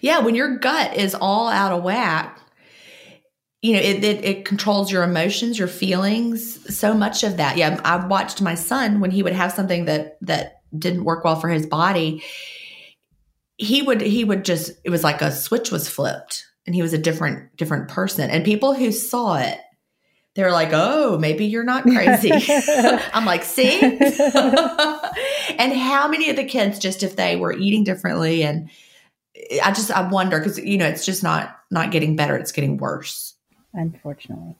Yeah, 0.00 0.20
when 0.20 0.34
your 0.34 0.56
gut 0.56 0.96
is 0.96 1.14
all 1.14 1.48
out 1.48 1.72
of 1.72 1.82
whack, 1.82 2.40
you 3.60 3.72
know, 3.72 3.80
it, 3.80 4.04
it, 4.04 4.24
it 4.24 4.44
controls 4.44 4.92
your 4.92 5.02
emotions, 5.02 5.58
your 5.58 5.68
feelings, 5.68 6.74
so 6.74 6.94
much 6.94 7.24
of 7.24 7.38
that. 7.38 7.56
Yeah, 7.56 7.80
I 7.84 8.06
watched 8.06 8.40
my 8.40 8.54
son 8.54 9.00
when 9.00 9.10
he 9.10 9.22
would 9.22 9.32
have 9.32 9.52
something 9.52 9.86
that 9.86 10.18
that 10.20 10.60
didn't 10.78 11.04
work 11.04 11.24
well 11.24 11.36
for 11.36 11.48
his 11.48 11.66
body. 11.66 12.22
He 13.56 13.82
would 13.82 14.00
he 14.00 14.24
would 14.24 14.44
just 14.44 14.72
it 14.84 14.90
was 14.90 15.02
like 15.02 15.22
a 15.22 15.32
switch 15.32 15.70
was 15.70 15.88
flipped 15.88 16.44
and 16.66 16.74
he 16.74 16.82
was 16.82 16.92
a 16.92 16.98
different 16.98 17.56
different 17.56 17.88
person. 17.88 18.28
And 18.30 18.44
people 18.44 18.74
who 18.74 18.92
saw 18.92 19.36
it 19.36 19.58
they're 20.34 20.50
like, 20.50 20.70
oh, 20.72 21.18
maybe 21.18 21.46
you're 21.46 21.64
not 21.64 21.82
crazy. 21.84 22.32
I'm 23.12 23.24
like, 23.24 23.44
see? 23.44 23.80
and 25.58 25.72
how 25.72 26.08
many 26.08 26.30
of 26.30 26.36
the 26.36 26.44
kids, 26.44 26.78
just 26.78 27.02
if 27.02 27.16
they 27.16 27.36
were 27.36 27.52
eating 27.52 27.84
differently, 27.84 28.42
and 28.42 28.70
I 29.62 29.72
just, 29.72 29.90
I 29.90 30.08
wonder, 30.08 30.38
because, 30.38 30.58
you 30.58 30.78
know, 30.78 30.86
it's 30.86 31.06
just 31.06 31.22
not, 31.22 31.56
not 31.70 31.90
getting 31.90 32.16
better, 32.16 32.36
it's 32.36 32.52
getting 32.52 32.76
worse. 32.76 33.34
Unfortunately. 33.72 34.56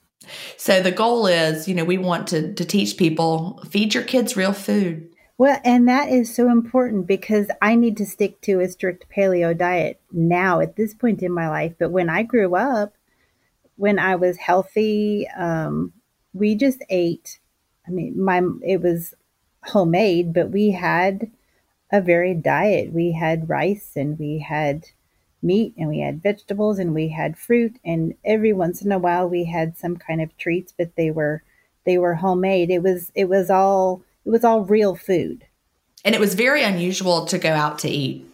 So 0.57 0.81
the 0.81 0.91
goal 0.91 1.27
is, 1.27 1.69
you 1.69 1.75
know, 1.75 1.85
we 1.85 1.99
want 1.99 2.29
to, 2.29 2.55
to 2.55 2.65
teach 2.65 2.97
people 2.97 3.63
feed 3.69 3.95
your 3.95 4.05
kids 4.05 4.37
real 4.37 4.53
food. 4.53 5.11
Well, 5.37 5.61
and 5.65 5.89
that 5.89 6.09
is 6.09 6.35
so 6.35 6.49
important 6.49 7.07
because 7.07 7.49
I 7.61 7.75
need 7.75 7.97
to 7.97 8.07
stick 8.07 8.41
to 8.43 8.61
a 8.61 8.69
strict 8.69 9.07
paleo 9.15 9.57
diet 9.57 10.01
now 10.13 10.61
at 10.61 10.77
this 10.77 10.95
point 10.95 11.23
in 11.23 11.33
my 11.33 11.49
life. 11.49 11.75
But 11.79 11.91
when 11.91 12.09
I 12.09 12.23
grew 12.23 12.55
up, 12.55 12.95
when 13.77 13.99
I 13.99 14.17
was 14.17 14.37
healthy, 14.37 15.29
um, 15.37 15.93
we 16.33 16.55
just 16.55 16.83
ate. 16.91 17.41
I 17.87 17.91
mean, 17.91 18.23
my 18.23 18.43
it 18.63 18.81
was 18.81 19.15
homemade, 19.65 20.33
but 20.33 20.51
we 20.51 20.71
had 20.71 21.31
a 21.93 22.01
varied 22.01 22.43
diet. 22.43 22.93
We 22.93 23.13
had 23.13 23.49
rice 23.49 23.93
and 23.95 24.19
we 24.19 24.39
had 24.39 24.87
meat 25.43 25.75
and 25.77 25.89
we 25.89 26.01
had 26.01 26.23
vegetables 26.23 26.79
and 26.79 26.95
we 26.95 27.09
had 27.09 27.37
fruit 27.37 27.79
and 27.85 28.15
every 28.25 28.53
once 28.53 28.83
in 28.83 28.91
a 28.91 28.99
while 28.99 29.29
we 29.29 29.45
had 29.45 29.77
some 29.77 29.97
kind 29.97 30.21
of 30.21 30.37
treats, 30.37 30.73
but 30.77 30.97
they 30.97 31.11
were 31.11 31.43
they 31.85 31.99
were 31.99 32.15
homemade. 32.15 32.71
It 32.71 32.83
was 32.83 33.13
it 33.15 33.29
was 33.29 33.51
all 33.51 34.03
it 34.25 34.31
was 34.31 34.45
all 34.45 34.63
real 34.63 34.95
food. 34.95 35.45
And 36.05 36.15
it 36.15 36.21
was 36.21 36.35
very 36.35 36.63
unusual 36.63 37.27
to 37.27 37.39
go 37.39 37.51
out 37.51 37.79
to 37.81 37.89
eat. 37.89 38.27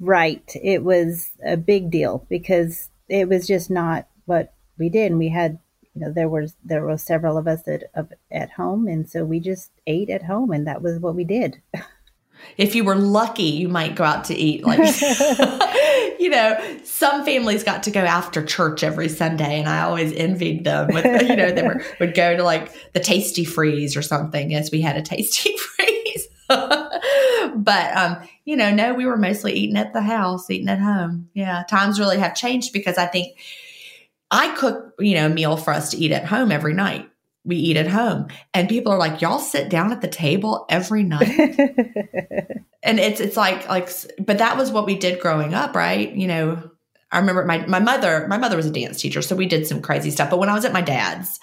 Right. 0.00 0.56
It 0.60 0.82
was 0.82 1.30
a 1.44 1.56
big 1.56 1.90
deal 1.90 2.26
because 2.28 2.88
it 3.08 3.28
was 3.28 3.46
just 3.46 3.70
not 3.70 4.08
what 4.24 4.52
we 4.82 4.88
did. 4.88 5.12
And 5.12 5.18
we 5.18 5.28
had, 5.28 5.60
you 5.94 6.00
know, 6.00 6.12
there 6.12 6.28
was 6.28 6.56
there 6.64 6.82
were 6.82 6.98
several 6.98 7.38
of 7.38 7.46
us 7.46 7.68
at 7.68 7.84
at 8.30 8.50
home, 8.50 8.88
and 8.88 9.08
so 9.08 9.24
we 9.24 9.38
just 9.38 9.70
ate 9.86 10.10
at 10.10 10.24
home, 10.24 10.50
and 10.50 10.66
that 10.66 10.82
was 10.82 10.98
what 10.98 11.14
we 11.14 11.24
did. 11.24 11.62
If 12.58 12.74
you 12.74 12.82
were 12.82 12.96
lucky, 12.96 13.44
you 13.44 13.68
might 13.68 13.94
go 13.94 14.02
out 14.02 14.24
to 14.24 14.34
eat. 14.34 14.64
Like, 14.64 14.80
you 16.18 16.28
know, 16.28 16.58
some 16.82 17.24
families 17.24 17.62
got 17.62 17.84
to 17.84 17.90
go 17.90 18.00
after 18.00 18.44
church 18.44 18.82
every 18.82 19.08
Sunday, 19.08 19.60
and 19.60 19.68
I 19.68 19.82
always 19.82 20.12
envied 20.12 20.64
them. 20.64 20.88
With 20.88 21.04
you 21.04 21.36
know, 21.36 21.52
they 21.52 21.62
were, 21.62 21.82
would 22.00 22.14
go 22.14 22.36
to 22.36 22.42
like 22.42 22.72
the 22.92 23.00
Tastee-Freez 23.00 23.96
or 23.96 24.02
something. 24.02 24.50
Yes, 24.50 24.72
we 24.72 24.80
had 24.80 24.96
a 24.96 25.02
Tastee-Freez. 25.02 26.22
but 27.54 27.96
um, 27.96 28.16
you 28.44 28.56
know, 28.56 28.74
no, 28.74 28.92
we 28.92 29.06
were 29.06 29.16
mostly 29.16 29.52
eating 29.52 29.76
at 29.76 29.92
the 29.92 30.02
house, 30.02 30.50
eating 30.50 30.68
at 30.68 30.80
home. 30.80 31.30
Yeah, 31.34 31.62
times 31.70 32.00
really 32.00 32.18
have 32.18 32.34
changed 32.34 32.72
because 32.72 32.98
I 32.98 33.06
think 33.06 33.38
I 34.32 34.54
cook, 34.56 34.94
you 34.98 35.14
know, 35.14 35.26
a 35.26 35.28
meal 35.28 35.56
for 35.56 35.72
us 35.72 35.90
to 35.90 35.96
eat 35.98 36.10
at 36.10 36.24
home 36.24 36.50
every 36.50 36.74
night. 36.74 37.08
We 37.44 37.56
eat 37.56 37.76
at 37.76 37.88
home. 37.88 38.28
And 38.54 38.68
people 38.68 38.92
are 38.92 38.98
like, 38.98 39.20
y'all 39.20 39.38
sit 39.38 39.68
down 39.68 39.92
at 39.92 40.00
the 40.00 40.08
table 40.08 40.64
every 40.68 41.02
night. 41.02 41.38
and 42.82 42.98
it's 42.98 43.20
it's 43.20 43.36
like 43.36 43.68
like 43.68 43.90
but 44.18 44.38
that 44.38 44.56
was 44.56 44.70
what 44.70 44.86
we 44.86 44.96
did 44.96 45.20
growing 45.20 45.54
up, 45.54 45.76
right? 45.76 46.10
You 46.10 46.28
know, 46.28 46.70
I 47.10 47.18
remember 47.18 47.44
my 47.44 47.66
my 47.66 47.80
mother, 47.80 48.26
my 48.28 48.38
mother 48.38 48.56
was 48.56 48.66
a 48.66 48.70
dance 48.70 49.00
teacher, 49.00 49.22
so 49.22 49.36
we 49.36 49.46
did 49.46 49.66
some 49.66 49.82
crazy 49.82 50.10
stuff. 50.10 50.30
But 50.30 50.38
when 50.38 50.48
I 50.48 50.54
was 50.54 50.64
at 50.64 50.72
my 50.72 50.82
dad's, 50.82 51.38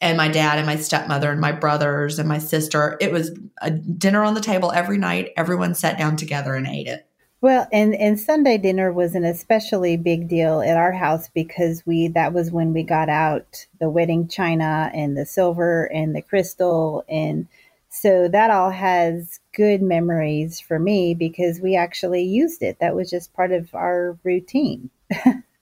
and 0.00 0.16
my 0.16 0.28
dad 0.28 0.58
and 0.58 0.66
my 0.66 0.76
stepmother 0.76 1.30
and 1.30 1.40
my 1.40 1.52
brothers 1.52 2.18
and 2.18 2.28
my 2.28 2.38
sister, 2.38 2.98
it 3.00 3.10
was 3.10 3.30
a 3.62 3.70
dinner 3.70 4.24
on 4.24 4.34
the 4.34 4.40
table 4.40 4.70
every 4.72 4.98
night. 4.98 5.32
Everyone 5.36 5.74
sat 5.74 5.96
down 5.96 6.16
together 6.16 6.54
and 6.54 6.66
ate 6.66 6.86
it. 6.86 7.08
Well, 7.46 7.68
and 7.70 7.94
and 7.94 8.18
Sunday 8.18 8.58
dinner 8.58 8.92
was 8.92 9.14
an 9.14 9.24
especially 9.24 9.96
big 9.96 10.26
deal 10.26 10.62
at 10.62 10.76
our 10.76 10.90
house 10.90 11.28
because 11.32 11.86
we 11.86 12.08
that 12.08 12.32
was 12.32 12.50
when 12.50 12.72
we 12.72 12.82
got 12.82 13.08
out 13.08 13.66
the 13.78 13.88
wedding 13.88 14.26
china 14.26 14.90
and 14.92 15.16
the 15.16 15.24
silver 15.24 15.84
and 15.92 16.12
the 16.12 16.22
crystal 16.22 17.04
and 17.08 17.46
so 17.88 18.26
that 18.26 18.50
all 18.50 18.70
has 18.70 19.38
good 19.54 19.80
memories 19.80 20.58
for 20.58 20.80
me 20.80 21.14
because 21.14 21.60
we 21.60 21.76
actually 21.76 22.24
used 22.24 22.64
it. 22.64 22.78
That 22.80 22.96
was 22.96 23.08
just 23.08 23.32
part 23.32 23.52
of 23.52 23.72
our 23.76 24.18
routine. 24.24 24.90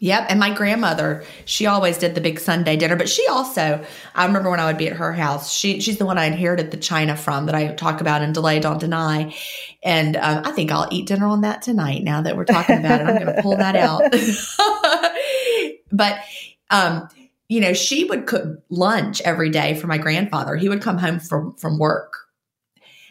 Yep. 0.00 0.26
And 0.28 0.38
my 0.38 0.54
grandmother, 0.54 1.24
she 1.44 1.66
always 1.66 1.98
did 1.98 2.14
the 2.14 2.20
big 2.20 2.38
Sunday 2.38 2.76
dinner, 2.76 2.94
but 2.94 3.08
she 3.08 3.26
also, 3.26 3.84
I 4.14 4.26
remember 4.26 4.48
when 4.48 4.60
I 4.60 4.66
would 4.66 4.78
be 4.78 4.88
at 4.88 4.96
her 4.96 5.12
house, 5.12 5.52
she, 5.52 5.80
she's 5.80 5.98
the 5.98 6.06
one 6.06 6.18
I 6.18 6.26
inherited 6.26 6.70
the 6.70 6.76
china 6.76 7.16
from 7.16 7.46
that 7.46 7.56
I 7.56 7.74
talk 7.74 8.00
about 8.00 8.22
in 8.22 8.32
Delay 8.32 8.60
Don't 8.60 8.78
Deny. 8.78 9.34
And 9.82 10.16
um, 10.16 10.42
I 10.44 10.52
think 10.52 10.70
I'll 10.70 10.88
eat 10.92 11.08
dinner 11.08 11.26
on 11.26 11.40
that 11.40 11.62
tonight 11.62 12.04
now 12.04 12.22
that 12.22 12.36
we're 12.36 12.44
talking 12.44 12.78
about 12.78 13.00
it. 13.00 13.08
I'm 13.08 13.18
going 13.18 13.34
to 13.34 13.42
pull 13.42 13.56
that 13.56 13.74
out. 13.74 14.02
but, 15.92 16.20
um, 16.70 17.08
you 17.48 17.60
know, 17.60 17.72
she 17.72 18.04
would 18.04 18.26
cook 18.26 18.62
lunch 18.68 19.20
every 19.22 19.50
day 19.50 19.74
for 19.74 19.88
my 19.88 19.98
grandfather. 19.98 20.54
He 20.54 20.68
would 20.68 20.82
come 20.82 20.98
home 20.98 21.18
from, 21.18 21.56
from 21.56 21.76
work 21.76 22.18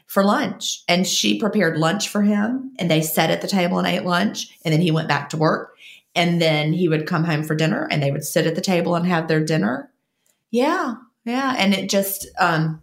for 0.06 0.24
lunch 0.24 0.84
and 0.88 1.06
she 1.06 1.38
prepared 1.38 1.78
lunch 1.78 2.08
for 2.08 2.22
him 2.22 2.72
and 2.80 2.90
they 2.90 3.02
sat 3.02 3.30
at 3.30 3.42
the 3.42 3.48
table 3.48 3.78
and 3.78 3.86
ate 3.86 4.06
lunch 4.06 4.58
and 4.64 4.74
then 4.74 4.80
he 4.80 4.90
went 4.90 5.10
back 5.10 5.30
to 5.30 5.38
work 5.38 5.77
and 6.18 6.41
then 6.41 6.74
he 6.74 6.89
would 6.89 7.07
come 7.07 7.24
home 7.24 7.43
for 7.43 7.55
dinner 7.55 7.88
and 7.89 8.03
they 8.03 8.11
would 8.11 8.26
sit 8.26 8.45
at 8.45 8.55
the 8.55 8.61
table 8.61 8.95
and 8.95 9.07
have 9.07 9.28
their 9.28 9.43
dinner. 9.43 9.91
Yeah 10.51 10.95
yeah. 11.28 11.55
And 11.57 11.74
it 11.74 11.89
just 11.89 12.28
um 12.39 12.82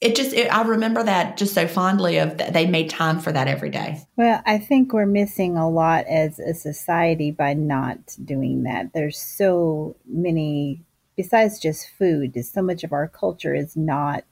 it 0.00 0.16
just 0.16 0.32
it, 0.34 0.52
i 0.52 0.62
remember 0.62 1.04
that 1.04 1.36
just 1.36 1.54
so 1.54 1.68
fondly 1.68 2.18
of 2.18 2.38
that 2.38 2.52
they 2.52 2.66
made 2.66 2.90
time 2.90 3.20
for 3.20 3.30
that 3.30 3.46
every 3.46 3.70
day. 3.70 4.00
Well 4.16 4.42
i 4.44 4.58
think 4.58 4.92
we're 4.92 5.06
missing 5.06 5.56
a 5.56 5.70
lot 5.70 6.04
as 6.06 6.38
a 6.40 6.52
society 6.52 7.30
by 7.30 7.54
not 7.54 8.16
doing 8.24 8.64
that. 8.64 8.92
There's 8.92 9.18
so 9.18 9.96
many 10.06 10.82
besides 11.16 11.60
just 11.60 11.88
food 11.96 12.36
so 12.44 12.60
much 12.60 12.82
of 12.82 12.92
our 12.92 13.06
culture 13.06 13.54
is 13.54 13.76
not 13.76 14.24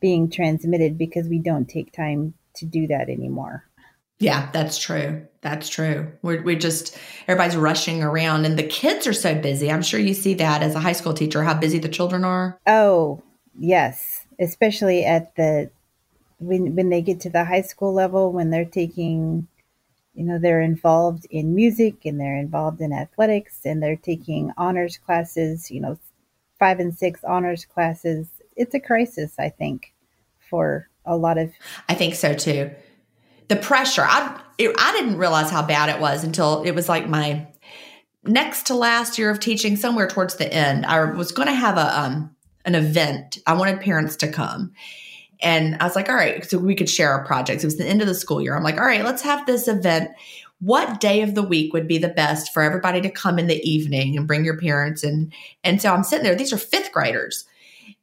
being 0.00 0.30
transmitted 0.30 0.96
because 0.96 1.28
we 1.28 1.38
don't 1.38 1.68
take 1.68 1.92
time 1.92 2.34
to 2.54 2.64
do 2.64 2.86
that 2.86 3.10
anymore. 3.10 3.64
Yeah, 4.18 4.50
that's 4.52 4.78
true. 4.78 5.26
That's 5.46 5.68
true. 5.68 6.10
We're, 6.22 6.42
we 6.42 6.56
just, 6.56 6.98
everybody's 7.28 7.56
rushing 7.56 8.02
around 8.02 8.46
and 8.46 8.58
the 8.58 8.64
kids 8.64 9.06
are 9.06 9.12
so 9.12 9.32
busy. 9.32 9.70
I'm 9.70 9.80
sure 9.80 10.00
you 10.00 10.12
see 10.12 10.34
that 10.34 10.60
as 10.60 10.74
a 10.74 10.80
high 10.80 10.90
school 10.92 11.14
teacher, 11.14 11.44
how 11.44 11.54
busy 11.54 11.78
the 11.78 11.88
children 11.88 12.24
are. 12.24 12.58
Oh, 12.66 13.22
yes. 13.56 14.26
Especially 14.40 15.04
at 15.04 15.36
the, 15.36 15.70
when, 16.38 16.74
when 16.74 16.90
they 16.90 17.00
get 17.00 17.20
to 17.20 17.30
the 17.30 17.44
high 17.44 17.62
school 17.62 17.94
level, 17.94 18.32
when 18.32 18.50
they're 18.50 18.64
taking, 18.64 19.46
you 20.14 20.24
know, 20.24 20.40
they're 20.40 20.60
involved 20.60 21.28
in 21.30 21.54
music 21.54 22.04
and 22.04 22.18
they're 22.18 22.36
involved 22.36 22.80
in 22.80 22.92
athletics 22.92 23.60
and 23.64 23.80
they're 23.80 23.94
taking 23.94 24.50
honors 24.56 24.98
classes, 24.98 25.70
you 25.70 25.80
know, 25.80 25.96
five 26.58 26.80
and 26.80 26.98
six 26.98 27.22
honors 27.22 27.64
classes. 27.64 28.26
It's 28.56 28.74
a 28.74 28.80
crisis, 28.80 29.36
I 29.38 29.50
think, 29.50 29.94
for 30.40 30.88
a 31.04 31.16
lot 31.16 31.38
of. 31.38 31.52
I 31.88 31.94
think 31.94 32.16
so 32.16 32.34
too 32.34 32.72
the 33.48 33.56
pressure. 33.56 34.04
I 34.04 34.40
it, 34.58 34.74
I 34.78 34.92
didn't 34.92 35.18
realize 35.18 35.50
how 35.50 35.62
bad 35.62 35.88
it 35.94 36.00
was 36.00 36.24
until 36.24 36.62
it 36.62 36.72
was 36.72 36.88
like 36.88 37.08
my 37.08 37.46
next 38.24 38.66
to 38.66 38.74
last 38.74 39.18
year 39.18 39.30
of 39.30 39.40
teaching, 39.40 39.76
somewhere 39.76 40.08
towards 40.08 40.36
the 40.36 40.52
end. 40.52 40.86
I 40.86 41.04
was 41.04 41.32
going 41.32 41.48
to 41.48 41.54
have 41.54 41.76
a 41.76 42.00
um 42.00 42.36
an 42.64 42.74
event. 42.74 43.38
I 43.46 43.54
wanted 43.54 43.80
parents 43.80 44.16
to 44.16 44.28
come. 44.28 44.72
And 45.40 45.76
I 45.80 45.84
was 45.84 45.94
like, 45.94 46.08
all 46.08 46.14
right, 46.14 46.44
so 46.48 46.58
we 46.58 46.74
could 46.74 46.88
share 46.88 47.12
our 47.12 47.24
projects. 47.24 47.62
It 47.62 47.66
was 47.66 47.76
the 47.76 47.86
end 47.86 48.00
of 48.00 48.08
the 48.08 48.14
school 48.14 48.40
year. 48.40 48.56
I'm 48.56 48.64
like, 48.64 48.78
all 48.78 48.86
right, 48.86 49.04
let's 49.04 49.22
have 49.22 49.46
this 49.46 49.68
event. 49.68 50.10
What 50.60 51.00
day 51.00 51.22
of 51.22 51.34
the 51.34 51.42
week 51.42 51.72
would 51.74 51.86
be 51.86 51.98
the 51.98 52.08
best 52.08 52.52
for 52.52 52.62
everybody 52.62 53.02
to 53.02 53.10
come 53.10 53.38
in 53.38 53.46
the 53.46 53.60
evening 53.62 54.16
and 54.16 54.26
bring 54.26 54.44
your 54.44 54.58
parents? 54.58 55.04
And 55.04 55.32
and 55.62 55.80
so 55.80 55.92
I'm 55.92 56.02
sitting 56.04 56.24
there. 56.24 56.34
These 56.34 56.52
are 56.52 56.58
fifth 56.58 56.92
graders. 56.92 57.44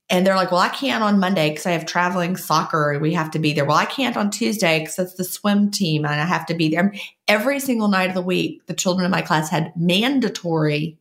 And 0.09 0.27
they're 0.27 0.35
like, 0.35 0.51
well, 0.51 0.59
I 0.59 0.69
can't 0.69 1.03
on 1.03 1.19
Monday 1.19 1.49
because 1.49 1.65
I 1.65 1.71
have 1.71 1.85
traveling 1.85 2.35
soccer. 2.35 2.99
We 3.01 3.13
have 3.13 3.31
to 3.31 3.39
be 3.39 3.53
there. 3.53 3.65
Well, 3.65 3.77
I 3.77 3.85
can't 3.85 4.17
on 4.17 4.29
Tuesday 4.29 4.79
because 4.79 4.97
that's 4.97 5.13
the 5.15 5.23
swim 5.23 5.71
team 5.71 6.05
and 6.05 6.19
I 6.19 6.25
have 6.25 6.45
to 6.47 6.53
be 6.53 6.69
there. 6.69 6.93
Every 7.27 7.59
single 7.59 7.87
night 7.87 8.09
of 8.09 8.15
the 8.15 8.21
week, 8.21 8.65
the 8.67 8.73
children 8.73 9.05
in 9.05 9.11
my 9.11 9.21
class 9.21 9.49
had 9.49 9.73
mandatory 9.75 10.97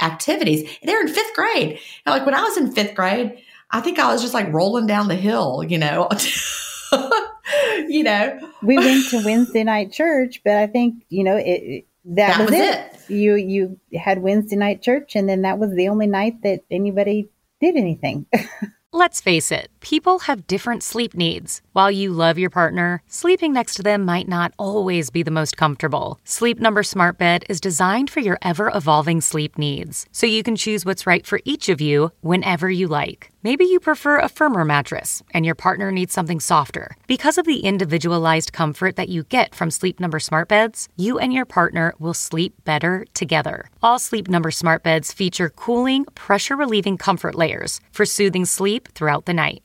activities. 0.00 0.68
They're 0.82 1.00
in 1.00 1.08
fifth 1.08 1.34
grade. 1.34 1.78
And 2.04 2.12
like 2.12 2.26
when 2.26 2.34
I 2.34 2.42
was 2.42 2.56
in 2.56 2.72
fifth 2.72 2.94
grade, 2.94 3.38
I 3.70 3.80
think 3.80 3.98
I 3.98 4.12
was 4.12 4.20
just 4.20 4.34
like 4.34 4.52
rolling 4.52 4.86
down 4.86 5.08
the 5.08 5.14
hill, 5.14 5.64
you 5.66 5.78
know. 5.78 6.08
you 7.88 8.02
know, 8.02 8.38
we 8.62 8.76
went 8.76 9.08
to 9.10 9.24
Wednesday 9.24 9.64
night 9.64 9.92
church, 9.92 10.42
but 10.44 10.56
I 10.56 10.66
think 10.66 11.04
you 11.08 11.24
know 11.24 11.36
it. 11.36 11.86
That, 12.04 12.36
that 12.36 12.40
was, 12.40 12.50
was 12.50 12.60
it. 12.60 12.74
it. 12.74 13.10
You 13.10 13.36
you 13.36 13.80
had 13.98 14.20
Wednesday 14.20 14.56
night 14.56 14.82
church, 14.82 15.16
and 15.16 15.28
then 15.28 15.42
that 15.42 15.58
was 15.58 15.74
the 15.74 15.88
only 15.88 16.06
night 16.06 16.42
that 16.42 16.60
anybody 16.70 17.28
did 17.62 17.76
anything. 17.76 18.26
Let's 18.92 19.22
face 19.22 19.50
it, 19.50 19.70
people 19.82 20.20
have 20.20 20.46
different 20.46 20.82
sleep 20.82 21.14
needs. 21.14 21.60
While 21.72 21.90
you 21.90 22.12
love 22.12 22.38
your 22.38 22.50
partner, 22.50 23.02
sleeping 23.08 23.52
next 23.52 23.74
to 23.74 23.82
them 23.82 24.04
might 24.04 24.28
not 24.28 24.54
always 24.58 25.10
be 25.10 25.22
the 25.22 25.30
most 25.30 25.56
comfortable. 25.56 26.20
Sleep 26.24 26.60
Number 26.60 26.82
Smart 26.82 27.18
Bed 27.18 27.44
is 27.48 27.60
designed 27.60 28.08
for 28.08 28.20
your 28.20 28.38
ever 28.42 28.70
evolving 28.74 29.20
sleep 29.20 29.58
needs, 29.58 30.06
so 30.12 30.26
you 30.26 30.42
can 30.42 30.56
choose 30.56 30.86
what's 30.86 31.06
right 31.06 31.26
for 31.26 31.40
each 31.44 31.68
of 31.68 31.80
you 31.80 32.12
whenever 32.20 32.70
you 32.70 32.86
like. 32.86 33.30
Maybe 33.44 33.64
you 33.64 33.80
prefer 33.80 34.20
a 34.20 34.28
firmer 34.28 34.64
mattress 34.64 35.20
and 35.34 35.44
your 35.44 35.56
partner 35.56 35.90
needs 35.90 36.14
something 36.14 36.38
softer. 36.38 36.96
Because 37.08 37.38
of 37.38 37.44
the 37.44 37.60
individualized 37.60 38.52
comfort 38.52 38.94
that 38.94 39.08
you 39.08 39.24
get 39.24 39.52
from 39.52 39.72
Sleep 39.72 39.98
Number 39.98 40.20
smart 40.20 40.46
beds, 40.48 40.88
you 40.96 41.18
and 41.18 41.32
your 41.32 41.44
partner 41.44 41.92
will 41.98 42.14
sleep 42.14 42.54
better 42.64 43.04
together. 43.14 43.68
All 43.82 43.98
Sleep 43.98 44.28
Number 44.28 44.52
smart 44.52 44.84
beds 44.84 45.12
feature 45.12 45.50
cooling, 45.50 46.04
pressure 46.14 46.56
relieving 46.56 46.96
comfort 46.96 47.34
layers 47.34 47.80
for 47.90 48.06
soothing 48.06 48.44
sleep 48.44 48.88
throughout 48.94 49.26
the 49.26 49.34
night. 49.34 49.64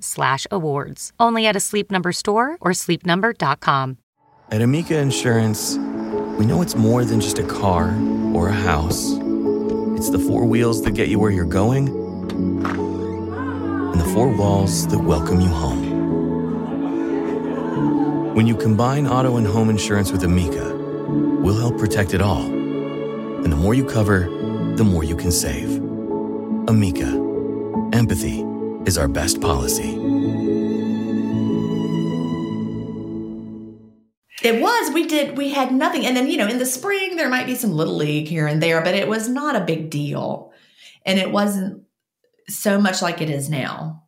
slash 0.00 0.46
awards. 0.50 1.12
Only 1.18 1.46
at 1.46 1.56
a 1.56 1.60
Sleep 1.60 1.90
Number 1.90 2.12
store 2.12 2.56
or 2.60 2.72
sleepnumber.com. 2.72 3.98
At 4.50 4.60
Amica 4.62 4.98
Insurance, 4.98 5.76
we 6.38 6.46
know 6.46 6.62
it's 6.62 6.74
more 6.74 7.04
than 7.04 7.20
just 7.20 7.38
a 7.38 7.42
car 7.42 7.94
or 8.34 8.48
a 8.48 8.52
house. 8.52 9.12
It's 9.96 10.10
the 10.10 10.18
four 10.18 10.44
wheels 10.44 10.82
that 10.82 10.92
get 10.92 11.08
you 11.08 11.18
where 11.18 11.30
you're 11.30 11.44
going 11.44 11.88
and 13.92 14.00
the 14.00 14.04
four 14.12 14.28
walls 14.28 14.86
that 14.88 14.98
welcome 14.98 15.40
you 15.40 15.48
home. 15.48 15.92
When 18.34 18.46
you 18.46 18.56
combine 18.56 19.06
auto 19.06 19.36
and 19.36 19.46
home 19.46 19.70
insurance 19.70 20.10
with 20.10 20.24
Amica, 20.24 20.74
we'll 20.74 21.58
help 21.58 21.78
protect 21.78 22.14
it 22.14 22.20
all. 22.20 22.42
And 22.42 23.52
the 23.52 23.56
more 23.56 23.74
you 23.74 23.84
cover, 23.84 24.28
the 24.76 24.84
more 24.84 25.04
you 25.04 25.16
can 25.16 25.30
save. 25.30 25.76
Amica, 26.68 27.08
empathy 27.92 28.41
is 28.86 28.98
our 28.98 29.08
best 29.08 29.40
policy. 29.40 29.98
It 34.42 34.60
was. 34.60 34.92
We 34.92 35.06
did. 35.06 35.36
We 35.36 35.50
had 35.50 35.72
nothing. 35.72 36.04
And 36.04 36.16
then, 36.16 36.28
you 36.28 36.36
know, 36.36 36.48
in 36.48 36.58
the 36.58 36.66
spring, 36.66 37.16
there 37.16 37.28
might 37.28 37.46
be 37.46 37.54
some 37.54 37.72
little 37.72 37.94
league 37.94 38.26
here 38.26 38.46
and 38.46 38.62
there, 38.62 38.82
but 38.82 38.94
it 38.94 39.06
was 39.06 39.28
not 39.28 39.54
a 39.54 39.64
big 39.64 39.88
deal. 39.88 40.52
And 41.06 41.18
it 41.18 41.30
wasn't 41.30 41.84
so 42.48 42.80
much 42.80 43.02
like 43.02 43.20
it 43.20 43.30
is 43.30 43.48
now. 43.48 44.04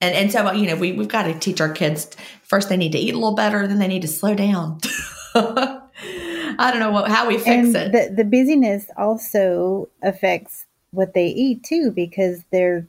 And, 0.00 0.14
and 0.14 0.32
so, 0.32 0.50
you 0.52 0.66
know, 0.66 0.76
we, 0.76 0.92
we've 0.92 1.08
got 1.08 1.24
to 1.24 1.38
teach 1.38 1.60
our 1.60 1.72
kids 1.72 2.16
first, 2.42 2.68
they 2.68 2.76
need 2.76 2.92
to 2.92 2.98
eat 2.98 3.14
a 3.14 3.18
little 3.18 3.34
better, 3.34 3.66
then 3.66 3.78
they 3.78 3.88
need 3.88 4.02
to 4.02 4.08
slow 4.08 4.34
down. 4.34 4.78
I 5.34 6.70
don't 6.70 6.80
know 6.80 6.90
what, 6.90 7.10
how 7.10 7.28
we 7.28 7.36
fix 7.36 7.48
and 7.48 7.76
it. 7.76 7.92
The, 7.92 8.22
the 8.22 8.24
busyness 8.24 8.86
also 8.96 9.88
affects 10.02 10.66
what 10.90 11.14
they 11.14 11.26
eat 11.26 11.64
too, 11.64 11.92
because 11.94 12.44
they're 12.50 12.88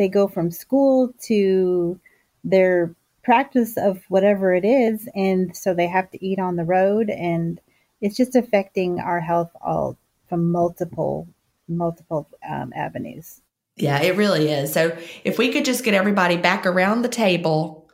they 0.00 0.08
go 0.08 0.26
from 0.26 0.50
school 0.50 1.12
to 1.20 2.00
their 2.42 2.94
practice 3.22 3.76
of 3.76 4.02
whatever 4.08 4.54
it 4.54 4.64
is 4.64 5.06
and 5.14 5.54
so 5.54 5.74
they 5.74 5.86
have 5.86 6.10
to 6.10 6.24
eat 6.24 6.38
on 6.38 6.56
the 6.56 6.64
road 6.64 7.10
and 7.10 7.60
it's 8.00 8.16
just 8.16 8.34
affecting 8.34 8.98
our 8.98 9.20
health 9.20 9.50
all 9.60 9.98
from 10.26 10.50
multiple 10.50 11.28
multiple 11.68 12.26
um, 12.48 12.72
avenues. 12.74 13.42
Yeah, 13.76 14.00
it 14.00 14.16
really 14.16 14.48
is. 14.48 14.72
So 14.72 14.96
if 15.22 15.36
we 15.36 15.52
could 15.52 15.66
just 15.66 15.84
get 15.84 15.92
everybody 15.92 16.38
back 16.38 16.64
around 16.64 17.02
the 17.02 17.08
table, 17.08 17.90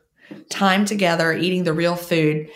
time 0.48 0.84
together, 0.84 1.32
eating 1.32 1.64
the 1.64 1.72
real 1.72 1.96
food, 1.96 2.48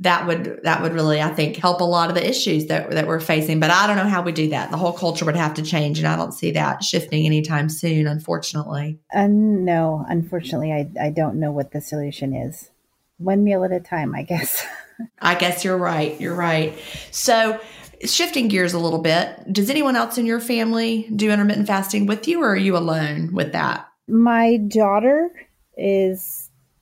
that 0.00 0.26
would 0.26 0.60
that 0.62 0.80
would 0.80 0.92
really 0.92 1.20
I 1.20 1.28
think 1.28 1.56
help 1.56 1.80
a 1.80 1.84
lot 1.84 2.08
of 2.08 2.14
the 2.14 2.26
issues 2.26 2.66
that 2.66 2.90
that 2.92 3.06
we're 3.06 3.20
facing. 3.20 3.60
But 3.60 3.70
I 3.70 3.86
don't 3.86 3.96
know 3.96 4.04
how 4.04 4.22
we 4.22 4.32
do 4.32 4.48
that. 4.50 4.70
The 4.70 4.76
whole 4.76 4.92
culture 4.92 5.24
would 5.24 5.36
have 5.36 5.54
to 5.54 5.62
change, 5.62 5.98
and 5.98 6.06
I 6.06 6.16
don't 6.16 6.32
see 6.32 6.52
that 6.52 6.84
shifting 6.84 7.26
anytime 7.26 7.68
soon, 7.68 8.06
unfortunately. 8.06 8.98
Uh, 9.12 9.26
no, 9.28 10.04
unfortunately, 10.08 10.72
I 10.72 10.88
I 11.00 11.10
don't 11.10 11.40
know 11.40 11.50
what 11.50 11.72
the 11.72 11.80
solution 11.80 12.32
is. 12.32 12.70
One 13.18 13.42
meal 13.42 13.64
at 13.64 13.72
a 13.72 13.80
time, 13.80 14.14
I 14.14 14.22
guess. 14.22 14.64
I 15.20 15.34
guess 15.34 15.64
you're 15.64 15.78
right. 15.78 16.20
You're 16.20 16.34
right. 16.34 16.78
So 17.10 17.60
shifting 18.04 18.46
gears 18.48 18.74
a 18.74 18.78
little 18.78 19.00
bit, 19.00 19.52
does 19.52 19.70
anyone 19.70 19.96
else 19.96 20.18
in 20.18 20.26
your 20.26 20.40
family 20.40 21.08
do 21.14 21.30
intermittent 21.30 21.66
fasting 21.66 22.06
with 22.06 22.28
you, 22.28 22.42
or 22.42 22.52
are 22.52 22.56
you 22.56 22.76
alone 22.76 23.34
with 23.34 23.52
that? 23.52 23.88
My 24.06 24.56
daughter 24.56 25.30
is 25.76 26.37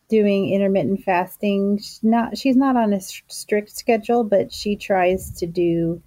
doing 0.09 0.53
intermittent 0.53 1.03
fasting. 1.03 1.79
She's 1.79 2.01
not 2.03 2.37
she's 2.37 2.57
not 2.57 2.77
on 2.77 2.93
a 2.93 3.01
strict 3.01 3.71
schedule, 3.71 4.25
but 4.25 4.53
she 4.53 4.77
tries 4.77 5.31
to 5.39 5.47
do 5.47 6.03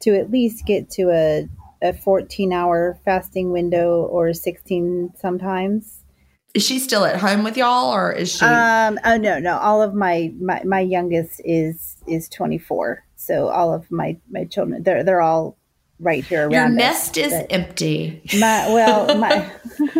to 0.00 0.14
at 0.14 0.30
least 0.30 0.66
get 0.66 0.90
to 0.90 1.10
a 1.10 1.48
a 1.82 1.92
14 1.92 2.52
hour 2.52 2.98
fasting 3.04 3.52
window 3.52 4.02
or 4.02 4.32
16 4.32 5.12
sometimes. 5.18 6.02
Is 6.54 6.64
she 6.64 6.78
still 6.78 7.04
at 7.04 7.18
home 7.18 7.44
with 7.44 7.56
y'all 7.56 7.92
or 7.92 8.12
is 8.12 8.32
she 8.32 8.44
Um 8.44 8.98
oh 9.04 9.16
no, 9.16 9.38
no. 9.38 9.58
All 9.58 9.82
of 9.82 9.94
my 9.94 10.32
my, 10.40 10.62
my 10.64 10.80
youngest 10.80 11.40
is 11.44 11.96
is 12.06 12.28
24. 12.30 13.04
So 13.16 13.48
all 13.48 13.74
of 13.74 13.90
my 13.90 14.16
my 14.30 14.44
children 14.44 14.82
they're 14.82 15.04
they're 15.04 15.20
all 15.20 15.56
right 16.00 16.24
here 16.24 16.42
around. 16.42 16.52
Your 16.52 16.68
nest 16.68 17.18
us, 17.18 17.32
is 17.32 17.46
empty. 17.50 18.22
My 18.38 18.68
well 18.68 19.16
my 19.18 19.50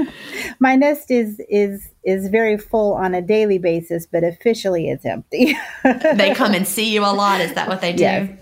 my 0.59 0.77
nest 0.77 1.11
is 1.11 1.41
is 1.49 1.89
is 2.05 2.29
very 2.29 2.59
full 2.59 2.95
on 2.95 3.15
a 3.15 3.23
daily 3.23 3.59
basis, 3.59 4.07
but 4.07 4.25
officially 4.25 4.89
it's 4.91 5.05
empty. 5.05 5.57
they 5.85 6.35
come 6.35 6.55
and 6.55 6.67
see 6.67 6.93
you 6.93 7.03
a 7.03 7.13
lot. 7.13 7.41
Is 7.41 7.55
that 7.55 7.69
what 7.69 7.81
they 7.81 7.93
do? 7.93 8.03
Yes. 8.03 8.39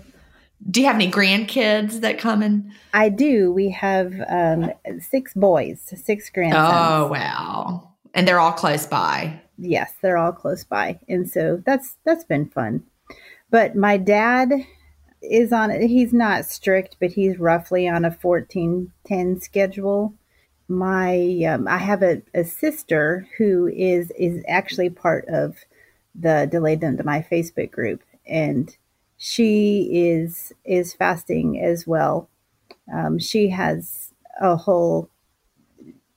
Do 0.69 0.81
you 0.81 0.87
have 0.87 0.95
any 0.95 1.11
grandkids 1.11 2.01
that 2.01 2.17
come 2.17 2.41
and? 2.41 2.71
I 2.93 3.09
do. 3.09 3.51
We 3.51 3.69
have 3.71 4.13
um, 4.27 4.71
six 4.99 5.33
boys, 5.33 5.79
six 6.03 6.29
grandsons. 6.29 6.73
Oh 6.73 7.07
wow! 7.07 7.91
And 8.13 8.27
they're 8.27 8.39
all 8.39 8.53
close 8.53 8.87
by. 8.87 9.41
Yes, 9.57 9.93
they're 10.01 10.17
all 10.17 10.31
close 10.31 10.63
by, 10.63 10.99
and 11.07 11.29
so 11.29 11.61
that's 11.65 11.97
that's 12.03 12.23
been 12.23 12.49
fun. 12.49 12.83
But 13.51 13.75
my 13.75 13.97
dad 13.97 14.51
is 15.29 15.51
on. 15.51 15.71
He's 15.81 16.13
not 16.13 16.45
strict, 16.45 16.97
but 16.99 17.11
he's 17.11 17.39
roughly 17.39 17.87
on 17.87 18.05
a 18.05 18.11
fourteen 18.11 18.91
ten 19.05 19.39
schedule 19.39 20.13
my 20.67 21.43
um, 21.47 21.67
I 21.67 21.77
have 21.77 22.01
a, 22.01 22.21
a 22.33 22.43
sister 22.43 23.27
who 23.37 23.67
is 23.67 24.11
is 24.11 24.43
actually 24.47 24.89
part 24.89 25.25
of 25.27 25.57
the 26.15 26.47
Delay 26.49 26.75
Don't 26.75 26.95
Deny 26.95 27.21
Facebook 27.21 27.71
group, 27.71 28.01
and 28.25 28.75
she 29.17 29.89
is 29.91 30.53
is 30.63 30.93
fasting 30.93 31.61
as 31.61 31.85
well. 31.85 32.29
Um, 32.91 33.19
she 33.19 33.49
has 33.49 34.13
a 34.41 34.55
whole. 34.55 35.09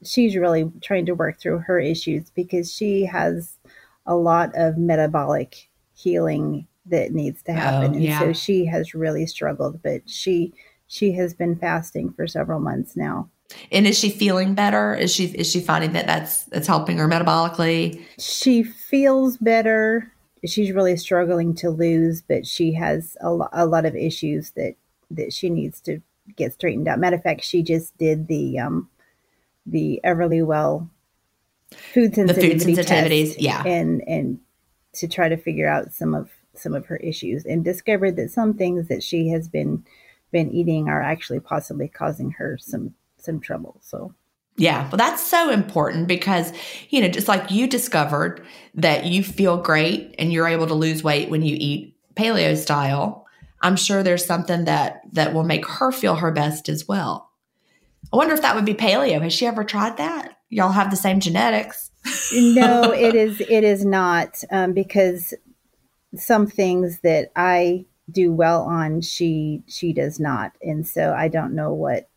She's 0.05 0.37
really 0.37 0.71
trying 0.81 1.07
to 1.07 1.15
work 1.15 1.41
through 1.41 1.59
her 1.59 1.79
issues 1.79 2.31
because 2.31 2.73
she 2.73 3.05
has 3.05 3.59
a 4.07 4.15
lot 4.15 4.53
of 4.55 4.79
metabolic 4.79 5.69
healing 5.95 6.68
that 6.91 7.13
needs 7.13 7.43
to 7.45 7.53
happen, 7.53 7.97
oh, 7.97 7.99
yeah. 7.99 8.23
and 8.23 8.37
so 8.37 8.41
she 8.41 8.67
has 8.67 8.95
really 8.95 9.27
struggled. 9.27 9.83
But 9.83 10.09
she 10.09 10.53
she 10.87 11.13
has 11.13 11.35
been 11.35 11.57
fasting 11.57 12.13
for 12.13 12.27
several 12.27 12.61
months 12.61 12.97
now. 12.97 13.29
And 13.71 13.87
is 13.87 13.99
she 13.99 14.11
feeling 14.11 14.55
better? 14.55 14.95
Is 14.95 15.15
she 15.15 15.27
is 15.27 15.51
she 15.51 15.61
finding 15.61 15.93
that 15.93 16.07
that's 16.07 16.45
that's 16.45 16.67
helping 16.67 16.99
her 16.99 17.09
metabolically? 17.09 18.03
She 18.19 18.63
feels 18.63 19.37
better. 19.37 20.13
She's 20.45 20.73
really 20.73 20.97
struggling 20.97 21.55
to 21.57 21.71
lose, 21.71 22.23
but 22.23 22.47
she 22.47 22.75
has 22.75 23.17
a, 23.21 23.31
lo- 23.31 23.49
a 23.53 23.67
lot 23.67 23.87
of 23.87 23.97
issues 23.97 24.51
that 24.53 24.75
that 25.11 25.33
she 25.33 25.51
needs 25.51 25.81
to 25.83 26.01
get 26.37 26.53
straightened 26.53 26.89
out. 26.89 26.99
Matter 26.99 27.17
of 27.17 27.23
fact, 27.23 27.43
she 27.43 27.63
just 27.63 27.97
did 27.97 28.29
the 28.29 28.59
um 28.59 28.89
the 29.67 30.01
Everlywell 30.05 30.89
food 31.71 32.15
sensitivity, 32.15 32.59
the 32.59 32.65
food 32.65 32.87
sensitivities, 32.87 33.37
yeah, 33.39 33.63
and 33.65 34.03
and 34.07 34.41
to 34.95 35.09
try 35.09 35.29
to 35.29 35.37
figure 35.37 35.69
out 35.69 35.93
some 35.93 36.15
of 36.15 36.31
some 36.59 36.75
of 36.75 36.87
her 36.87 36.97
issues 36.97 37.45
and 37.45 37.65
discovered 37.65 38.17
that 38.17 38.31
some 38.31 38.55
things 38.55 38.89
that 38.89 39.03
she 39.03 39.29
has 39.29 39.49
been 39.49 39.85
been 40.31 40.51
eating 40.51 40.89
are 40.89 41.03
actually 41.03 41.41
possibly 41.41 41.89
causing 41.89 42.33
her 42.33 42.59
some 42.59 42.95
some 43.17 43.41
trouble. 43.41 43.79
So 43.81 44.15
yeah, 44.59 44.89
well, 44.89 44.97
that's 44.99 45.25
so 45.25 45.51
important 45.51 46.09
because, 46.09 46.53
you 46.91 47.01
know, 47.01 47.09
just 47.09 47.29
like 47.29 47.53
you 47.53 47.69
discovered 47.69 48.45
that 48.75 49.05
you 49.05 49.23
feel 49.23 49.57
great 49.57 50.17
and 50.19 50.33
you're 50.33 50.49
able 50.49 50.67
to 50.67 50.75
lose 50.75 51.05
weight 51.05 51.31
when 51.31 51.43
you 51.43 51.57
eat 51.59 51.97
paleo 52.17 52.57
style, 52.57 53.25
I'm 53.63 53.77
sure 53.77 54.03
there's 54.03 54.25
something 54.25 54.65
that 54.65 55.03
that 55.13 55.33
will 55.33 55.45
make 55.45 55.67
her 55.67 55.93
feel 55.93 56.17
her 56.17 56.33
best 56.33 56.69
as 56.69 56.89
well. 56.89 57.31
I 58.13 58.17
wonder 58.17 58.35
if 58.35 58.43
that 58.43 58.57
would 58.57 58.65
be 58.65 58.75
paleo. 58.75 59.23
Has 59.23 59.33
she 59.33 59.47
ever 59.47 59.63
tried 59.63 59.97
that? 59.99 60.39
Y'all 60.51 60.73
have 60.73 60.91
the 60.91 60.97
same 60.97 61.21
genetics. 61.21 61.91
no, 62.33 62.93
it 62.93 63.15
is 63.15 63.41
it 63.41 63.63
is 63.63 63.85
not 63.85 64.43
um, 64.51 64.73
because 64.73 65.35
some 66.17 66.47
things 66.47 67.01
that 67.01 67.31
I 67.37 67.87
do 68.11 68.33
well 68.33 68.63
on, 68.63 69.01
she 69.01 69.63
she 69.67 69.93
does 69.93 70.19
not, 70.19 70.53
and 70.63 70.87
so 70.87 71.13
I 71.13 71.29
don't 71.29 71.55
know 71.55 71.73
what 71.73 72.09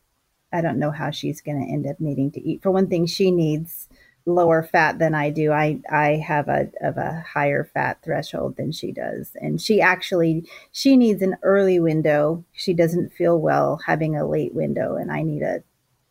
I 0.54 0.62
don't 0.62 0.80
know 0.80 0.92
how 0.92 1.12
she's 1.12 1.42
going 1.42 1.66
to 1.66 1.72
end 1.72 1.88
up 1.88 2.00
needing 2.00 2.32
to 2.32 2.42
eat. 2.42 2.62
For 2.62 2.72
one 2.72 2.88
thing, 2.88 3.06
she 3.06 3.32
needs 3.32 3.88
lower 4.26 4.64
fat 4.64 5.00
than 5.00 5.16
I 5.16 5.30
do. 5.30 5.52
I 5.52 5.82
I 5.90 6.22
have 6.26 6.48
a 6.48 6.70
of 6.82 6.98
a 6.98 7.24
higher 7.28 7.64
fat 7.74 8.04
threshold 8.04 8.58
than 8.58 8.72
she 8.72 8.92
does. 8.92 9.32
And 9.36 9.62
she 9.62 9.82
actually 9.82 10.48
she 10.72 10.98
needs 10.98 11.22
an 11.22 11.38
early 11.44 11.80
window. 11.80 12.44
She 12.54 12.74
doesn't 12.74 13.14
feel 13.14 13.40
well 13.40 13.80
having 13.86 14.16
a 14.16 14.28
late 14.28 14.54
window 14.54 14.96
and 14.96 15.12
I 15.12 15.24
need 15.24 15.42
a 15.42 15.64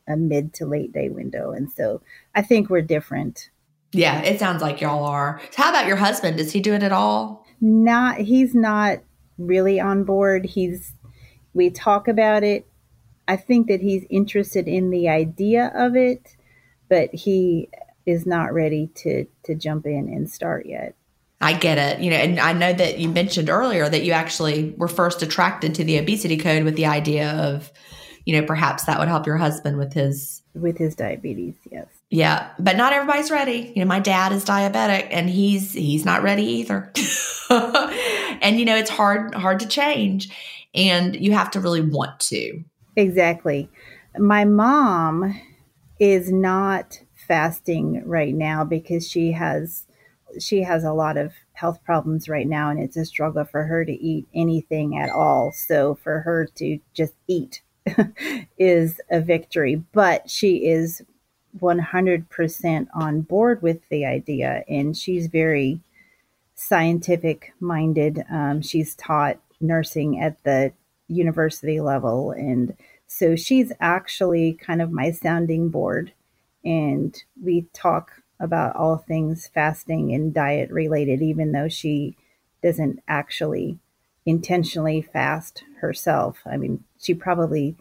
a 0.09 0.16
mid 0.16 0.53
to 0.55 0.66
late 0.66 0.93
day 0.93 1.09
window. 1.09 1.53
And 1.53 1.70
so 1.70 2.03
I 2.35 2.43
think 2.43 2.68
we're 2.68 2.83
different. 2.83 3.51
Yeah, 3.93 4.20
it 4.22 4.39
sounds 4.39 4.62
like 4.62 4.81
y'all 4.81 5.05
are. 5.05 5.41
So 5.51 5.62
how 5.62 5.70
about 5.70 5.87
your 5.87 5.97
husband? 5.97 6.37
Does 6.37 6.53
he 6.53 6.61
do 6.61 6.74
it 6.74 6.83
at 6.83 6.93
all? 6.93 7.47
Not 7.61 8.18
he's 8.18 8.54
not 8.54 8.98
really 9.38 9.80
on 9.80 10.04
board. 10.04 10.44
He's 10.44 10.92
we 11.52 11.70
talk 11.70 12.08
about 12.08 12.42
it 12.42 12.66
I 13.30 13.36
think 13.36 13.68
that 13.68 13.80
he's 13.80 14.04
interested 14.11 14.66
in 14.66 14.90
the 14.90 15.08
idea 15.08 15.70
of 15.76 15.94
it, 15.94 16.34
but 16.88 17.14
he 17.14 17.68
is 18.04 18.26
not 18.26 18.52
ready 18.52 18.88
to 18.96 19.24
to 19.44 19.54
jump 19.54 19.86
in 19.86 20.08
and 20.08 20.28
start 20.28 20.66
yet. 20.66 20.96
I 21.40 21.52
get 21.52 21.78
it. 21.78 22.02
You 22.02 22.11
know, 22.11 22.16
and 22.16 22.40
I 22.40 22.52
know 22.52 22.72
that 22.72 22.98
you 22.98 23.08
mentioned 23.08 23.48
earlier 23.48 23.88
that 23.88 24.02
you 24.02 24.11
actually 24.11 24.74
were 24.76 24.88
first 24.88 25.22
attracted 25.22 25.76
to 25.76 25.84
the 25.84 25.98
obesity 25.98 26.38
code 26.38 26.64
with 26.64 26.74
the 26.74 26.86
idea 26.86 27.30
of, 27.30 27.70
you 28.26 28.38
know, 28.38 28.44
perhaps 28.44 28.86
that 28.86 28.98
would 28.98 29.06
help 29.06 29.28
your 29.28 29.36
husband 29.36 29.78
with 29.78 29.92
his 29.92 30.42
with 30.52 30.76
his 30.76 30.96
diabetes, 30.96 31.54
yes. 31.70 31.86
Yeah, 32.11 32.50
but 32.58 32.76
not 32.76 32.92
everybody's 32.92 33.30
ready. 33.30 33.72
You 33.74 33.82
know, 33.82 33.88
my 33.88 34.00
dad 34.00 34.32
is 34.32 34.44
diabetic 34.44 35.08
and 35.11 35.30
he's 35.30 35.72
he's 35.72 36.04
not 36.04 36.24
ready 36.24 36.42
either. 36.44 36.92
and 37.50 38.58
you 38.58 38.64
know, 38.64 38.76
it's 38.76 38.90
hard 38.90 39.32
hard 39.34 39.61
to 39.61 39.68
change 39.68 40.28
and 40.74 41.14
you 41.14 41.32
have 41.32 41.52
to 41.52 41.61
really 41.61 41.80
want 41.80 42.18
to. 42.20 42.64
Exactly. 42.96 43.70
My 44.18 44.44
mom 44.44 45.40
is 46.00 46.32
not 46.32 47.00
fasting 47.28 48.02
right 48.04 48.34
now 48.34 48.64
because 48.64 49.08
she 49.08 49.30
has 49.30 49.86
she 50.40 50.62
has 50.62 50.82
a 50.82 50.92
lot 50.92 51.16
of 51.16 51.32
health 51.52 51.82
problems 51.84 52.28
right 52.28 52.46
now 52.46 52.70
and 52.70 52.80
it's 52.80 52.96
a 52.96 53.04
struggle 53.04 53.44
for 53.44 53.64
her 53.64 53.84
to 53.84 53.92
eat 53.92 54.26
anything 54.34 54.98
at 54.98 55.11
all. 55.11 55.52
So 55.52 55.94
for 56.02 56.20
her 56.20 56.46
to 56.56 56.80
just 56.92 57.14
eat 57.28 57.62
is 58.58 59.00
a 59.11 59.20
victory, 59.20 59.76
but 59.92 60.28
she 60.28 60.66
is 60.66 61.02
100% 61.59 62.86
on 62.94 63.20
board 63.22 63.62
with 63.62 63.80
the 63.88 64.05
idea 64.05 64.64
and 64.68 64.96
she's 64.96 65.26
very 65.26 65.80
scientific 66.55 67.53
minded. 67.59 68.24
Um, 68.30 68.61
she's 68.61 68.94
taught 68.94 69.38
nursing 69.61 70.20
at 70.20 70.42
the 70.44 70.72
university 71.09 71.80
level. 71.80 72.32
And 72.32 72.76
so 73.07 73.34
she's 73.34 73.72
actually 73.80 74.55
kind 74.55 74.80
of 74.82 74.92
my 74.92 75.11
sounding 75.11 75.70
board. 75.70 76.12
And 76.64 77.16
we 77.42 77.66
talk 77.72 78.12
about 78.38 78.76
all 78.76 78.96
things 78.96 79.51
fasting 79.53 80.12
and 80.14 80.32
diet 80.32 80.70
related, 80.70 81.22
even 81.22 81.53
though 81.53 81.68
she 81.68 82.16
doesn't 82.62 83.01
actually 83.09 83.78
intentionally 84.26 85.03
fast 85.03 85.64
herself. 85.80 86.38
I 86.46 86.57
mean, 86.57 86.84
she 86.98 87.14
probably 87.14 87.76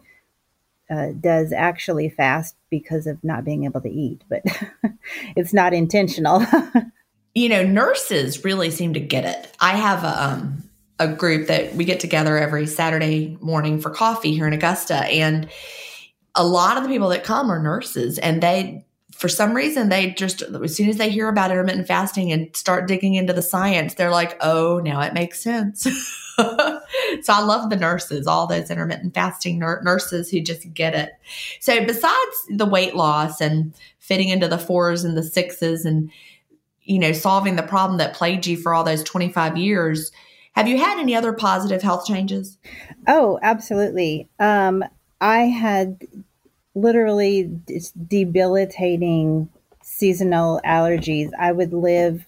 uh, 0.90 1.08
does 1.20 1.52
actually 1.52 2.08
fast 2.08 2.56
because 2.68 3.06
of 3.06 3.22
not 3.22 3.44
being 3.44 3.64
able 3.64 3.80
to 3.80 3.90
eat, 3.90 4.22
but 4.28 4.42
it's 5.36 5.54
not 5.54 5.72
intentional. 5.72 6.44
you 7.34 7.48
know, 7.48 7.64
nurses 7.64 8.44
really 8.44 8.70
seem 8.70 8.94
to 8.94 9.00
get 9.00 9.24
it. 9.24 9.54
I 9.60 9.76
have 9.76 10.04
a, 10.04 10.24
um, 10.24 10.64
a 10.98 11.08
group 11.08 11.46
that 11.48 11.74
we 11.74 11.84
get 11.84 12.00
together 12.00 12.36
every 12.36 12.66
Saturday 12.66 13.38
morning 13.40 13.80
for 13.80 13.90
coffee 13.90 14.34
here 14.34 14.46
in 14.46 14.52
Augusta. 14.52 14.96
And 14.96 15.48
a 16.34 16.44
lot 16.44 16.76
of 16.76 16.82
the 16.82 16.88
people 16.88 17.08
that 17.08 17.24
come 17.24 17.50
are 17.50 17.62
nurses 17.62 18.18
and 18.18 18.42
they 18.42 18.84
for 19.12 19.28
some 19.28 19.52
reason 19.52 19.88
they 19.88 20.10
just 20.10 20.42
as 20.42 20.76
soon 20.76 20.88
as 20.88 20.96
they 20.96 21.10
hear 21.10 21.28
about 21.28 21.50
intermittent 21.50 21.86
fasting 21.86 22.32
and 22.32 22.54
start 22.56 22.88
digging 22.88 23.14
into 23.14 23.32
the 23.32 23.42
science 23.42 23.94
they're 23.94 24.10
like 24.10 24.36
oh 24.40 24.80
now 24.82 25.00
it 25.00 25.12
makes 25.12 25.42
sense 25.42 25.86
so 27.22 27.32
i 27.32 27.40
love 27.42 27.70
the 27.70 27.76
nurses 27.76 28.26
all 28.26 28.46
those 28.46 28.70
intermittent 28.70 29.14
fasting 29.14 29.58
nur- 29.58 29.82
nurses 29.82 30.30
who 30.30 30.40
just 30.40 30.72
get 30.74 30.94
it. 30.94 31.12
So 31.60 31.84
besides 31.84 32.36
the 32.48 32.66
weight 32.66 32.94
loss 32.94 33.40
and 33.40 33.74
fitting 33.98 34.28
into 34.28 34.48
the 34.48 34.58
fours 34.58 35.04
and 35.04 35.16
the 35.16 35.22
sixes 35.22 35.84
and 35.84 36.10
you 36.82 36.98
know 36.98 37.12
solving 37.12 37.56
the 37.56 37.62
problem 37.62 37.98
that 37.98 38.14
plagued 38.14 38.46
you 38.46 38.56
for 38.56 38.74
all 38.74 38.84
those 38.84 39.02
25 39.04 39.56
years 39.56 40.12
have 40.52 40.66
you 40.66 40.78
had 40.78 40.98
any 40.98 41.14
other 41.14 41.32
positive 41.32 41.80
health 41.80 42.06
changes? 42.06 42.58
Oh 43.06 43.38
absolutely. 43.42 44.28
Um, 44.38 44.84
i 45.20 45.42
had 45.42 46.06
literally 46.74 47.50
debilitating 48.08 49.48
seasonal 49.82 50.60
allergies. 50.64 51.30
I 51.38 51.52
would 51.52 51.72
live 51.72 52.24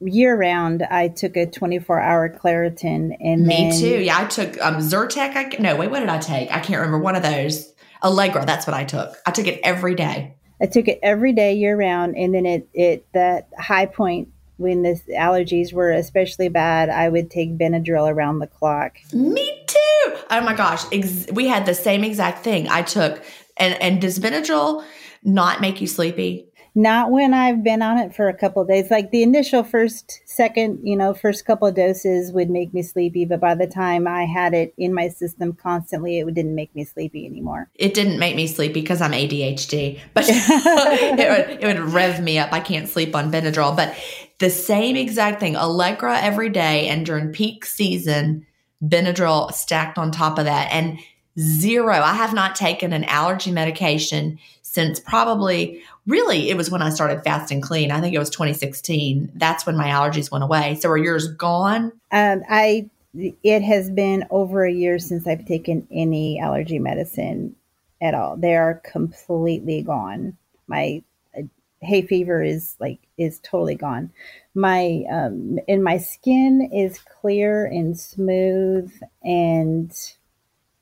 year 0.00 0.36
round. 0.36 0.82
I 0.82 1.08
took 1.08 1.36
a 1.36 1.46
24 1.46 2.00
hour 2.00 2.28
Claritin 2.28 3.16
and 3.20 3.46
me 3.46 3.70
then, 3.70 3.80
too. 3.80 4.00
Yeah, 4.00 4.18
I 4.18 4.24
took 4.26 4.60
um, 4.60 4.76
Zyrtec. 4.76 5.36
I, 5.36 5.56
no, 5.58 5.76
wait, 5.76 5.90
what 5.90 6.00
did 6.00 6.08
I 6.08 6.18
take? 6.18 6.50
I 6.50 6.60
can't 6.60 6.80
remember 6.80 6.98
one 6.98 7.16
of 7.16 7.22
those. 7.22 7.72
Allegra, 8.02 8.46
that's 8.46 8.66
what 8.66 8.74
I 8.74 8.84
took. 8.84 9.16
I 9.26 9.30
took 9.30 9.46
it 9.46 9.60
every 9.62 9.94
day. 9.94 10.34
I 10.60 10.66
took 10.66 10.88
it 10.88 10.98
every 11.02 11.32
day 11.32 11.54
year 11.54 11.76
round, 11.76 12.16
and 12.16 12.34
then 12.34 12.46
it 12.46 12.68
it 12.74 13.06
that 13.12 13.48
high 13.58 13.86
point 13.86 14.28
when 14.60 14.82
the 14.82 15.00
allergies 15.12 15.72
were 15.72 15.90
especially 15.90 16.50
bad, 16.50 16.90
I 16.90 17.08
would 17.08 17.30
take 17.30 17.56
Benadryl 17.56 18.12
around 18.12 18.40
the 18.40 18.46
clock. 18.46 18.98
Me 19.14 19.64
too. 19.66 20.16
Oh 20.30 20.42
my 20.42 20.54
gosh, 20.54 20.84
Ex- 20.92 21.26
we 21.32 21.48
had 21.48 21.64
the 21.64 21.74
same 21.74 22.04
exact 22.04 22.44
thing. 22.44 22.68
I 22.68 22.82
took 22.82 23.22
and 23.56 23.74
and 23.82 24.00
does 24.02 24.18
Benadryl 24.18 24.84
not 25.24 25.60
make 25.62 25.80
you 25.80 25.86
sleepy? 25.86 26.49
Not 26.74 27.10
when 27.10 27.34
I've 27.34 27.64
been 27.64 27.82
on 27.82 27.98
it 27.98 28.14
for 28.14 28.28
a 28.28 28.36
couple 28.36 28.64
days. 28.64 28.90
Like 28.90 29.10
the 29.10 29.22
initial 29.22 29.64
first, 29.64 30.20
second, 30.24 30.80
you 30.82 30.96
know, 30.96 31.12
first 31.14 31.44
couple 31.44 31.66
of 31.66 31.74
doses 31.74 32.32
would 32.32 32.48
make 32.48 32.72
me 32.72 32.82
sleepy, 32.82 33.24
but 33.24 33.40
by 33.40 33.54
the 33.54 33.66
time 33.66 34.06
I 34.06 34.24
had 34.24 34.54
it 34.54 34.72
in 34.78 34.94
my 34.94 35.08
system 35.08 35.52
constantly, 35.52 36.20
it 36.20 36.34
didn't 36.34 36.54
make 36.54 36.74
me 36.74 36.84
sleepy 36.84 37.26
anymore. 37.26 37.68
It 37.74 37.94
didn't 37.94 38.18
make 38.18 38.36
me 38.36 38.46
sleepy 38.46 38.80
because 38.80 39.00
I'm 39.00 39.12
ADHD, 39.12 40.00
but 40.14 40.24
it, 40.28 41.48
would, 41.48 41.62
it 41.62 41.66
would 41.66 41.92
rev 41.92 42.20
me 42.20 42.38
up. 42.38 42.52
I 42.52 42.60
can't 42.60 42.88
sleep 42.88 43.16
on 43.16 43.32
Benadryl, 43.32 43.74
but 43.74 43.94
the 44.38 44.50
same 44.50 44.96
exact 44.96 45.40
thing, 45.40 45.56
Allegra 45.56 46.18
every 46.20 46.48
day, 46.48 46.88
and 46.88 47.04
during 47.04 47.32
peak 47.32 47.64
season, 47.64 48.46
Benadryl 48.82 49.52
stacked 49.52 49.98
on 49.98 50.10
top 50.10 50.38
of 50.38 50.46
that, 50.46 50.72
and 50.72 50.98
zero. 51.38 51.94
I 51.94 52.14
have 52.14 52.34
not 52.34 52.54
taken 52.54 52.92
an 52.92 53.04
allergy 53.04 53.50
medication 53.50 54.38
since 54.62 55.00
probably 55.00 55.82
really 56.06 56.50
it 56.50 56.56
was 56.56 56.70
when 56.70 56.82
I 56.82 56.90
started 56.90 57.22
fast 57.22 57.50
and 57.50 57.62
clean. 57.62 57.90
I 57.90 58.00
think 58.00 58.14
it 58.14 58.18
was 58.18 58.30
2016. 58.30 59.32
That's 59.34 59.66
when 59.66 59.76
my 59.76 59.88
allergies 59.88 60.30
went 60.30 60.44
away. 60.44 60.76
So 60.80 60.88
are 60.90 60.98
yours 60.98 61.28
gone? 61.28 61.92
Um, 62.12 62.42
I 62.48 62.90
it 63.14 63.62
has 63.62 63.90
been 63.90 64.24
over 64.30 64.64
a 64.64 64.72
year 64.72 64.98
since 64.98 65.26
I've 65.26 65.44
taken 65.44 65.86
any 65.90 66.38
allergy 66.38 66.78
medicine 66.78 67.56
at 68.00 68.14
all. 68.14 68.36
They 68.36 68.56
are 68.56 68.74
completely 68.84 69.82
gone. 69.82 70.36
My 70.68 71.02
uh, 71.36 71.42
hay 71.80 72.02
fever 72.02 72.42
is 72.42 72.76
like 72.78 73.00
is 73.18 73.40
totally 73.42 73.74
gone. 73.74 74.12
My 74.54 75.04
um 75.10 75.58
and 75.68 75.82
my 75.82 75.98
skin 75.98 76.70
is 76.72 76.98
clear 76.98 77.66
and 77.66 77.98
smooth 77.98 78.92
and 79.22 79.92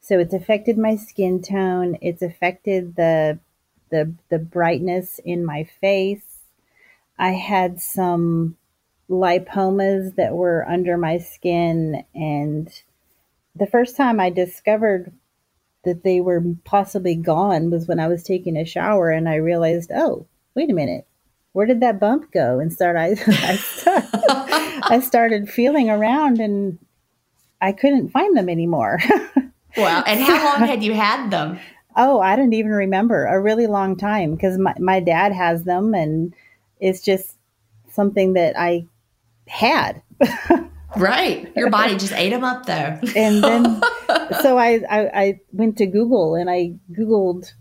so 0.01 0.19
it's 0.19 0.33
affected 0.33 0.79
my 0.79 0.97
skin 0.97 1.43
tone. 1.43 1.99
It's 2.01 2.23
affected 2.23 2.97
the 2.97 3.39
the 3.91 4.15
the 4.29 4.39
brightness 4.39 5.21
in 5.25 5.45
my 5.45 5.65
face. 5.81 6.39
I 7.19 7.31
had 7.31 7.81
some 7.81 8.57
lipomas 9.11 10.15
that 10.17 10.35
were 10.35 10.69
under 10.69 10.97
my 10.97 11.19
skin 11.19 12.05
and 12.15 12.71
the 13.59 13.67
first 13.67 13.97
time 13.97 14.21
I 14.21 14.31
discovered 14.31 15.13
that 15.85 16.05
they 16.05 16.21
were 16.21 16.43
possibly 16.65 17.15
gone 17.15 17.71
was 17.71 17.87
when 17.87 18.01
I 18.01 18.09
was 18.09 18.23
taking 18.23 18.57
a 18.57 18.65
shower 18.65 19.11
and 19.11 19.29
I 19.29 19.37
realized, 19.37 19.91
oh, 19.95 20.27
wait 20.55 20.71
a 20.71 20.75
minute, 20.75 21.07
where 21.53 21.67
did 21.67 21.81
that 21.81 22.01
bump 22.01 22.31
go? 22.33 22.59
And 22.59 22.73
start 22.73 22.97
I 22.97 23.11
I, 23.27 23.57
started, 23.57 24.09
I 24.85 25.01
started 25.01 25.49
feeling 25.49 25.91
around 25.91 26.41
and 26.41 26.79
I 27.61 27.73
couldn't 27.73 28.11
find 28.11 28.37
them 28.37 28.49
anymore. 28.49 29.01
Wow. 29.77 30.03
And 30.07 30.19
how 30.19 30.45
long 30.45 30.67
had 30.67 30.83
you 30.83 30.93
had 30.93 31.31
them? 31.31 31.61
Oh, 31.99 32.21
I 32.21 32.37
don't 32.37 32.53
even 32.53 32.71
remember. 32.71 33.27
A 33.27 33.41
really 33.41 33.67
long 33.67 33.97
time 33.97 34.35
because 34.35 34.57
my, 34.57 34.75
my 34.79 35.01
dad 35.01 35.33
has 35.33 35.65
them 35.65 35.95
and 35.95 36.33
it's 36.81 37.01
just 37.01 37.37
something 37.91 38.35
that 38.35 38.57
I 38.57 38.87
had. 39.49 40.01
right. 40.97 41.53
Your 41.57 41.71
body 41.71 41.97
just 41.97 42.13
ate 42.13 42.31
them 42.31 42.45
up 42.45 42.67
though. 42.67 43.01
and 43.17 43.43
then, 43.43 43.83
so 44.43 44.57
I, 44.57 44.81
I, 44.89 45.11
I 45.13 45.41
went 45.53 45.77
to 45.79 45.87
Google 45.87 46.37
and 46.37 46.49
I 46.49 46.75
Googled, 46.93 47.53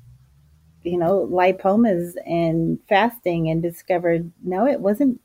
you 0.83 0.99
know, 0.99 1.27
lipomas 1.31 2.13
and 2.25 2.77
fasting 2.88 3.49
and 3.49 3.61
discovered 3.63 4.31
no, 4.43 4.67
it 4.67 4.79
wasn't 4.79 5.19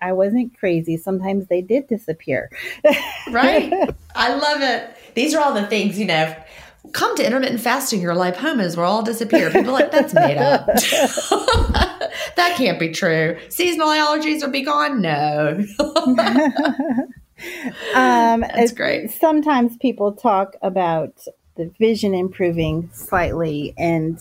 I 0.00 0.12
wasn't 0.12 0.58
crazy. 0.58 0.96
Sometimes 0.96 1.46
they 1.46 1.62
did 1.62 1.88
disappear. 1.88 2.50
right. 3.30 3.72
I 4.14 4.34
love 4.34 4.60
it. 4.60 4.90
These 5.14 5.34
are 5.34 5.42
all 5.42 5.54
the 5.54 5.66
things, 5.66 5.98
you 5.98 6.06
know, 6.06 6.34
come 6.92 7.16
to 7.16 7.24
intermittent 7.24 7.60
fasting, 7.60 8.00
your 8.00 8.14
life 8.14 8.36
lipomas 8.36 8.76
will 8.76 8.84
all 8.84 9.02
disappear. 9.02 9.50
People 9.50 9.72
like, 9.72 9.90
that's 9.90 10.14
made 10.14 10.38
up. 10.38 10.66
that 12.36 12.54
can't 12.56 12.78
be 12.78 12.90
true. 12.90 13.38
Seasonal 13.48 13.88
allergies 13.88 14.42
will 14.42 14.50
be 14.50 14.62
gone? 14.62 15.00
No. 15.00 15.64
um, 17.94 18.40
that's 18.54 18.72
great. 18.72 19.10
Sometimes 19.10 19.76
people 19.78 20.12
talk 20.12 20.56
about 20.62 21.26
the 21.56 21.72
vision 21.78 22.14
improving 22.14 22.90
slightly 22.92 23.74
and 23.78 24.18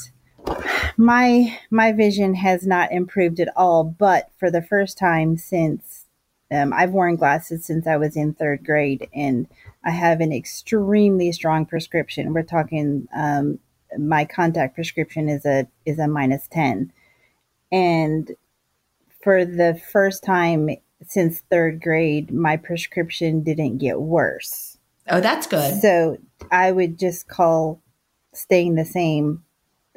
my 0.95 1.57
my 1.69 1.91
vision 1.91 2.35
has 2.35 2.65
not 2.65 2.91
improved 2.91 3.39
at 3.39 3.49
all 3.57 3.83
but 3.83 4.29
for 4.37 4.51
the 4.51 4.61
first 4.61 4.97
time 4.97 5.35
since 5.35 6.05
um, 6.51 6.71
i've 6.71 6.91
worn 6.91 7.15
glasses 7.15 7.65
since 7.65 7.87
i 7.87 7.97
was 7.97 8.15
in 8.15 8.33
third 8.33 8.63
grade 8.63 9.09
and 9.13 9.47
i 9.85 9.91
have 9.91 10.19
an 10.19 10.33
extremely 10.33 11.31
strong 11.31 11.65
prescription. 11.65 12.33
We're 12.33 12.43
talking 12.43 13.07
um, 13.15 13.59
my 13.97 14.25
contact 14.25 14.75
prescription 14.75 15.29
is 15.29 15.45
a 15.45 15.67
is 15.85 15.99
a 15.99 16.07
minus 16.07 16.47
10 16.49 16.91
and 17.71 18.31
for 19.23 19.45
the 19.45 19.79
first 19.91 20.23
time 20.23 20.69
since 21.05 21.41
third 21.51 21.81
grade 21.81 22.31
my 22.31 22.57
prescription 22.57 23.43
didn't 23.43 23.77
get 23.77 24.01
worse. 24.01 24.77
Oh 25.09 25.21
that's 25.21 25.47
good. 25.47 25.79
So 25.81 26.17
i 26.51 26.71
would 26.71 26.99
just 26.99 27.27
call 27.27 27.81
staying 28.33 28.75
the 28.75 28.85
same 28.85 29.43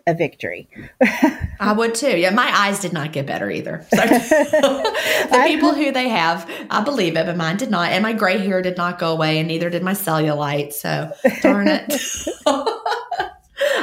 a 0.09 0.14
victory. 0.14 0.68
I 1.61 1.72
would 1.72 1.94
too. 1.94 2.16
Yeah, 2.16 2.30
my 2.30 2.50
eyes 2.52 2.80
did 2.80 2.92
not 2.92 3.12
get 3.12 3.26
better 3.26 3.50
either. 3.50 3.86
So, 3.98 4.06
the 5.30 5.44
people 5.46 5.74
who 5.74 5.92
they 5.92 6.09
have, 6.09 6.48
I 6.70 6.82
believe 6.82 7.16
it, 7.16 7.26
but 7.26 7.36
mine 7.36 7.56
did 7.56 7.70
not. 7.70 7.90
And 7.90 8.02
my 8.02 8.12
gray 8.12 8.38
hair 8.38 8.62
did 8.62 8.76
not 8.76 8.98
go 8.98 9.12
away, 9.12 9.38
and 9.38 9.48
neither 9.48 9.70
did 9.70 9.82
my 9.82 9.92
cellulite. 9.92 10.72
So, 10.72 11.12
darn 11.42 11.68
it. 11.68 11.92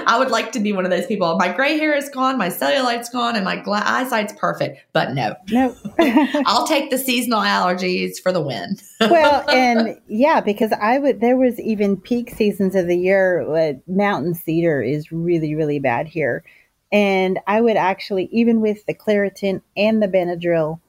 I 0.05 0.19
would 0.19 0.29
like 0.29 0.51
to 0.53 0.59
be 0.59 0.71
one 0.73 0.85
of 0.85 0.91
those 0.91 1.05
people. 1.05 1.35
My 1.37 1.51
gray 1.51 1.77
hair 1.77 1.95
is 1.95 2.09
gone, 2.09 2.37
my 2.37 2.49
cellulite's 2.49 3.09
gone, 3.09 3.35
and 3.35 3.45
my 3.45 3.57
gla- 3.57 3.83
eyesight's 3.85 4.33
perfect. 4.33 4.83
But 4.93 5.13
no, 5.13 5.35
no, 5.49 5.75
I'll 6.45 6.67
take 6.67 6.89
the 6.89 6.97
seasonal 6.97 7.41
allergies 7.41 8.21
for 8.21 8.31
the 8.31 8.41
win. 8.41 8.77
well, 9.01 9.43
and 9.49 9.99
yeah, 10.07 10.41
because 10.41 10.71
I 10.71 10.97
would. 10.97 11.21
There 11.21 11.37
was 11.37 11.59
even 11.59 11.97
peak 11.97 12.31
seasons 12.31 12.75
of 12.75 12.87
the 12.87 12.97
year. 12.97 13.41
Uh, 13.41 13.73
mountain 13.87 14.33
cedar 14.33 14.81
is 14.81 15.11
really, 15.11 15.55
really 15.55 15.79
bad 15.79 16.07
here, 16.07 16.43
and 16.91 17.39
I 17.47 17.61
would 17.61 17.77
actually, 17.77 18.29
even 18.31 18.61
with 18.61 18.85
the 18.85 18.93
Claritin 18.93 19.61
and 19.75 20.01
the 20.01 20.07
Benadryl, 20.07 20.79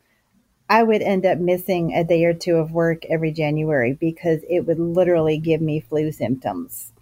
I 0.69 0.83
would 0.83 1.03
end 1.03 1.25
up 1.25 1.39
missing 1.39 1.95
a 1.95 2.03
day 2.05 2.25
or 2.25 2.35
two 2.35 2.57
of 2.57 2.73
work 2.73 3.05
every 3.07 3.31
January 3.31 3.93
because 3.93 4.41
it 4.49 4.67
would 4.67 4.79
literally 4.79 5.39
give 5.39 5.61
me 5.61 5.81
flu 5.81 6.11
symptoms. 6.11 6.93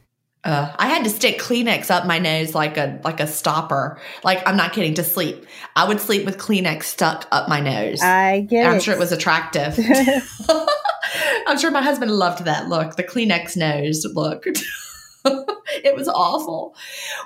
Uh, 0.45 0.71
I 0.79 0.89
had 0.89 1.05
to 1.05 1.11
stick 1.11 1.39
Kleenex 1.39 1.91
up 1.91 2.07
my 2.07 2.19
nose 2.19 2.55
like 2.55 2.77
a 2.77 3.01
like 3.03 3.19
a 3.19 3.27
stopper. 3.27 3.99
Like 4.23 4.47
I'm 4.47 4.57
not 4.57 4.73
kidding. 4.73 4.95
To 4.95 5.05
sleep, 5.05 5.47
I 5.75 5.89
would 5.89 6.01
sleep 6.01 6.27
with 6.27 6.37
Kleenex 6.37 6.85
stuck 6.85 7.27
up 7.33 7.49
my 7.49 7.61
nose. 7.61 8.03
I 8.03 8.41
get. 8.41 8.67
I'm 8.67 8.77
it. 8.77 8.83
sure 8.83 8.95
it 8.95 9.01
was 9.01 9.13
attractive. 9.13 9.79
I'm 11.47 11.59
sure 11.59 11.71
my 11.71 11.83
husband 11.83 12.11
loved 12.11 12.45
that 12.45 12.69
look, 12.69 12.97
the 12.97 13.05
Kleenex 13.05 13.57
nose 13.57 14.05
look. 14.15 14.45
it 15.25 15.95
was 15.97 16.09
awful. 16.09 16.77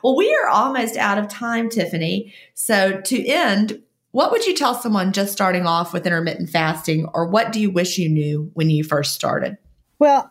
Well, 0.03 0.17
we 0.17 0.33
are 0.35 0.49
almost 0.49 0.97
out 0.97 1.19
of 1.19 1.29
time, 1.29 1.69
Tiffany. 1.69 2.33
So 2.55 3.01
to 3.01 3.27
end, 3.27 3.83
what 4.13 4.31
would 4.31 4.47
you 4.47 4.55
tell 4.55 4.75
someone 4.75 5.13
just 5.13 5.33
starting 5.33 5.67
off 5.67 5.93
with 5.93 6.07
intermittent 6.07 6.51
fasting, 6.51 7.09
or 7.13 7.27
what 7.27 7.53
do 7.53 7.61
you 7.61 7.71
wish 7.71 7.99
you 7.99 8.09
knew 8.09 8.51
when 8.55 8.71
you 8.71 8.85
first 8.85 9.15
started? 9.15 9.59
Well, 9.99 10.31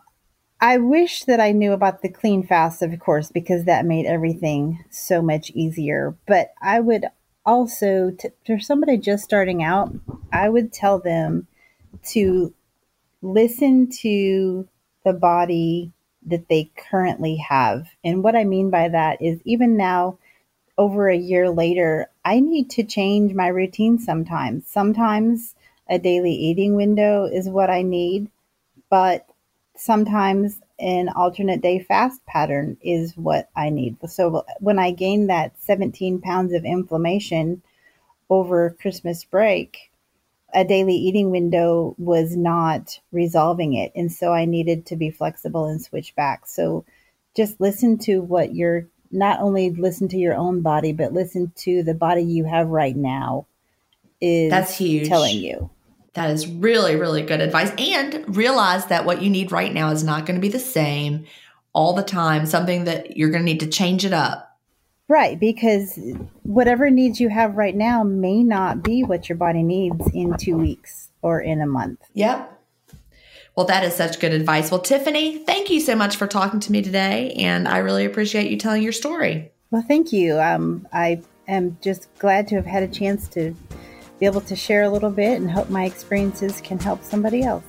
I 0.60 0.78
wish 0.78 1.22
that 1.24 1.40
I 1.40 1.52
knew 1.52 1.72
about 1.72 2.02
the 2.02 2.08
clean 2.08 2.44
fast, 2.44 2.82
of 2.82 2.98
course, 2.98 3.30
because 3.30 3.64
that 3.64 3.86
made 3.86 4.06
everything 4.06 4.84
so 4.90 5.22
much 5.22 5.50
easier. 5.50 6.16
But 6.26 6.52
I 6.60 6.80
would 6.80 7.04
also, 7.46 8.16
for 8.44 8.58
somebody 8.58 8.98
just 8.98 9.22
starting 9.22 9.62
out, 9.62 9.94
I 10.32 10.48
would 10.48 10.72
tell 10.72 10.98
them 10.98 11.46
to 12.08 12.52
listen 13.22 13.88
to 14.00 14.68
the 15.04 15.12
body 15.12 15.92
that 16.26 16.48
they 16.48 16.70
currently 16.76 17.36
have. 17.36 17.86
And 18.02 18.24
what 18.24 18.34
I 18.34 18.44
mean 18.44 18.70
by 18.70 18.88
that 18.88 19.22
is 19.22 19.40
even 19.44 19.76
now, 19.76 20.18
over 20.76 21.08
a 21.08 21.16
year 21.16 21.50
later, 21.50 22.10
I 22.24 22.40
need 22.40 22.70
to 22.70 22.84
change 22.84 23.32
my 23.32 23.48
routine 23.48 23.98
sometimes. 23.98 24.66
Sometimes 24.66 25.54
a 25.88 25.98
daily 25.98 26.32
eating 26.32 26.74
window 26.74 27.24
is 27.24 27.48
what 27.48 27.70
I 27.70 27.82
need, 27.82 28.30
but 28.90 29.27
sometimes 29.78 30.60
an 30.78 31.08
alternate 31.08 31.60
day 31.60 31.78
fast 31.78 32.24
pattern 32.26 32.76
is 32.82 33.16
what 33.16 33.48
I 33.56 33.70
need. 33.70 33.96
So 34.08 34.44
when 34.60 34.78
I 34.78 34.90
gained 34.90 35.30
that 35.30 35.52
17 35.60 36.20
pounds 36.20 36.52
of 36.52 36.64
inflammation 36.64 37.62
over 38.30 38.76
Christmas 38.80 39.24
break, 39.24 39.90
a 40.54 40.64
daily 40.64 40.94
eating 40.94 41.30
window 41.30 41.94
was 41.98 42.36
not 42.36 43.00
resolving 43.12 43.74
it. 43.74 43.92
And 43.94 44.12
so 44.12 44.32
I 44.32 44.44
needed 44.44 44.86
to 44.86 44.96
be 44.96 45.10
flexible 45.10 45.66
and 45.66 45.80
switch 45.82 46.14
back. 46.14 46.46
So 46.46 46.84
just 47.36 47.60
listen 47.60 47.98
to 47.98 48.20
what 48.20 48.54
you're 48.54 48.86
not 49.10 49.40
only 49.40 49.70
listen 49.70 50.08
to 50.08 50.18
your 50.18 50.34
own 50.34 50.60
body, 50.60 50.92
but 50.92 51.12
listen 51.12 51.52
to 51.56 51.82
the 51.82 51.94
body 51.94 52.22
you 52.22 52.44
have 52.44 52.68
right 52.68 52.96
now 52.96 53.46
is 54.20 54.50
that's 54.50 54.76
huge 54.76 55.08
telling 55.08 55.38
you. 55.38 55.70
That 56.14 56.30
is 56.30 56.46
really, 56.46 56.96
really 56.96 57.22
good 57.22 57.40
advice. 57.40 57.72
And 57.78 58.36
realize 58.36 58.86
that 58.86 59.04
what 59.04 59.22
you 59.22 59.30
need 59.30 59.52
right 59.52 59.72
now 59.72 59.90
is 59.90 60.02
not 60.02 60.26
going 60.26 60.36
to 60.36 60.40
be 60.40 60.48
the 60.48 60.58
same 60.58 61.26
all 61.72 61.92
the 61.92 62.02
time, 62.02 62.46
something 62.46 62.84
that 62.84 63.16
you're 63.16 63.30
going 63.30 63.42
to 63.42 63.52
need 63.52 63.60
to 63.60 63.68
change 63.68 64.04
it 64.04 64.12
up. 64.12 64.58
Right, 65.08 65.40
because 65.40 65.98
whatever 66.42 66.90
needs 66.90 67.18
you 67.18 67.30
have 67.30 67.56
right 67.56 67.74
now 67.74 68.02
may 68.02 68.42
not 68.42 68.82
be 68.82 69.04
what 69.04 69.28
your 69.28 69.38
body 69.38 69.62
needs 69.62 70.06
in 70.12 70.36
two 70.36 70.56
weeks 70.56 71.08
or 71.22 71.40
in 71.40 71.62
a 71.62 71.66
month. 71.66 72.00
Yep. 72.12 72.54
Well, 73.56 73.66
that 73.66 73.84
is 73.84 73.94
such 73.94 74.20
good 74.20 74.32
advice. 74.32 74.70
Well, 74.70 74.80
Tiffany, 74.80 75.38
thank 75.38 75.70
you 75.70 75.80
so 75.80 75.96
much 75.96 76.16
for 76.16 76.26
talking 76.26 76.60
to 76.60 76.72
me 76.72 76.82
today. 76.82 77.32
And 77.32 77.66
I 77.66 77.78
really 77.78 78.04
appreciate 78.04 78.50
you 78.50 78.56
telling 78.56 78.82
your 78.82 78.92
story. 78.92 79.50
Well, 79.70 79.82
thank 79.82 80.12
you. 80.12 80.38
Um, 80.38 80.86
I 80.92 81.22
am 81.48 81.78
just 81.82 82.08
glad 82.18 82.46
to 82.48 82.56
have 82.56 82.66
had 82.66 82.82
a 82.82 82.88
chance 82.88 83.28
to 83.28 83.54
be 84.18 84.26
able 84.26 84.40
to 84.42 84.56
share 84.56 84.82
a 84.82 84.90
little 84.90 85.10
bit 85.10 85.40
and 85.40 85.50
hope 85.50 85.70
my 85.70 85.84
experiences 85.84 86.60
can 86.60 86.78
help 86.78 87.02
somebody 87.02 87.42
else. 87.42 87.64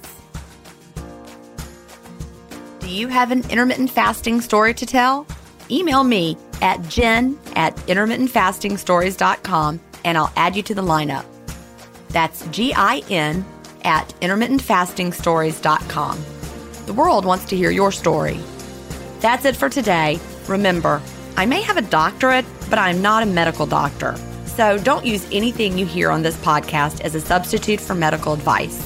Do 2.80 2.90
you 2.90 3.08
have 3.08 3.32
an 3.32 3.50
intermittent 3.50 3.92
fasting 3.92 4.42
story 4.42 4.74
to 4.74 4.86
tell? 4.86 5.26
Email 5.70 6.04
me 6.04 6.36
at 6.62 6.82
gin 6.90 7.40
at 7.56 7.76
intermittentfastingstories.com 7.76 9.80
and 10.04 10.18
I'll 10.18 10.34
add 10.36 10.56
you 10.56 10.64
to 10.64 10.74
the 10.74 10.82
lineup. 10.82 11.26
That's 12.10 12.48
G 12.48 12.74
I 12.74 13.04
N 13.10 13.46
at 13.84 14.10
intermittentfastingstories.com. 14.22 16.24
The 16.88 16.94
world 16.94 17.26
wants 17.26 17.46
to 17.46 17.56
hear 17.56 17.70
your 17.70 17.92
story. 17.92 18.40
That's 19.20 19.46
it 19.46 19.56
for 19.56 19.70
today. 19.70 20.20
Remember, 20.48 21.00
I 21.38 21.46
may 21.46 21.62
have 21.62 21.78
a 21.78 21.84
doctorate, 21.84 22.46
but 22.70 22.80
I'm 22.80 23.02
not 23.02 23.22
a 23.22 23.28
medical 23.28 23.68
doctor. 23.68 24.16
So 24.60 24.78
don't 24.78 25.06
use 25.06 25.26
anything 25.32 25.78
you 25.78 25.86
hear 25.86 26.12
on 26.12 26.22
this 26.22 26.36
podcast 26.36 27.00
as 27.00 27.16
a 27.16 27.22
substitute 27.22 27.80
for 27.80 27.96
medical 27.96 28.34
advice. 28.34 28.86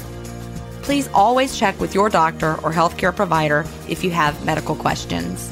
Please 0.84 1.10
always 1.16 1.58
check 1.58 1.80
with 1.80 1.96
your 1.96 2.10
doctor 2.10 2.52
or 2.62 2.72
healthcare 2.72 3.16
provider 3.16 3.66
if 3.90 4.04
you 4.04 4.12
have 4.12 4.46
medical 4.46 4.76
questions. 4.76 5.52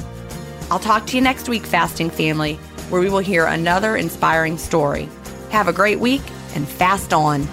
I'll 0.70 0.78
talk 0.78 1.08
to 1.08 1.16
you 1.16 1.22
next 1.22 1.48
week, 1.48 1.66
Fasting 1.66 2.08
Family, 2.08 2.54
where 2.88 3.00
we 3.00 3.10
will 3.10 3.18
hear 3.18 3.46
another 3.46 3.96
inspiring 3.96 4.58
story. 4.58 5.08
Have 5.50 5.66
a 5.66 5.72
great 5.72 5.98
week 5.98 6.22
and 6.54 6.68
fast 6.68 7.12
on. 7.12 7.48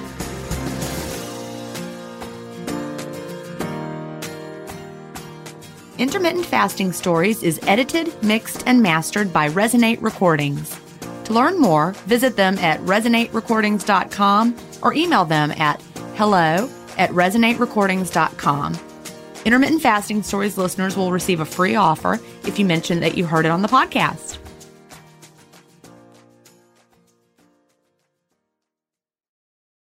Intermittent 5.98 6.46
Fasting 6.46 6.94
Stories 6.94 7.42
is 7.42 7.60
edited, 7.64 8.14
mixed, 8.24 8.62
and 8.68 8.84
mastered 8.84 9.34
by 9.34 9.50
Resonate 9.50 10.04
Recordings. 10.04 10.80
To 11.30 11.36
learn 11.36 11.60
more, 11.62 11.92
visit 12.08 12.36
them 12.36 12.58
at 12.58 12.80
resonaterecordings.com 12.82 14.56
or 14.82 14.96
email 14.96 15.26
them 15.26 15.52
at 15.52 15.80
hello 16.16 16.68
at 16.98 17.12
resonaterecordings.com. 17.12 18.80
Intermittent 19.46 19.82
Fasting 19.84 20.24
Stories 20.24 20.58
listeners 20.58 20.98
will 20.98 21.12
receive 21.12 21.40
a 21.40 21.46
free 21.46 21.76
offer 21.76 22.20
if 22.46 22.58
you 22.58 22.66
mention 22.66 23.02
that 23.02 23.16
you 23.16 23.28
heard 23.28 23.46
it 23.46 23.52
on 23.52 23.62
the 23.62 23.68
podcast. 23.68 24.40